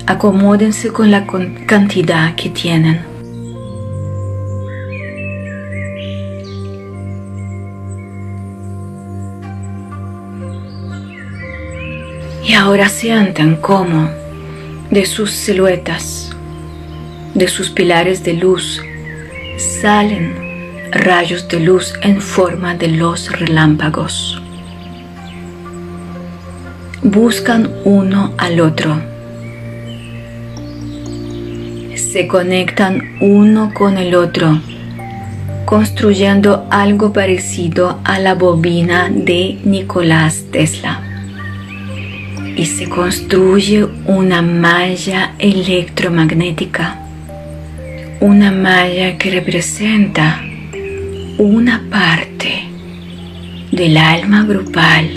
Acomódense 0.08 0.90
con 0.90 1.10
la 1.10 1.26
cantidad 1.66 2.36
que 2.36 2.50
tienen. 2.50 3.02
Y 12.44 12.54
ahora 12.54 12.90
sientan 12.90 13.56
cómo 13.56 14.10
de 14.92 15.06
sus 15.06 15.32
siluetas, 15.32 16.30
de 17.34 17.48
sus 17.48 17.72
pilares 17.72 18.24
de 18.24 18.34
luz, 18.34 18.82
salen 19.58 20.92
rayos 20.92 21.48
de 21.48 21.60
luz 21.60 21.96
en 22.02 22.22
forma 22.22 22.76
de 22.76 22.90
los 22.90 23.32
relámpagos. 23.32 24.40
Buscan 27.02 27.72
uno 27.84 28.34
al 28.38 28.60
otro 28.62 29.15
se 32.16 32.28
conectan 32.28 33.18
uno 33.20 33.74
con 33.74 33.98
el 33.98 34.16
otro, 34.16 34.62
construyendo 35.66 36.66
algo 36.72 37.12
parecido 37.12 38.00
a 38.06 38.20
la 38.20 38.36
bobina 38.36 39.10
de 39.10 39.60
Nicolás 39.66 40.46
Tesla. 40.50 41.02
Y 42.56 42.68
se 42.68 42.88
construye 42.88 43.84
una 44.06 44.42
malla 44.42 45.34
electromagnética, 45.40 47.02
una 48.22 48.50
malla 48.50 49.18
que 49.18 49.32
representa 49.32 50.42
una 51.38 51.84
parte 51.92 52.64
del 53.74 53.98
alma 53.98 54.44
grupal 54.44 55.10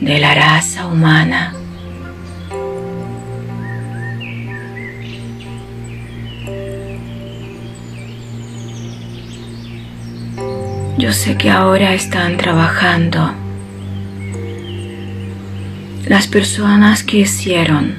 de 0.00 0.18
la 0.20 0.34
raza 0.36 0.86
humana 0.86 1.52
Yo 11.06 11.12
sé 11.12 11.36
que 11.36 11.50
ahora 11.50 11.94
están 11.94 12.36
trabajando. 12.36 13.32
Las 16.04 16.26
personas 16.26 17.04
que 17.04 17.18
hicieron 17.18 17.94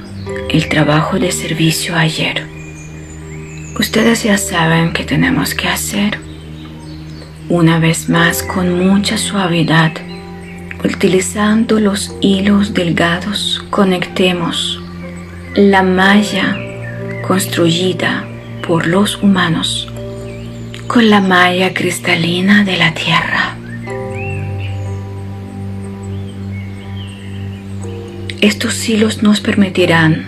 el 0.50 0.68
trabajo 0.68 1.18
de 1.18 1.32
servicio 1.32 1.96
ayer. 1.96 2.46
Ustedes 3.80 4.24
ya 4.24 4.36
saben 4.36 4.92
qué 4.92 5.04
tenemos 5.04 5.54
que 5.54 5.68
hacer. 5.68 6.18
Una 7.48 7.78
vez 7.78 8.10
más 8.10 8.42
con 8.42 8.78
mucha 8.78 9.16
suavidad, 9.16 9.92
utilizando 10.84 11.80
los 11.80 12.14
hilos 12.20 12.74
delgados, 12.74 13.64
conectemos 13.70 14.82
la 15.56 15.82
malla 15.82 16.58
construida 17.26 18.26
por 18.66 18.86
los 18.86 19.16
humanos 19.22 19.87
con 20.88 21.10
la 21.10 21.20
malla 21.20 21.74
cristalina 21.74 22.64
de 22.64 22.78
la 22.78 22.94
tierra. 22.94 23.56
Estos 28.40 28.88
hilos 28.88 29.22
nos 29.22 29.40
permitirán 29.40 30.24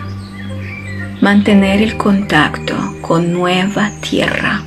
mantener 1.19 1.81
el 1.81 1.97
contacto 1.97 2.75
con 3.01 3.33
nueva 3.33 3.89
tierra, 4.01 4.61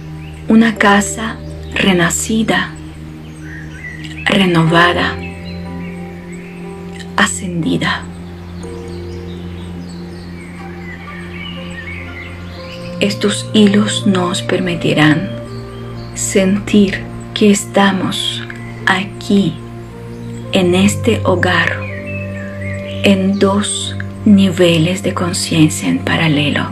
una 0.49 0.74
casa 0.74 1.36
renacida, 1.74 2.70
renovada, 4.24 5.16
ascendida. 7.16 8.03
Estos 12.99 13.49
hilos 13.53 14.09
nos 14.09 14.42
permitirán 14.42 15.34
sentir 16.14 17.02
que 17.34 17.50
estamos 17.50 18.42
aquí 18.86 19.54
en 20.52 20.74
este 20.74 21.20
hogar 21.24 21.80
en 23.02 23.38
dos 23.38 23.96
niveles 24.24 25.02
de 25.02 25.12
conciencia 25.12 25.88
en 25.88 25.98
paralelo, 25.98 26.66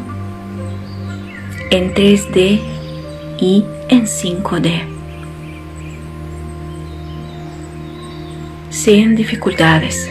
en 1.70 1.92
3D 1.92 2.60
y 3.38 3.64
en 3.88 4.06
5D. 4.06 4.82
Sin 8.70 9.14
dificultades, 9.16 10.08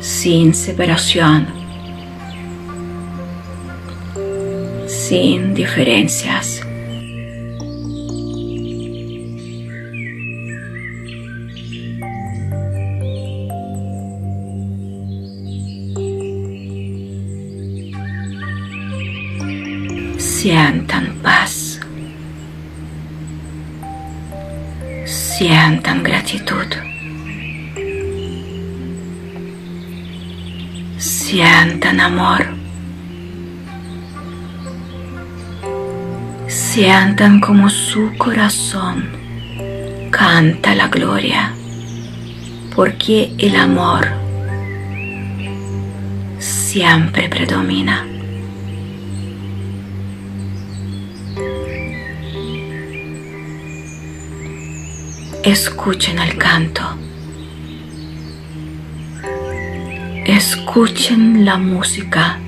sin 0.00 0.54
separación 0.54 1.57
sin 5.08 5.54
diferencias. 5.54 6.60
Sientan 20.18 21.16
paz. 21.22 21.80
Sientan 25.06 26.02
gratitud. 26.02 26.68
Sientan 30.98 32.00
amor. 32.00 32.57
Sientan 36.80 37.40
como 37.40 37.68
su 37.70 38.16
corazón 38.16 39.08
canta 40.12 40.76
la 40.76 40.86
gloria, 40.86 41.52
porque 42.76 43.32
el 43.36 43.56
amor 43.56 44.06
siempre 46.38 47.28
predomina. 47.28 48.06
Escuchen 55.42 56.20
el 56.20 56.38
canto. 56.38 56.84
Escuchen 60.24 61.44
la 61.44 61.58
música. 61.58 62.38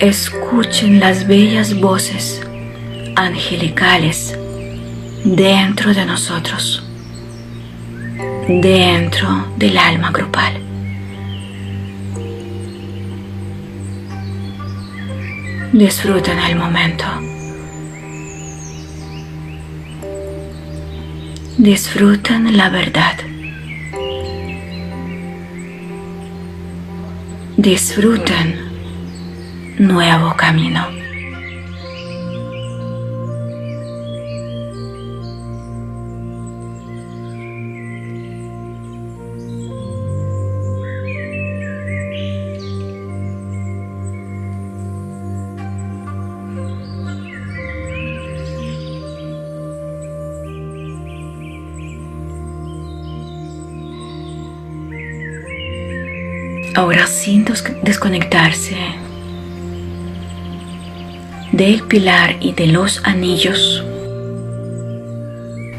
Escuchen 0.00 0.98
las 0.98 1.26
bellas 1.26 1.78
voces 1.78 2.40
angelicales 3.16 4.34
dentro 5.26 5.92
de 5.92 6.06
nosotros, 6.06 6.82
dentro 8.48 9.28
del 9.58 9.76
alma 9.76 10.10
grupal. 10.10 10.54
Disfruten 15.74 16.38
el 16.38 16.56
momento. 16.56 17.04
Disfruten 21.58 22.56
la 22.56 22.70
verdad. 22.70 23.16
Disfruten 27.58 28.69
nuevo 29.80 30.34
camino. 30.36 30.86
Ahora 56.74 57.06
sin 57.06 57.44
desconectarse 57.82 58.76
del 61.60 61.82
pilar 61.82 62.36
y 62.40 62.54
de 62.54 62.68
los 62.68 63.02
anillos, 63.04 63.84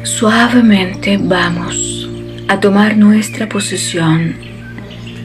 suavemente 0.04 1.18
vamos 1.20 2.08
a 2.46 2.60
tomar 2.60 2.96
nuestra 2.96 3.48
posición 3.48 4.36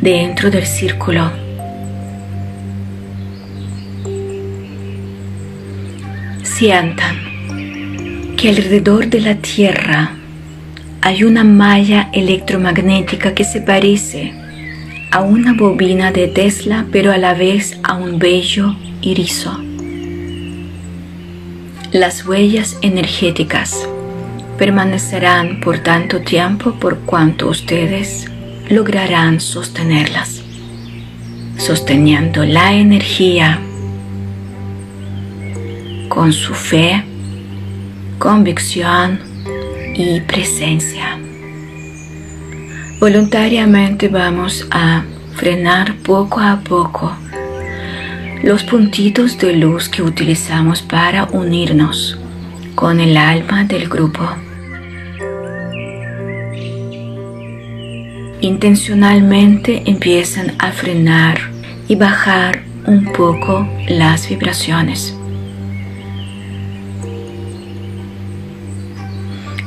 dentro 0.02 0.50
del 0.50 0.66
círculo. 0.66 1.30
Sientan 6.42 7.18
que 8.36 8.50
alrededor 8.50 9.06
de 9.06 9.22
la 9.22 9.36
Tierra 9.36 10.10
hay 11.02 11.24
una 11.24 11.44
malla 11.44 12.10
electromagnética 12.14 13.36
que 13.36 13.44
se 13.44 13.62
parece 13.62 14.34
a 15.12 15.22
una 15.22 15.54
bobina 15.54 16.12
de 16.12 16.28
Tesla, 16.30 16.88
pero 16.92 17.12
a 17.12 17.18
la 17.20 17.36
vez 17.36 17.78
a 17.84 17.94
un 17.94 18.18
bello 18.18 18.76
irizo. 19.04 19.67
Las 21.98 22.28
huellas 22.28 22.78
energéticas 22.84 23.90
permanecerán 24.60 25.60
por 25.62 25.80
tanto 25.80 26.22
tiempo 26.22 26.74
por 26.74 27.00
cuanto 27.00 27.50
ustedes 27.50 28.30
lograrán 28.70 29.40
sostenerlas, 29.40 30.44
sosteniendo 31.58 32.46
la 32.46 32.74
energía 32.74 33.60
con 36.08 36.34
su 36.34 36.54
fe, 36.54 37.04
convicción 38.20 39.20
y 39.96 40.22
presencia. 40.22 41.18
Voluntariamente 43.00 44.08
vamos 44.08 44.68
a 44.70 45.04
frenar 45.36 45.96
poco 46.04 46.42
a 46.42 46.60
poco 46.64 47.12
los 48.44 48.64
puntitos 48.64 49.38
de 49.38 49.54
luz 49.54 49.90
que 49.90 50.02
utilizamos 50.04 50.82
para 50.82 51.26
unirnos 51.26 52.18
con 52.76 53.00
el 53.00 53.18
alma 53.18 53.64
del 53.64 53.90
grupo. 53.90 54.24
Intencionalmente 58.42 59.84
empiezan 59.86 60.54
a 60.60 60.72
frenar 60.72 61.40
y 61.88 61.96
bajar 61.96 62.62
un 62.86 63.12
poco 63.12 63.68
las 63.88 64.30
vibraciones. 64.30 65.18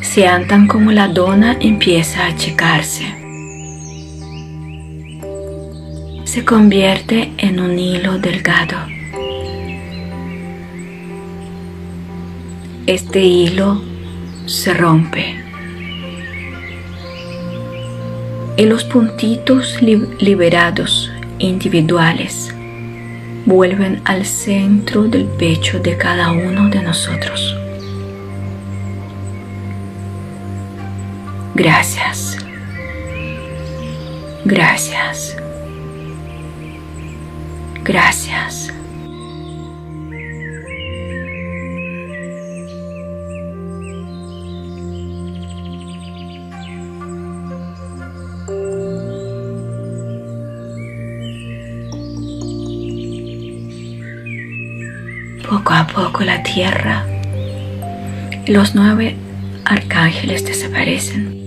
Sientan 0.01 0.67
como 0.67 0.93
la 0.93 1.09
dona 1.09 1.57
empieza 1.61 2.25
a 2.25 2.29
achicarse. 2.29 3.20
Se 6.31 6.45
convierte 6.45 7.33
en 7.39 7.59
un 7.59 7.77
hilo 7.77 8.21
delgado. 8.21 8.77
Este 12.87 13.21
hilo 13.21 13.83
se 14.47 14.73
rompe 14.73 15.43
y 18.57 18.65
los 18.65 18.85
puntitos 18.85 19.83
liberados 19.83 21.11
individuales 21.41 22.55
vuelven 23.45 24.01
al 24.05 24.25
centro 24.25 25.09
del 25.09 25.25
pecho 25.25 25.81
de 25.81 25.97
cada 25.97 26.31
uno 26.31 26.69
de 26.69 26.81
nosotros. 26.81 27.57
Gracias. 31.57 32.39
Gracias. 34.45 35.37
Gracias. 37.91 38.69
Poco 55.49 55.73
a 55.73 55.85
poco 55.93 56.23
la 56.23 56.45
tierra 56.45 57.05
y 58.47 58.53
los 58.53 58.77
nueve 58.77 59.17
arcángeles 59.65 60.45
desaparecen. 60.45 61.40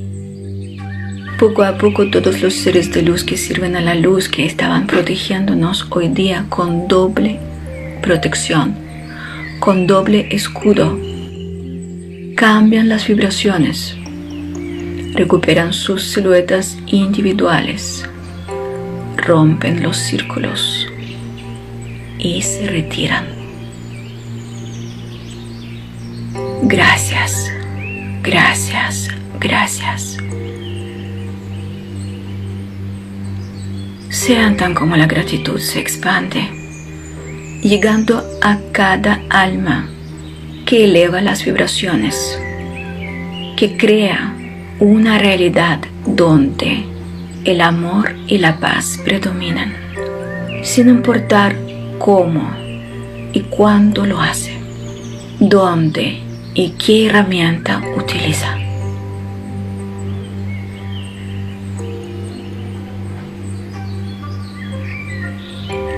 Poco 1.44 1.64
a 1.64 1.78
poco 1.78 2.08
todos 2.10 2.42
los 2.42 2.54
seres 2.54 2.94
de 2.94 3.02
luz 3.02 3.26
que 3.26 3.36
sirven 3.36 3.76
a 3.76 3.82
la 3.82 3.96
luz, 3.96 4.30
que 4.30 4.46
estaban 4.46 4.88
protegiéndonos 4.88 5.88
hoy 5.90 6.08
día 6.08 6.46
con 6.48 6.88
doble 6.88 7.38
protección, 8.02 8.74
con 9.60 9.86
doble 9.86 10.30
escudo, 10.32 10.98
cambian 12.38 12.88
las 12.88 13.06
vibraciones, 13.06 13.94
recuperan 15.16 15.74
sus 15.74 16.04
siluetas 16.04 16.78
individuales, 16.86 18.06
rompen 19.18 19.84
los 19.84 19.98
círculos 19.98 20.88
y 22.20 22.42
se 22.42 22.68
retiran. 22.68 23.26
Gracias, 26.62 27.52
gracias, 28.22 29.10
gracias. 29.42 30.13
Sientan 34.26 34.74
como 34.74 34.96
la 34.96 35.06
gratitud 35.06 35.60
se 35.60 35.82
expande, 35.82 36.48
llegando 37.62 38.24
a 38.42 38.58
cada 38.72 39.20
alma 39.30 39.90
que 40.66 40.86
eleva 40.86 41.20
las 41.20 41.44
vibraciones, 41.44 42.40
que 43.58 43.76
crea 43.78 44.34
una 44.80 45.20
realidad 45.20 45.82
donde 46.06 46.86
el 47.44 47.60
amor 47.60 48.16
y 48.26 48.38
la 48.38 48.62
paz 48.62 48.98
predominan, 49.04 49.74
sin 50.64 50.88
importar 50.88 51.58
cómo 52.00 52.50
y 53.34 53.42
cuándo 53.50 54.06
lo 54.06 54.22
hace, 54.22 54.58
dónde 55.42 56.22
y 56.54 56.70
qué 56.78 57.08
herramienta 57.08 57.82
utiliza. 57.98 58.63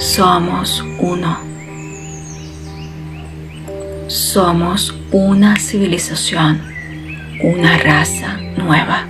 Somos 0.06 0.82
uno. 1.00 1.36
Somos 4.08 4.96
una 5.12 5.58
civilización, 5.58 6.62
una 7.44 7.78
raza 7.80 8.38
nueva. 8.56 9.08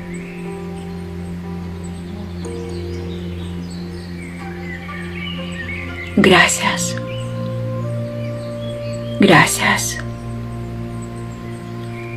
Gracias. 6.16 6.96
Gracias. 9.20 9.98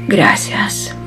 Gracias. 0.06 0.97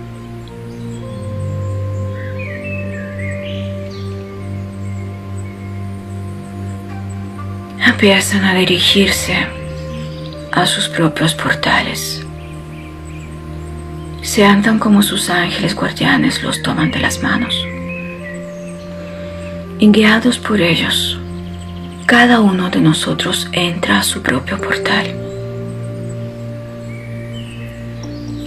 Empiezan 8.01 8.43
a 8.45 8.55
dirigirse 8.55 9.35
a 10.51 10.65
sus 10.65 10.89
propios 10.89 11.35
portales. 11.35 12.25
Se 14.23 14.43
andan 14.43 14.79
como 14.79 15.03
sus 15.03 15.29
ángeles 15.29 15.75
guardianes 15.75 16.41
los 16.41 16.63
toman 16.63 16.89
de 16.89 16.99
las 16.99 17.21
manos. 17.21 17.53
Y 19.77 19.91
guiados 19.91 20.39
por 20.39 20.59
ellos, 20.59 21.19
cada 22.07 22.39
uno 22.39 22.71
de 22.71 22.81
nosotros 22.81 23.47
entra 23.51 23.99
a 23.99 24.03
su 24.03 24.23
propio 24.23 24.59
portal. 24.59 25.05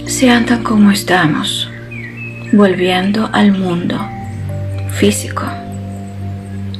Se 0.05 0.29
andan 0.29 0.63
como 0.63 0.91
estamos, 0.91 1.69
volviendo 2.51 3.29
al 3.31 3.53
mundo 3.53 4.05
físico, 4.89 5.45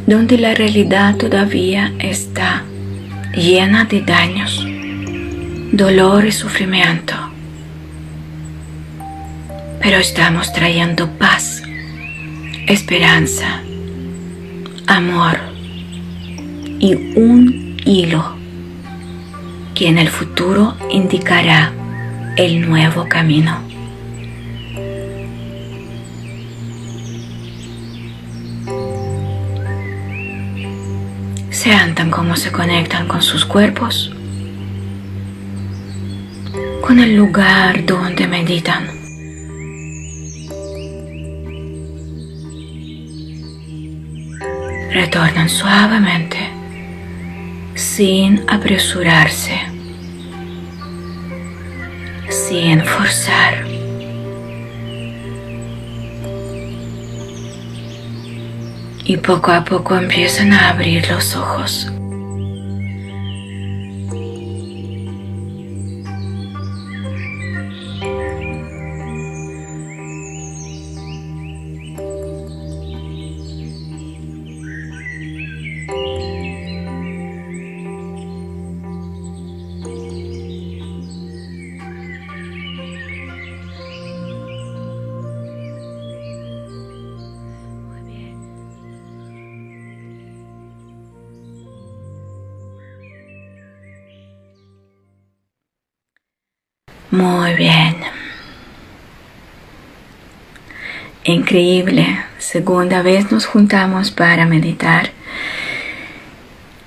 donde 0.08 0.38
la 0.38 0.53
realidad 0.53 1.16
todavía 1.16 1.91
está 1.99 2.64
llena 3.34 3.86
de 3.86 4.01
daños, 4.01 4.66
dolor 5.72 6.26
y 6.26 6.32
sufrimiento. 6.32 7.16
Pero 9.82 9.97
estamos 9.97 10.53
trayendo 10.53 11.10
paz, 11.18 11.64
esperanza, 12.68 13.62
amor 14.88 15.38
y 16.80 16.93
un 17.16 17.78
hilo 17.86 18.36
que 19.74 19.88
en 19.88 19.97
el 19.97 20.10
futuro 20.10 20.76
indicará 20.91 21.72
el 22.38 22.68
nuevo 22.68 23.08
camino. 23.10 23.64
Sientan 32.06 32.24
cómo 32.24 32.36
se 32.36 32.51
conectan 32.51 33.08
con 33.08 33.20
sus 33.20 33.45
cuerpos, 33.45 34.14
con 36.82 36.99
el 36.99 37.16
lugar 37.16 37.84
donde 37.84 38.28
meditan. 38.28 38.88
Retornan 44.91 45.49
suavemente, 45.49 46.38
sin 47.74 48.43
apresurarse, 48.47 49.60
sin 52.30 52.84
forzar. 52.84 53.66
y 59.08 59.18
poco 59.18 59.51
a 59.51 59.64
poco 59.64 59.95
empiezan 59.95 60.51
a 60.51 60.70
abrir 60.70 61.08
los 61.12 61.36
ojos. 61.36 61.95
Increíble. 101.26 102.23
Segunda 102.38 103.01
vez 103.01 103.32
nos 103.32 103.45
juntamos 103.45 104.11
para 104.11 104.45
meditar. 104.45 105.11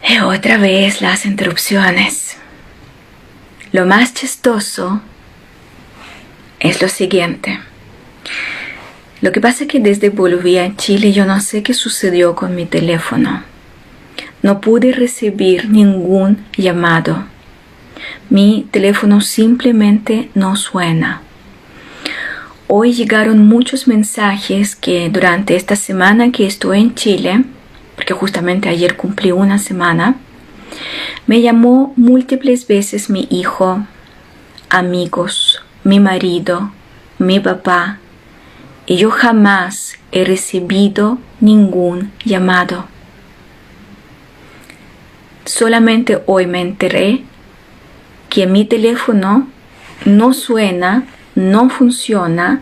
Y 0.09 0.19
otra 0.21 0.57
vez 0.57 1.03
las 1.03 1.27
interrupciones. 1.27 2.39
Lo 3.73 3.85
más 3.85 4.15
chistoso 4.15 5.03
es 6.61 6.81
lo 6.81 6.89
siguiente. 6.89 7.61
Lo 9.21 9.31
que 9.33 9.41
pasa 9.43 9.65
es 9.65 9.71
que 9.71 9.81
desde 9.81 10.09
volví 10.09 10.57
a 10.57 10.75
Chile 10.77 11.13
yo 11.13 11.27
no 11.27 11.41
sé 11.41 11.63
qué 11.63 11.75
sucedió 11.75 12.35
con 12.35 12.55
mi 12.55 12.65
teléfono. 12.65 13.43
No 14.41 14.61
pude 14.61 14.93
recibir 14.93 15.69
ningún 15.69 16.47
llamado 16.57 17.27
mi 18.31 18.67
teléfono 18.71 19.21
simplemente 19.21 20.31
no 20.35 20.57
suena. 20.57 21.23
Hoy 22.71 22.93
llegaron 22.93 23.49
muchos 23.49 23.89
mensajes 23.89 24.77
que 24.77 25.09
durante 25.09 25.57
esta 25.57 25.75
semana 25.75 26.31
que 26.33 26.47
estoy 26.47 26.83
en 26.83 26.95
Chile, 26.95 27.45
porque 27.97 28.13
justamente 28.13 28.69
ayer 28.69 28.95
cumplí 28.95 29.33
una 29.33 29.59
semana, 29.59 30.17
me 31.27 31.41
llamó 31.41 31.95
múltiples 31.97 32.67
veces 32.67 33.09
mi 33.09 33.27
hijo, 33.31 33.87
amigos, 34.69 35.63
mi 35.83 35.99
marido, 35.99 36.71
mi 37.19 37.41
papá, 37.41 38.01
y 38.85 38.97
yo 38.97 39.11
jamás 39.11 39.97
he 40.13 40.27
recibido 40.27 41.17
ningún 41.41 42.13
llamado. 42.23 42.85
Solamente 45.47 46.23
hoy 46.27 46.47
me 46.47 46.61
enteré 46.61 47.23
que 48.29 48.47
mi 48.47 48.67
teléfono 48.67 49.49
no 50.05 50.35
suena, 50.35 51.05
no 51.39 51.71
funciona 51.71 52.61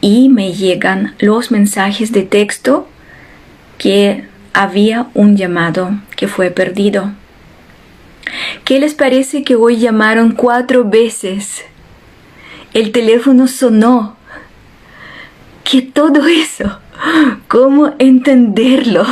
y 0.00 0.28
me 0.28 0.52
llegan 0.52 1.14
los 1.20 1.52
mensajes 1.52 2.10
de 2.10 2.24
texto 2.24 2.88
que 3.78 4.24
había 4.52 5.06
un 5.14 5.36
llamado 5.36 5.92
que 6.16 6.26
fue 6.26 6.50
perdido. 6.50 7.12
¿Qué 8.64 8.80
les 8.80 8.94
parece 8.94 9.44
que 9.44 9.54
hoy 9.54 9.76
llamaron 9.78 10.32
cuatro 10.32 10.84
veces? 10.84 11.64
El 12.72 12.90
teléfono 12.90 13.46
sonó. 13.46 14.16
¿Qué 15.62 15.80
todo 15.80 16.26
eso? 16.26 16.80
¿Cómo 17.46 17.94
entenderlo? 18.00 19.06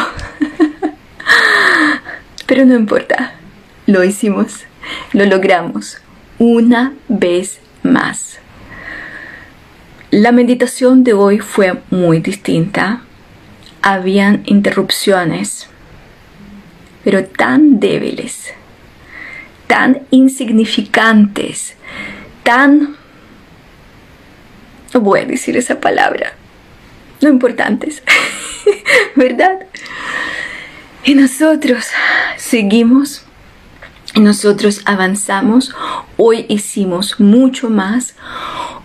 Pero 2.46 2.64
no 2.66 2.74
importa, 2.74 3.34
lo 3.86 4.02
hicimos. 4.02 4.64
Lo 5.12 5.24
logramos 5.24 5.98
una 6.40 6.94
vez 7.08 7.60
más. 7.84 8.41
La 10.12 10.30
meditación 10.30 11.04
de 11.04 11.14
hoy 11.14 11.38
fue 11.38 11.80
muy 11.88 12.20
distinta. 12.20 13.00
Habían 13.80 14.42
interrupciones, 14.44 15.68
pero 17.02 17.24
tan 17.24 17.80
débiles, 17.80 18.52
tan 19.68 20.02
insignificantes, 20.10 21.76
tan... 22.42 22.94
No 24.92 25.00
voy 25.00 25.20
a 25.20 25.24
decir 25.24 25.56
esa 25.56 25.80
palabra. 25.80 26.34
No 27.22 27.30
importantes, 27.30 28.02
¿verdad? 29.16 29.60
Y 31.04 31.14
nosotros 31.14 31.86
seguimos 32.36 33.24
nosotros 34.20 34.82
avanzamos, 34.84 35.74
hoy 36.16 36.44
hicimos 36.48 37.18
mucho 37.18 37.70
más, 37.70 38.14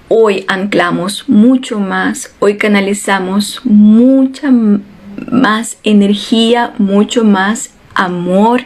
hoy 0.08 0.45
anclamos 0.48 1.28
mucho 1.28 1.80
más, 1.80 2.34
hoy 2.40 2.58
canalizamos 2.58 3.62
mucha 3.66 4.52
más 4.52 5.78
energía, 5.84 6.74
mucho 6.78 7.24
más 7.24 7.72
amor. 7.94 8.66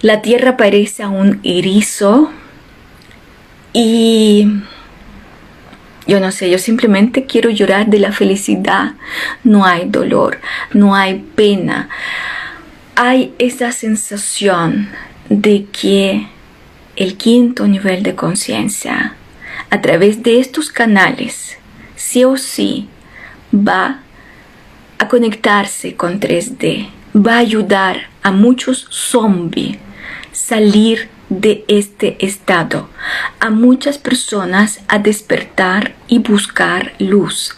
La 0.00 0.22
tierra 0.22 0.56
parece 0.56 1.06
un 1.06 1.40
erizo 1.42 2.30
y 3.72 4.46
yo 6.06 6.20
no 6.20 6.32
sé, 6.32 6.48
yo 6.48 6.58
simplemente 6.58 7.26
quiero 7.26 7.50
llorar 7.50 7.88
de 7.88 7.98
la 7.98 8.12
felicidad. 8.12 8.92
No 9.44 9.66
hay 9.66 9.88
dolor, 9.90 10.38
no 10.72 10.94
hay 10.94 11.22
pena. 11.34 11.90
Hay 12.94 13.34
esa 13.38 13.72
sensación 13.72 14.88
de 15.28 15.66
que 15.66 16.26
el 16.96 17.16
quinto 17.16 17.66
nivel 17.66 18.02
de 18.02 18.14
conciencia, 18.14 19.14
a 19.70 19.80
través 19.80 20.22
de 20.22 20.40
estos 20.40 20.70
canales, 20.70 21.58
sí 21.96 22.24
o 22.24 22.36
sí 22.36 22.88
va 23.52 24.00
a 24.98 25.08
conectarse 25.08 25.94
con 25.94 26.20
3D, 26.20 26.88
va 27.14 27.34
a 27.34 27.38
ayudar 27.38 28.08
a 28.22 28.30
muchos 28.30 28.86
zombies 28.90 29.78
salir 30.32 31.08
de 31.28 31.64
este 31.68 32.16
estado, 32.24 32.88
a 33.38 33.50
muchas 33.50 33.98
personas 33.98 34.80
a 34.88 34.98
despertar 34.98 35.94
y 36.08 36.20
buscar 36.20 36.94
luz. 36.98 37.54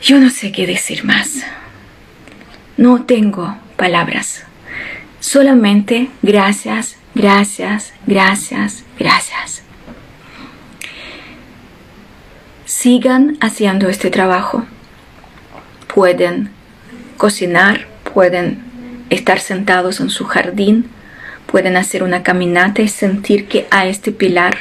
Yo 0.00 0.18
no 0.20 0.30
sé 0.30 0.52
qué 0.52 0.66
decir 0.66 1.04
más. 1.04 1.42
No 2.76 3.04
tengo 3.04 3.56
palabras. 3.76 4.47
Solamente 5.28 6.08
gracias, 6.22 6.96
gracias, 7.14 7.92
gracias, 8.06 8.82
gracias. 8.98 9.62
Sigan 12.64 13.36
haciendo 13.42 13.90
este 13.90 14.08
trabajo. 14.08 14.64
Pueden 15.94 16.48
cocinar, 17.18 17.88
pueden 18.14 18.64
estar 19.10 19.38
sentados 19.38 20.00
en 20.00 20.08
su 20.08 20.24
jardín, 20.24 20.86
pueden 21.44 21.76
hacer 21.76 22.02
una 22.02 22.22
caminata 22.22 22.80
y 22.80 22.88
sentir 22.88 23.48
que 23.48 23.66
a 23.70 23.86
este 23.86 24.12
pilar, 24.12 24.56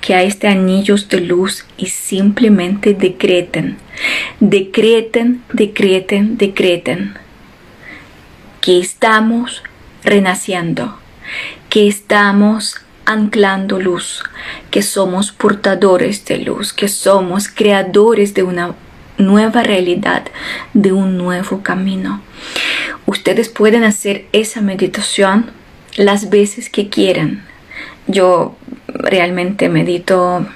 que 0.00 0.14
a 0.14 0.22
este 0.22 0.48
anillos 0.48 1.10
de 1.10 1.20
luz 1.20 1.66
y 1.76 1.88
simplemente 1.88 2.94
decreten, 2.94 3.76
decreten, 4.40 5.42
decreten, 5.52 6.38
decreten 6.38 7.18
que 8.62 8.80
estamos 8.80 9.62
renaciendo, 10.04 10.98
que 11.68 11.88
estamos 11.88 12.76
anclando 13.04 13.80
luz, 13.80 14.22
que 14.70 14.82
somos 14.82 15.32
portadores 15.32 16.24
de 16.26 16.38
luz, 16.38 16.72
que 16.72 16.88
somos 16.88 17.48
creadores 17.48 18.34
de 18.34 18.42
una 18.42 18.74
nueva 19.16 19.62
realidad, 19.62 20.24
de 20.74 20.92
un 20.92 21.16
nuevo 21.16 21.62
camino. 21.62 22.20
Ustedes 23.06 23.48
pueden 23.48 23.84
hacer 23.84 24.26
esa 24.32 24.60
meditación 24.60 25.50
las 25.96 26.30
veces 26.30 26.68
que 26.70 26.88
quieran. 26.88 27.44
Yo 28.06 28.56
realmente 28.86 29.68
medito 29.68 30.46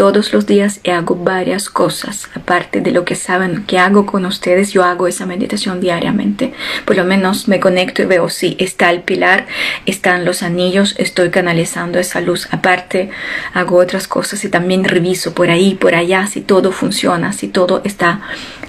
todos 0.00 0.32
los 0.32 0.46
días 0.46 0.80
hago 0.90 1.14
varias 1.14 1.68
cosas. 1.68 2.30
Aparte 2.34 2.80
de 2.80 2.90
lo 2.90 3.04
que 3.04 3.14
saben 3.14 3.64
que 3.66 3.78
hago 3.78 4.06
con 4.06 4.24
ustedes, 4.24 4.72
yo 4.72 4.82
hago 4.82 5.06
esa 5.06 5.26
meditación 5.26 5.78
diariamente. 5.78 6.54
Por 6.86 6.96
lo 6.96 7.04
menos 7.04 7.48
me 7.48 7.60
conecto 7.60 8.00
y 8.00 8.06
veo 8.06 8.30
si 8.30 8.56
está 8.58 8.88
el 8.88 9.02
pilar, 9.02 9.46
están 9.84 10.24
los 10.24 10.42
anillos, 10.42 10.94
estoy 10.96 11.28
canalizando 11.28 11.98
esa 11.98 12.22
luz. 12.22 12.48
Aparte, 12.50 13.10
hago 13.52 13.76
otras 13.76 14.08
cosas 14.08 14.42
y 14.42 14.48
también 14.48 14.84
reviso 14.84 15.34
por 15.34 15.50
ahí, 15.50 15.74
por 15.74 15.94
allá, 15.94 16.26
si 16.26 16.40
todo 16.40 16.72
funciona, 16.72 17.34
si 17.34 17.48
todo 17.48 17.82
está 17.84 18.22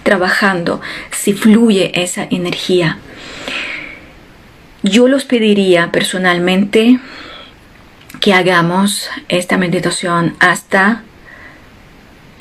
trabajando, 0.04 0.82
si 1.12 1.32
fluye 1.32 1.94
esa 1.96 2.28
energía. 2.30 2.98
Yo 4.84 5.08
los 5.08 5.24
pediría 5.24 5.94
personalmente 5.94 7.00
que 8.20 8.34
hagamos 8.34 9.10
esta 9.30 9.56
meditación 9.56 10.36
hasta 10.42 11.04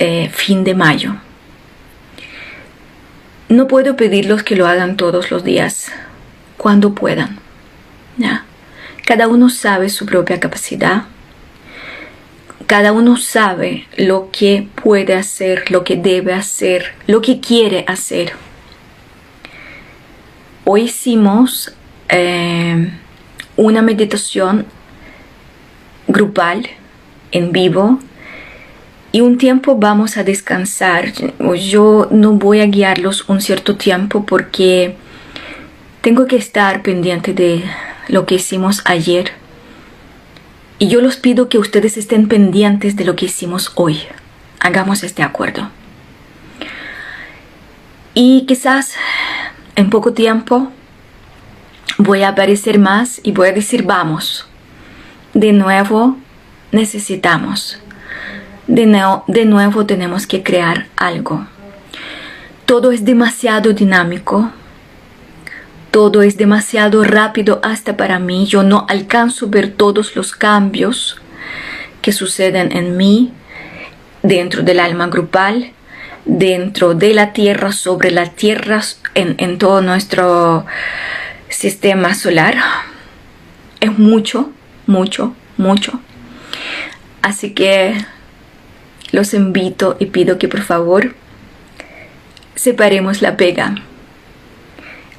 eh, 0.00 0.30
fin 0.32 0.64
de 0.64 0.74
mayo. 0.74 1.14
No 3.50 3.68
puedo 3.68 3.96
pedirlos 3.96 4.42
que 4.42 4.56
lo 4.56 4.66
hagan 4.66 4.96
todos 4.96 5.30
los 5.30 5.44
días, 5.44 5.92
cuando 6.56 6.94
puedan. 6.94 7.38
¿ya? 8.16 8.44
Cada 9.04 9.28
uno 9.28 9.50
sabe 9.50 9.90
su 9.90 10.06
propia 10.06 10.40
capacidad. 10.40 11.02
Cada 12.66 12.92
uno 12.92 13.18
sabe 13.18 13.86
lo 13.96 14.30
que 14.30 14.68
puede 14.74 15.14
hacer, 15.14 15.70
lo 15.70 15.84
que 15.84 15.96
debe 15.96 16.32
hacer, 16.32 16.94
lo 17.06 17.20
que 17.20 17.40
quiere 17.40 17.84
hacer. 17.86 18.32
Hoy 20.64 20.82
hicimos 20.82 21.74
eh, 22.08 22.90
una 23.56 23.82
meditación 23.82 24.64
grupal 26.08 26.70
en 27.32 27.52
vivo 27.52 27.98
y 29.12 29.20
un 29.22 29.38
tiempo 29.38 29.76
vamos 29.76 30.16
a 30.16 30.24
descansar. 30.24 31.12
Yo 31.56 32.08
no 32.10 32.32
voy 32.32 32.60
a 32.60 32.66
guiarlos 32.66 33.28
un 33.28 33.40
cierto 33.40 33.76
tiempo 33.76 34.24
porque 34.24 34.96
tengo 36.00 36.26
que 36.26 36.36
estar 36.36 36.82
pendiente 36.82 37.34
de 37.34 37.64
lo 38.08 38.26
que 38.26 38.36
hicimos 38.36 38.82
ayer. 38.84 39.32
Y 40.78 40.88
yo 40.88 41.00
los 41.00 41.16
pido 41.16 41.48
que 41.48 41.58
ustedes 41.58 41.96
estén 41.96 42.28
pendientes 42.28 42.96
de 42.96 43.04
lo 43.04 43.16
que 43.16 43.26
hicimos 43.26 43.72
hoy. 43.74 44.00
Hagamos 44.60 45.02
este 45.02 45.22
acuerdo. 45.22 45.68
Y 48.14 48.44
quizás 48.46 48.94
en 49.76 49.90
poco 49.90 50.12
tiempo 50.12 50.70
voy 51.98 52.22
a 52.22 52.28
aparecer 52.28 52.78
más 52.78 53.20
y 53.24 53.32
voy 53.32 53.48
a 53.48 53.52
decir 53.52 53.82
vamos. 53.82 54.46
De 55.34 55.52
nuevo 55.52 56.16
necesitamos 56.72 57.80
de, 58.70 59.44
nuevo 59.44 59.86
tenemos 59.86 60.26
que 60.26 60.42
crear 60.42 60.86
algo. 60.96 61.46
Todo 62.66 62.92
es 62.92 63.04
demasiado 63.04 63.72
dinámico, 63.72 64.50
todo 65.90 66.22
es 66.22 66.36
demasiado 66.36 67.02
rápido 67.02 67.60
hasta 67.64 67.96
para 67.96 68.18
mí. 68.20 68.46
Yo 68.46 68.62
no 68.62 68.86
alcanzo 68.88 69.48
ver 69.48 69.72
todos 69.72 70.14
los 70.14 70.32
cambios 70.32 71.20
que 72.00 72.12
suceden 72.12 72.70
en 72.70 72.96
mí, 72.96 73.32
dentro 74.22 74.62
del 74.62 74.78
alma 74.78 75.08
grupal, 75.08 75.72
dentro 76.24 76.94
de 76.94 77.12
la 77.12 77.32
Tierra, 77.32 77.72
sobre 77.72 78.12
la 78.12 78.30
Tierra, 78.30 78.82
en, 79.14 79.34
en 79.38 79.58
todo 79.58 79.80
nuestro 79.80 80.64
sistema 81.48 82.14
solar. 82.14 82.56
Es 83.80 83.98
mucho, 83.98 84.50
mucho, 84.86 85.34
mucho. 85.56 85.98
Así 87.22 87.52
que 87.52 87.96
los 89.12 89.34
invito 89.34 89.96
y 89.98 90.06
pido 90.06 90.38
que 90.38 90.48
por 90.48 90.62
favor 90.62 91.14
separemos 92.54 93.22
la 93.22 93.36
pega. 93.36 93.74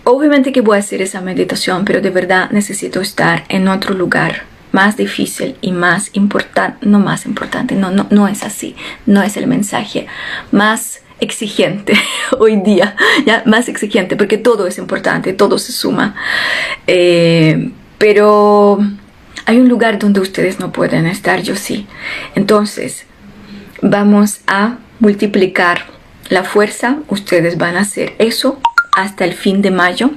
Obviamente 0.03 0.51
que 0.51 0.61
voy 0.61 0.77
a 0.77 0.79
hacer 0.79 1.01
esa 1.01 1.21
meditación, 1.21 1.85
pero 1.85 2.01
de 2.01 2.09
verdad 2.09 2.49
necesito 2.51 3.01
estar 3.01 3.45
en 3.49 3.67
otro 3.67 3.93
lugar 3.93 4.43
más 4.71 4.97
difícil 4.97 5.55
y 5.61 5.71
más 5.71 6.09
importante, 6.13 6.85
no 6.85 6.99
más 6.99 7.25
importante, 7.25 7.75
no, 7.75 7.91
no, 7.91 8.07
no 8.09 8.27
es 8.27 8.43
así, 8.43 8.75
no 9.05 9.21
es 9.21 9.37
el 9.37 9.47
mensaje, 9.47 10.07
más 10.51 11.01
exigente 11.19 11.93
hoy 12.39 12.57
día, 12.57 12.95
ya 13.25 13.43
más 13.45 13.69
exigente, 13.69 14.15
porque 14.15 14.37
todo 14.37 14.67
es 14.67 14.77
importante, 14.77 15.33
todo 15.33 15.57
se 15.59 15.71
suma. 15.71 16.15
Eh, 16.87 17.71
pero 17.97 18.79
hay 19.45 19.59
un 19.59 19.69
lugar 19.69 19.99
donde 19.99 20.19
ustedes 20.19 20.59
no 20.59 20.71
pueden 20.71 21.05
estar, 21.05 21.41
yo 21.41 21.55
sí. 21.55 21.87
Entonces, 22.35 23.05
vamos 23.81 24.41
a 24.47 24.77
multiplicar 24.99 25.85
la 26.29 26.43
fuerza. 26.43 26.99
Ustedes 27.07 27.57
van 27.57 27.75
a 27.75 27.81
hacer 27.81 28.13
eso 28.19 28.59
hasta 28.93 29.25
el 29.25 29.33
fin 29.33 29.61
de 29.61 29.71
mayo 29.71 30.11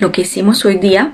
lo 0.00 0.12
que 0.12 0.22
hicimos 0.22 0.64
hoy 0.64 0.76
día. 0.76 1.12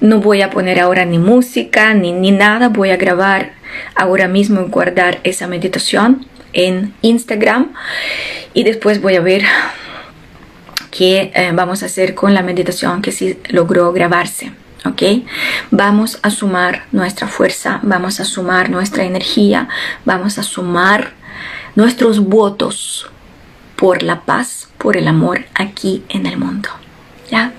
No 0.00 0.20
voy 0.20 0.42
a 0.42 0.50
poner 0.50 0.80
ahora 0.80 1.04
ni 1.04 1.18
música 1.18 1.94
ni, 1.94 2.12
ni 2.12 2.30
nada. 2.30 2.68
Voy 2.68 2.90
a 2.90 2.96
grabar 2.96 3.52
ahora 3.94 4.28
mismo 4.28 4.60
y 4.60 4.70
guardar 4.70 5.20
esa 5.24 5.46
meditación 5.46 6.26
en 6.52 6.94
Instagram. 7.02 7.72
Y 8.52 8.64
después 8.64 9.00
voy 9.00 9.16
a 9.16 9.20
ver 9.20 9.42
qué 10.90 11.32
eh, 11.34 11.50
vamos 11.52 11.82
a 11.82 11.86
hacer 11.86 12.14
con 12.14 12.34
la 12.34 12.42
meditación 12.42 13.02
que 13.02 13.12
sí 13.12 13.38
logró 13.48 13.92
grabarse. 13.92 14.52
¿Ok? 14.84 15.02
Vamos 15.70 16.18
a 16.22 16.30
sumar 16.30 16.84
nuestra 16.92 17.26
fuerza, 17.26 17.80
vamos 17.82 18.20
a 18.20 18.24
sumar 18.24 18.70
nuestra 18.70 19.04
energía, 19.04 19.68
vamos 20.04 20.38
a 20.38 20.42
sumar 20.42 21.12
nuestros 21.74 22.20
votos 22.20 23.10
por 23.76 24.02
la 24.02 24.20
paz, 24.22 24.68
por 24.78 24.96
el 24.96 25.08
amor 25.08 25.46
aquí 25.54 26.04
en 26.08 26.26
el 26.26 26.36
mundo, 26.36 26.68
¿ya? 27.30 27.52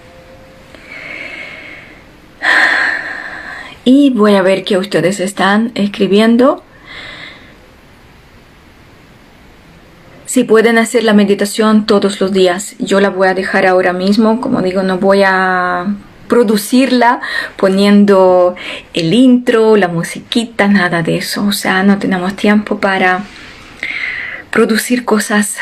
Y 3.84 4.10
voy 4.12 4.36
a 4.36 4.42
ver 4.42 4.64
que 4.64 4.78
ustedes 4.78 5.20
están 5.20 5.72
escribiendo. 5.76 6.64
Si 10.26 10.44
pueden 10.44 10.80
hacer 10.80 11.04
la 11.04 11.14
meditación 11.14 11.86
todos 11.86 12.20
los 12.20 12.32
días, 12.32 12.76
yo 12.80 13.00
la 13.00 13.10
voy 13.10 13.28
a 13.28 13.36
dejar 13.36 13.68
ahora 13.68 13.94
mismo. 13.94 14.42
Como 14.42 14.62
digo, 14.64 14.82
no 14.82 14.98
voy 14.98 15.22
a 15.24 15.86
producirla 16.28 17.22
poniendo 17.56 18.56
el 18.94 19.14
intro, 19.14 19.78
la 19.78 19.88
musiquita, 19.88 20.68
nada 20.68 21.04
de 21.04 21.18
eso. 21.18 21.46
O 21.46 21.52
sea, 21.52 21.84
no 21.84 22.00
tenemos 22.00 22.36
tiempo 22.36 22.80
para 22.80 23.24
producir 24.52 25.06
cosas 25.06 25.58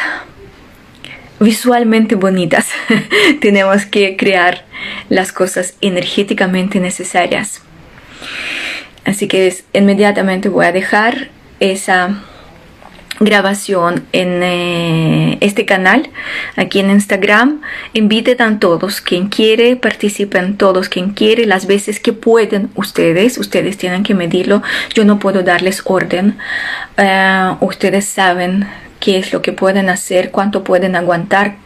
visualmente 1.40 2.15
bonitas. 2.15 2.68
tenemos 3.41 3.85
que 3.85 4.15
crear 4.18 4.65
las 5.10 5.31
cosas 5.31 5.76
energéticamente 5.81 6.80
necesarias. 6.80 7.61
Así 9.06 9.27
que 9.27 9.53
inmediatamente 9.73 10.49
voy 10.49 10.65
a 10.65 10.72
dejar 10.72 11.30
esa 11.60 12.23
grabación 13.19 14.06
en 14.11 14.41
eh, 14.44 15.38
este 15.41 15.65
canal 15.65 16.10
aquí 16.56 16.80
en 16.80 16.90
Instagram. 16.90 17.61
Inviten 17.94 18.41
a 18.41 18.60
todos 18.60 19.02
quien 19.02 19.27
quiere 19.30 19.76
participen 19.76 20.57
todos 20.57 20.90
quien 20.90 21.11
quiere 21.11 21.45
las 21.45 21.68
veces 21.68 21.99
que 21.99 22.14
pueden 22.14 22.69
ustedes. 22.76 23.38
Ustedes 23.38 23.77
tienen 23.77 24.03
que 24.03 24.14
medirlo. 24.14 24.61
Yo 24.94 25.06
no 25.06 25.19
puedo 25.19 25.44
darles 25.44 25.81
orden. 25.85 26.38
Eh, 26.98 27.56
ustedes 27.61 28.06
saben 28.06 28.68
qué 28.99 29.18
es 29.18 29.34
lo 29.34 29.41
que 29.41 29.52
pueden 29.52 29.90
hacer, 29.90 30.31
cuánto 30.31 30.64
pueden 30.64 30.95
aguantar, 30.95 31.57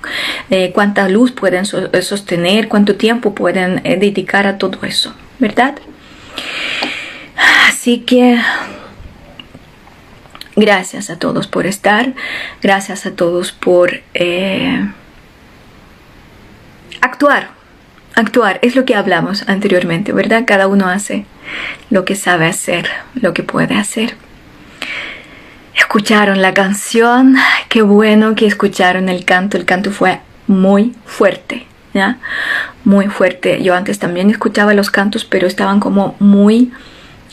eh, 0.49 0.72
cuánta 0.74 1.07
luz 1.07 1.32
pueden 1.32 1.65
sostener, 1.65 2.68
cuánto 2.68 2.95
tiempo 2.95 3.36
pueden 3.36 3.84
dedicar 3.84 4.48
a 4.48 4.57
todo 4.57 4.80
eso, 4.84 5.14
¿verdad? 5.38 5.76
Así 7.68 7.99
que 7.99 8.40
gracias 10.57 11.09
a 11.09 11.17
todos 11.17 11.47
por 11.47 11.65
estar, 11.65 12.13
gracias 12.61 13.05
a 13.05 13.11
todos 13.11 13.53
por 13.53 14.01
actuar. 16.99 17.49
Actuar 18.15 18.59
es 18.63 18.75
lo 18.75 18.84
que 18.84 18.95
hablamos 18.95 19.47
anteriormente, 19.47 20.11
¿verdad? 20.11 20.43
Cada 20.47 20.67
uno 20.67 20.89
hace 20.89 21.25
lo 21.91 22.03
que 22.03 22.15
sabe 22.15 22.47
hacer, 22.47 22.89
lo 23.13 23.34
que 23.34 23.43
puede 23.43 23.75
hacer. 23.75 24.15
Escucharon 25.75 26.41
la 26.41 26.55
canción, 26.55 27.35
qué 27.69 27.84
bueno 27.84 28.34
que 28.34 28.47
escucharon 28.47 29.07
el 29.07 29.23
canto, 29.23 29.55
el 29.57 29.65
canto 29.65 29.91
fue 29.91 30.19
muy 30.47 30.95
fuerte, 31.05 31.67
¿ya? 31.93 32.17
Muy 32.84 33.07
fuerte. 33.07 33.61
Yo 33.61 33.75
antes 33.75 33.99
también 33.99 34.31
escuchaba 34.31 34.73
los 34.73 34.89
cantos, 34.89 35.23
pero 35.23 35.45
estaban 35.45 35.79
como 35.79 36.15
muy 36.19 36.71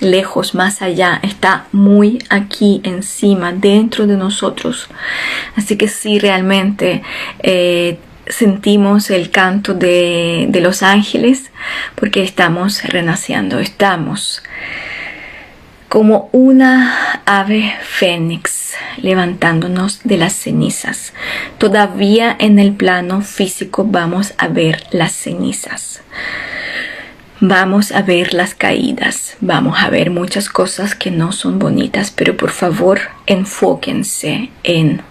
lejos, 0.00 0.54
más 0.54 0.82
allá, 0.82 1.20
está 1.22 1.66
muy 1.72 2.22
aquí 2.28 2.80
encima, 2.84 3.52
dentro 3.52 4.06
de 4.06 4.16
nosotros. 4.16 4.88
Así 5.56 5.76
que 5.76 5.88
sí, 5.88 6.18
realmente 6.18 7.02
eh, 7.40 7.98
sentimos 8.26 9.10
el 9.10 9.30
canto 9.30 9.74
de 9.74 10.58
los 10.62 10.82
ángeles 10.82 11.50
porque 11.94 12.22
estamos 12.22 12.82
renaciendo, 12.84 13.58
estamos 13.58 14.42
como 15.94 16.28
una 16.32 17.22
ave 17.24 17.72
fénix 17.80 18.74
levantándonos 18.96 20.00
de 20.02 20.16
las 20.16 20.32
cenizas. 20.32 21.12
Todavía 21.58 22.34
en 22.40 22.58
el 22.58 22.72
plano 22.72 23.20
físico 23.20 23.84
vamos 23.88 24.34
a 24.36 24.48
ver 24.48 24.82
las 24.90 25.12
cenizas. 25.12 26.02
Vamos 27.40 27.90
a 27.90 28.02
ver 28.02 28.32
las 28.32 28.54
caídas, 28.54 29.36
vamos 29.40 29.78
a 29.80 29.90
ver 29.90 30.10
muchas 30.10 30.48
cosas 30.48 30.94
que 30.94 31.10
no 31.10 31.32
son 31.32 31.58
bonitas, 31.58 32.12
pero 32.12 32.36
por 32.36 32.50
favor 32.50 33.00
enfóquense 33.26 34.50
en 34.62 35.02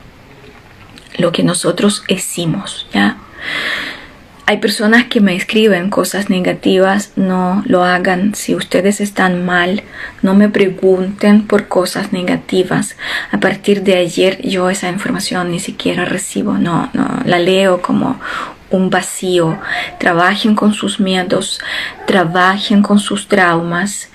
lo 1.17 1.31
que 1.33 1.43
nosotros 1.43 2.03
hicimos, 2.07 2.87
¿ya? 2.93 3.17
Hay 4.45 4.57
personas 4.57 5.05
que 5.05 5.21
me 5.21 5.35
escriben 5.35 5.89
cosas 5.89 6.29
negativas, 6.29 7.13
no 7.15 7.63
lo 7.65 7.85
hagan. 7.85 8.35
Si 8.35 8.55
ustedes 8.55 8.99
están 8.99 9.45
mal, 9.45 9.83
no 10.21 10.33
me 10.33 10.49
pregunten 10.49 11.47
por 11.47 11.69
cosas 11.69 12.11
negativas. 12.11 12.97
A 13.31 13.39
partir 13.39 13.83
de 13.83 13.97
ayer 13.97 14.41
yo 14.41 14.69
esa 14.69 14.89
información 14.89 15.49
ni 15.49 15.61
siquiera 15.61 16.03
recibo, 16.03 16.57
no, 16.57 16.89
no, 16.91 17.21
la 17.25 17.39
leo 17.39 17.81
como 17.81 18.19
un 18.73 18.89
vacío. 18.89 19.57
Trabajen 19.99 20.55
con 20.55 20.73
sus 20.73 20.99
miedos, 20.99 21.61
trabajen 22.05 22.81
con 22.81 22.99
sus 22.99 23.27
traumas. 23.27 24.09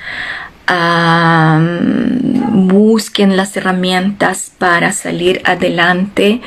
busquen 2.53 3.37
las 3.37 3.57
herramientas 3.57 4.53
para 4.59 4.93
salir 4.93 5.41
adelante 5.45 6.43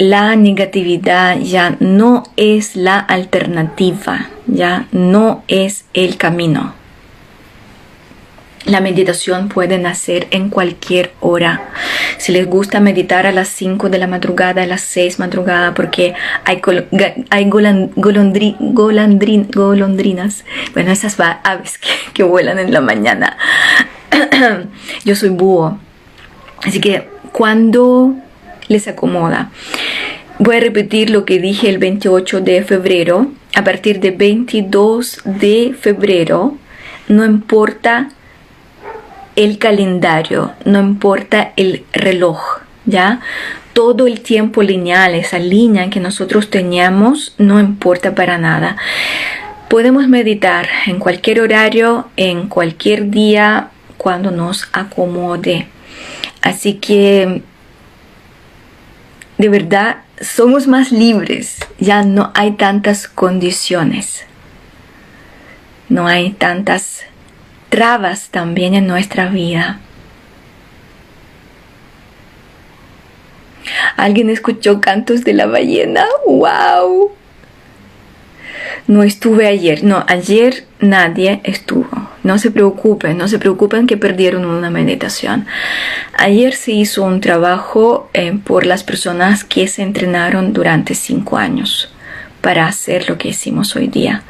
la 0.00 0.34
negatividad 0.34 1.38
ya 1.40 1.76
no 1.78 2.22
es 2.36 2.74
la 2.74 2.98
alternativa, 2.98 4.30
ya 4.46 4.86
no 4.92 5.44
es 5.46 5.84
el 5.92 6.16
camino. 6.16 6.79
La 8.66 8.80
meditación 8.80 9.48
puede 9.48 9.78
nacer 9.78 10.26
en 10.30 10.50
cualquier 10.50 11.12
hora. 11.20 11.70
Si 12.18 12.32
les 12.32 12.46
gusta 12.46 12.80
meditar 12.80 13.26
a 13.26 13.32
las 13.32 13.48
5 13.48 13.88
de 13.88 13.98
la 13.98 14.06
madrugada, 14.06 14.62
a 14.62 14.66
las 14.66 14.82
6 14.82 15.18
madrugada, 15.18 15.74
porque 15.74 16.14
hay, 16.44 16.60
hay 17.30 17.48
golondrinas, 17.48 20.44
bueno, 20.74 20.92
esas 20.92 21.18
aves 21.20 21.78
que, 21.78 21.88
que 22.12 22.22
vuelan 22.22 22.58
en 22.58 22.72
la 22.72 22.80
mañana. 22.80 23.36
Yo 25.04 25.16
soy 25.16 25.30
búho. 25.30 25.78
Así 26.62 26.80
que 26.80 27.08
cuando 27.32 28.14
les 28.70 28.88
acomoda. 28.88 29.50
Voy 30.38 30.56
a 30.56 30.60
repetir 30.60 31.10
lo 31.10 31.26
que 31.26 31.38
dije 31.38 31.68
el 31.68 31.78
28 31.78 32.40
de 32.40 32.62
febrero. 32.62 33.30
A 33.54 33.64
partir 33.64 34.00
del 34.00 34.16
22 34.16 35.22
de 35.24 35.74
febrero, 35.78 36.56
no 37.08 37.24
importa 37.24 38.08
el 39.40 39.56
calendario, 39.56 40.52
no 40.66 40.80
importa 40.80 41.52
el 41.56 41.86
reloj, 41.94 42.60
¿ya? 42.84 43.20
Todo 43.72 44.06
el 44.06 44.20
tiempo 44.20 44.62
lineal, 44.62 45.14
esa 45.14 45.38
línea 45.38 45.88
que 45.88 45.98
nosotros 45.98 46.50
teníamos, 46.50 47.34
no 47.38 47.58
importa 47.58 48.14
para 48.14 48.36
nada. 48.36 48.76
Podemos 49.70 50.08
meditar 50.08 50.68
en 50.86 50.98
cualquier 50.98 51.40
horario, 51.40 52.08
en 52.18 52.48
cualquier 52.48 53.08
día, 53.10 53.70
cuando 53.96 54.30
nos 54.30 54.68
acomode. 54.74 55.68
Así 56.42 56.74
que 56.74 57.42
de 59.38 59.48
verdad 59.48 60.02
somos 60.20 60.66
más 60.66 60.92
libres, 60.92 61.60
ya 61.78 62.02
no 62.02 62.30
hay 62.34 62.52
tantas 62.52 63.08
condiciones, 63.08 64.26
no 65.88 66.06
hay 66.06 66.32
tantas 66.32 67.04
trabas 67.70 68.28
también 68.28 68.74
en 68.74 68.86
nuestra 68.86 69.28
vida. 69.28 69.80
¿Alguien 73.96 74.28
escuchó 74.28 74.80
cantos 74.80 75.24
de 75.24 75.32
la 75.32 75.46
ballena? 75.46 76.04
¡Wow! 76.26 77.12
No 78.86 79.02
estuve 79.02 79.46
ayer, 79.46 79.84
no, 79.84 80.04
ayer 80.08 80.64
nadie 80.80 81.40
estuvo. 81.44 81.88
No 82.22 82.38
se 82.38 82.50
preocupen, 82.50 83.16
no 83.16 83.28
se 83.28 83.38
preocupen 83.38 83.86
que 83.86 83.96
perdieron 83.96 84.44
una 84.44 84.70
meditación. 84.70 85.46
Ayer 86.18 86.54
se 86.54 86.72
hizo 86.72 87.04
un 87.04 87.20
trabajo 87.20 88.10
eh, 88.12 88.38
por 88.44 88.66
las 88.66 88.82
personas 88.82 89.44
que 89.44 89.68
se 89.68 89.82
entrenaron 89.82 90.52
durante 90.52 90.94
cinco 90.94 91.36
años 91.38 91.92
para 92.40 92.66
hacer 92.66 93.08
lo 93.08 93.16
que 93.16 93.28
hicimos 93.28 93.76
hoy 93.76 93.86
día. 93.86 94.22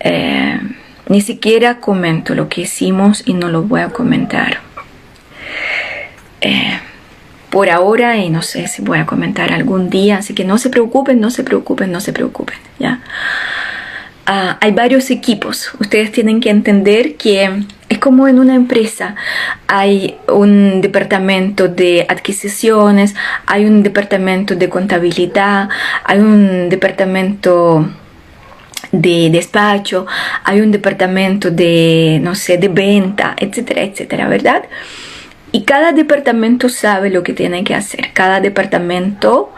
Eh, 0.00 0.60
ni 1.08 1.20
siquiera 1.20 1.80
comento 1.80 2.34
lo 2.34 2.48
que 2.48 2.62
hicimos 2.62 3.22
y 3.26 3.34
no 3.34 3.48
lo 3.48 3.62
voy 3.62 3.80
a 3.80 3.88
comentar. 3.88 4.60
Eh, 6.40 6.78
por 7.50 7.70
ahora 7.70 8.16
y 8.18 8.30
no 8.30 8.42
sé 8.42 8.68
si 8.68 8.82
voy 8.82 8.98
a 8.98 9.06
comentar 9.06 9.52
algún 9.52 9.88
día, 9.88 10.18
así 10.18 10.34
que 10.34 10.44
no 10.44 10.58
se 10.58 10.68
preocupen, 10.68 11.20
no 11.20 11.30
se 11.30 11.44
preocupen, 11.44 11.90
no 11.90 12.00
se 12.00 12.12
preocupen, 12.12 12.58
¿ya? 12.78 13.00
Ah, 14.26 14.58
hay 14.60 14.72
varios 14.72 15.10
equipos. 15.10 15.70
Ustedes 15.80 16.12
tienen 16.12 16.40
que 16.40 16.50
entender 16.50 17.16
que 17.16 17.64
es 17.88 17.98
como 17.98 18.28
en 18.28 18.38
una 18.38 18.54
empresa. 18.54 19.14
Hay 19.66 20.18
un 20.28 20.82
departamento 20.82 21.68
de 21.68 22.04
adquisiciones, 22.06 23.14
hay 23.46 23.64
un 23.64 23.82
departamento 23.82 24.54
de 24.54 24.68
contabilidad, 24.68 25.70
hay 26.04 26.18
un 26.18 26.68
departamento 26.68 27.88
de 28.92 29.28
despacho, 29.30 30.06
hay 30.44 30.60
un 30.60 30.70
departamento 30.70 31.50
de, 31.50 32.18
no 32.22 32.34
sé, 32.34 32.58
de 32.58 32.68
venta, 32.68 33.34
etcétera, 33.38 33.82
etcétera, 33.82 34.28
¿verdad? 34.28 34.64
Y 35.50 35.62
cada 35.62 35.92
departamento 35.92 36.68
sabe 36.68 37.10
lo 37.10 37.22
que 37.22 37.32
tiene 37.32 37.64
que 37.64 37.74
hacer. 37.74 38.12
Cada 38.12 38.40
departamento 38.40 39.52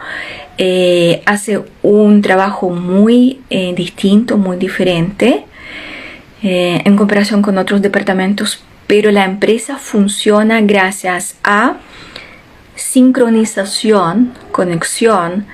eh, 0.59 1.23
hace 1.27 1.63
un 1.83 2.23
trabajo 2.23 2.71
muy 2.71 3.41
eh, 3.51 3.73
distinto, 3.75 4.37
muy 4.37 4.57
diferente 4.57 5.45
eh, 6.43 6.81
en 6.85 6.97
comparación 6.97 7.43
con 7.43 7.59
otros 7.59 7.83
departamentos, 7.83 8.63
pero 8.87 9.11
la 9.11 9.25
empresa 9.25 9.79
funciona 9.79 10.61
gracias 10.61 11.37
a 11.45 11.77
sincronización, 12.77 14.33
conexión 14.53 15.47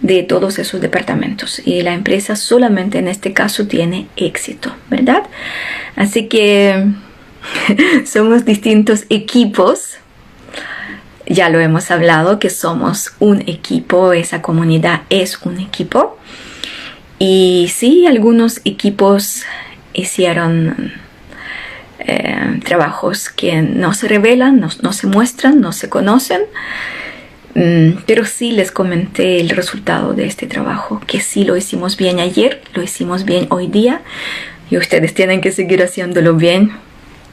de 0.00 0.22
todos 0.22 0.58
esos 0.58 0.80
departamentos 0.80 1.60
y 1.64 1.82
la 1.82 1.92
empresa 1.92 2.36
solamente 2.36 2.98
en 2.98 3.08
este 3.08 3.32
caso 3.32 3.66
tiene 3.66 4.06
éxito, 4.16 4.74
¿verdad? 4.88 5.24
Así 5.96 6.26
que 6.26 6.86
somos 8.06 8.44
distintos 8.44 9.04
equipos 9.10 9.98
ya 11.30 11.48
lo 11.48 11.60
hemos 11.60 11.92
hablado 11.92 12.40
que 12.40 12.50
somos 12.50 13.12
un 13.20 13.42
equipo, 13.42 14.12
esa 14.12 14.42
comunidad 14.42 15.02
es 15.10 15.40
un 15.42 15.60
equipo. 15.60 16.18
Y 17.20 17.70
sí, 17.72 18.06
algunos 18.06 18.60
equipos 18.64 19.44
hicieron 19.92 20.92
eh, 22.00 22.60
trabajos 22.64 23.28
que 23.28 23.62
no 23.62 23.94
se 23.94 24.08
revelan, 24.08 24.58
no, 24.58 24.92
se 24.92 25.06
muestran, 25.06 25.60
no 25.60 25.70
se 25.70 25.88
conocen. 25.88 26.40
Mm, 27.54 28.02
pero 28.06 28.24
sí 28.24 28.52
les 28.52 28.70
comenté 28.70 29.40
el 29.40 29.50
resultado 29.50 30.12
de 30.12 30.26
este 30.26 30.46
trabajo, 30.46 31.00
que 31.06 31.20
sí 31.20 31.44
lo 31.44 31.56
hicimos 31.56 31.96
bien 31.96 32.20
ayer, 32.20 32.62
lo 32.74 32.82
hicimos 32.82 33.24
bien 33.24 33.46
hoy 33.50 33.66
día 33.66 34.02
y 34.70 34.76
ustedes 34.76 35.14
tienen 35.14 35.40
que 35.40 35.50
seguir 35.50 35.82
haciéndolo 35.82 36.34
bien 36.34 36.72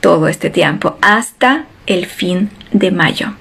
todo 0.01 0.27
este 0.27 0.49
tiempo 0.49 0.97
hasta 1.01 1.65
el 1.85 2.07
fin 2.07 2.49
de 2.71 2.91
mayo. 2.91 3.33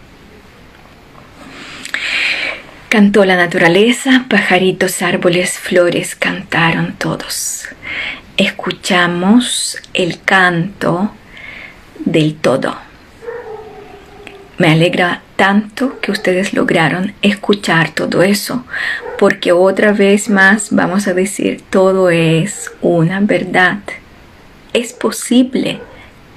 Cantó 2.88 3.24
la 3.24 3.36
naturaleza, 3.36 4.26
pajaritos, 4.28 5.02
árboles, 5.02 5.58
flores, 5.58 6.14
cantaron 6.14 6.94
todos. 6.96 7.68
Escuchamos 8.36 9.78
el 9.92 10.22
canto 10.22 11.12
del 12.04 12.36
todo. 12.36 12.85
Me 14.58 14.68
alegra 14.68 15.22
tanto 15.36 16.00
que 16.00 16.10
ustedes 16.10 16.54
lograron 16.54 17.12
escuchar 17.20 17.90
todo 17.90 18.22
eso, 18.22 18.64
porque 19.18 19.52
otra 19.52 19.92
vez 19.92 20.30
más 20.30 20.68
vamos 20.70 21.06
a 21.08 21.14
decir, 21.14 21.62
todo 21.68 22.08
es 22.08 22.70
una 22.80 23.20
verdad. 23.20 23.80
Es 24.72 24.94
posible, 24.94 25.80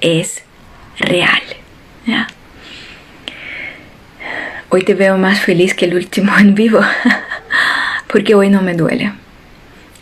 es 0.02 0.42
real. 0.98 1.40
Hoy 4.68 4.82
te 4.84 4.94
veo 4.94 5.16
más 5.16 5.40
feliz 5.40 5.74
que 5.74 5.86
el 5.86 5.94
último 5.94 6.36
en 6.38 6.54
vivo, 6.54 6.80
porque 8.06 8.34
hoy 8.34 8.50
no 8.50 8.62
me 8.62 8.74
duele. 8.74 9.12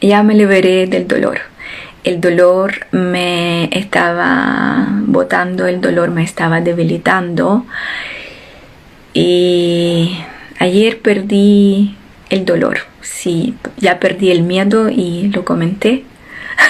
Ya 0.01 0.23
me 0.23 0.35
liberé 0.35 0.87
del 0.87 1.09
dolor. 1.09 1.41
El 2.05 2.21
dolor 2.21 2.87
me 2.93 3.69
estaba 3.77 4.87
botando, 5.07 5.67
el 5.67 5.81
dolor 5.81 6.11
me 6.11 6.23
estaba 6.23 6.61
debilitando. 6.61 7.67
Y 9.15 10.17
ayer 10.59 11.01
perdí 11.01 11.97
el 12.31 12.45
dolor. 12.45 12.79
Sí, 13.01 13.55
ya 13.79 13.99
perdí 13.99 14.31
el 14.31 14.43
miedo 14.43 14.89
y 14.89 15.29
lo 15.35 15.45
comenté. 15.45 16.05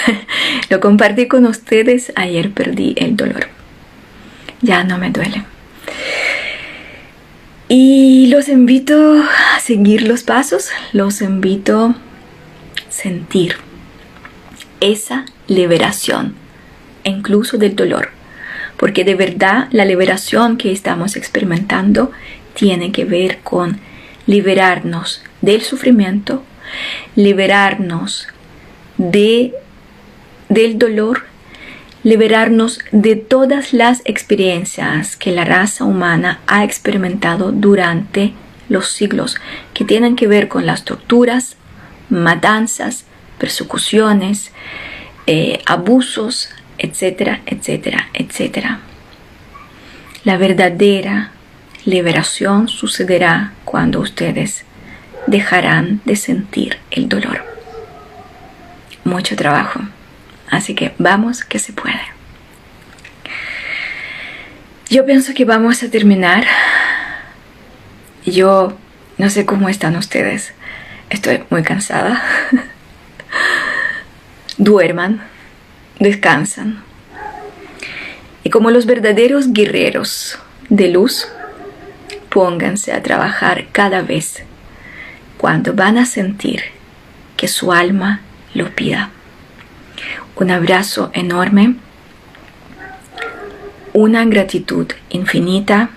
lo 0.69 0.79
compartí 0.79 1.27
con 1.27 1.45
ustedes. 1.45 2.11
Ayer 2.15 2.51
perdí 2.51 2.95
el 2.97 3.15
dolor. 3.15 3.47
Ya 4.61 4.83
no 4.83 4.97
me 4.97 5.11
duele. 5.11 5.43
Y 7.67 8.27
los 8.27 8.49
invito 8.49 9.21
a 9.21 9.59
seguir 9.59 10.07
los 10.07 10.23
pasos, 10.23 10.71
los 10.91 11.21
invito 11.21 11.85
a 11.85 12.91
sentir 12.91 13.68
esa 14.81 15.25
liberación, 15.47 16.35
incluso 17.03 17.57
del 17.57 17.75
dolor, 17.75 18.09
porque 18.77 19.03
de 19.03 19.15
verdad 19.15 19.67
la 19.71 19.85
liberación 19.85 20.57
que 20.57 20.71
estamos 20.71 21.15
experimentando 21.15 22.11
tiene 22.53 22.91
que 22.91 23.05
ver 23.05 23.39
con 23.39 23.79
liberarnos 24.25 25.23
del 25.41 25.61
sufrimiento, 25.61 26.43
liberarnos 27.15 28.27
de, 28.97 29.53
del 30.49 30.77
dolor 30.77 31.23
liberarnos 32.03 32.79
de 32.91 33.15
todas 33.15 33.73
las 33.73 34.01
experiencias 34.05 35.15
que 35.17 35.31
la 35.31 35.45
raza 35.45 35.83
humana 35.83 36.39
ha 36.47 36.63
experimentado 36.63 37.51
durante 37.51 38.33
los 38.69 38.89
siglos, 38.89 39.35
que 39.73 39.83
tienen 39.83 40.15
que 40.15 40.27
ver 40.27 40.47
con 40.47 40.65
las 40.65 40.85
torturas, 40.85 41.57
matanzas, 42.09 43.05
persecuciones, 43.39 44.51
eh, 45.25 45.61
abusos, 45.65 46.49
etcétera, 46.77 47.41
etcétera, 47.45 48.09
etcétera. 48.13 48.79
La 50.23 50.37
verdadera 50.37 51.31
liberación 51.85 52.67
sucederá 52.67 53.53
cuando 53.65 53.99
ustedes 53.99 54.65
dejarán 55.27 56.01
de 56.05 56.15
sentir 56.15 56.77
el 56.91 57.07
dolor. 57.09 57.43
Mucho 59.03 59.35
trabajo. 59.35 59.81
Así 60.49 60.75
que 60.75 60.93
vamos 60.97 61.43
que 61.43 61.59
se 61.59 61.73
puede. 61.73 62.01
Yo 64.89 65.05
pienso 65.05 65.33
que 65.33 65.45
vamos 65.45 65.83
a 65.83 65.89
terminar. 65.89 66.45
Yo 68.25 68.77
no 69.17 69.29
sé 69.29 69.45
cómo 69.45 69.69
están 69.69 69.95
ustedes. 69.95 70.53
Estoy 71.09 71.43
muy 71.49 71.63
cansada. 71.63 72.21
Duerman, 74.57 75.21
descansan. 75.99 76.83
Y 78.43 78.49
como 78.49 78.71
los 78.71 78.85
verdaderos 78.85 79.53
guerreros 79.53 80.37
de 80.69 80.89
luz, 80.89 81.27
pónganse 82.29 82.93
a 82.93 83.03
trabajar 83.03 83.67
cada 83.71 84.01
vez 84.01 84.43
cuando 85.37 85.73
van 85.73 85.97
a 85.97 86.05
sentir 86.05 86.61
que 87.37 87.47
su 87.47 87.71
alma 87.71 88.21
lo 88.53 88.69
pida 88.75 89.11
un 90.39 90.51
abrazo 90.51 91.11
enorme, 91.13 91.75
una 93.91 94.23
gratitud 94.23 94.87
infinita 95.09 95.89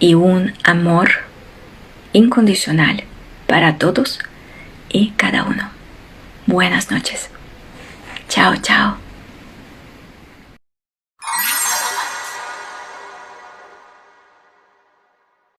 y 0.00 0.14
un 0.14 0.52
amor 0.64 1.10
incondicional 2.12 3.04
para 3.46 3.78
todos 3.78 4.18
y 4.94 5.10
cada 5.16 5.42
uno. 5.42 5.68
Buenas 6.46 6.90
noches. 6.90 7.28
Chao, 8.28 8.54
chao. 8.56 9.03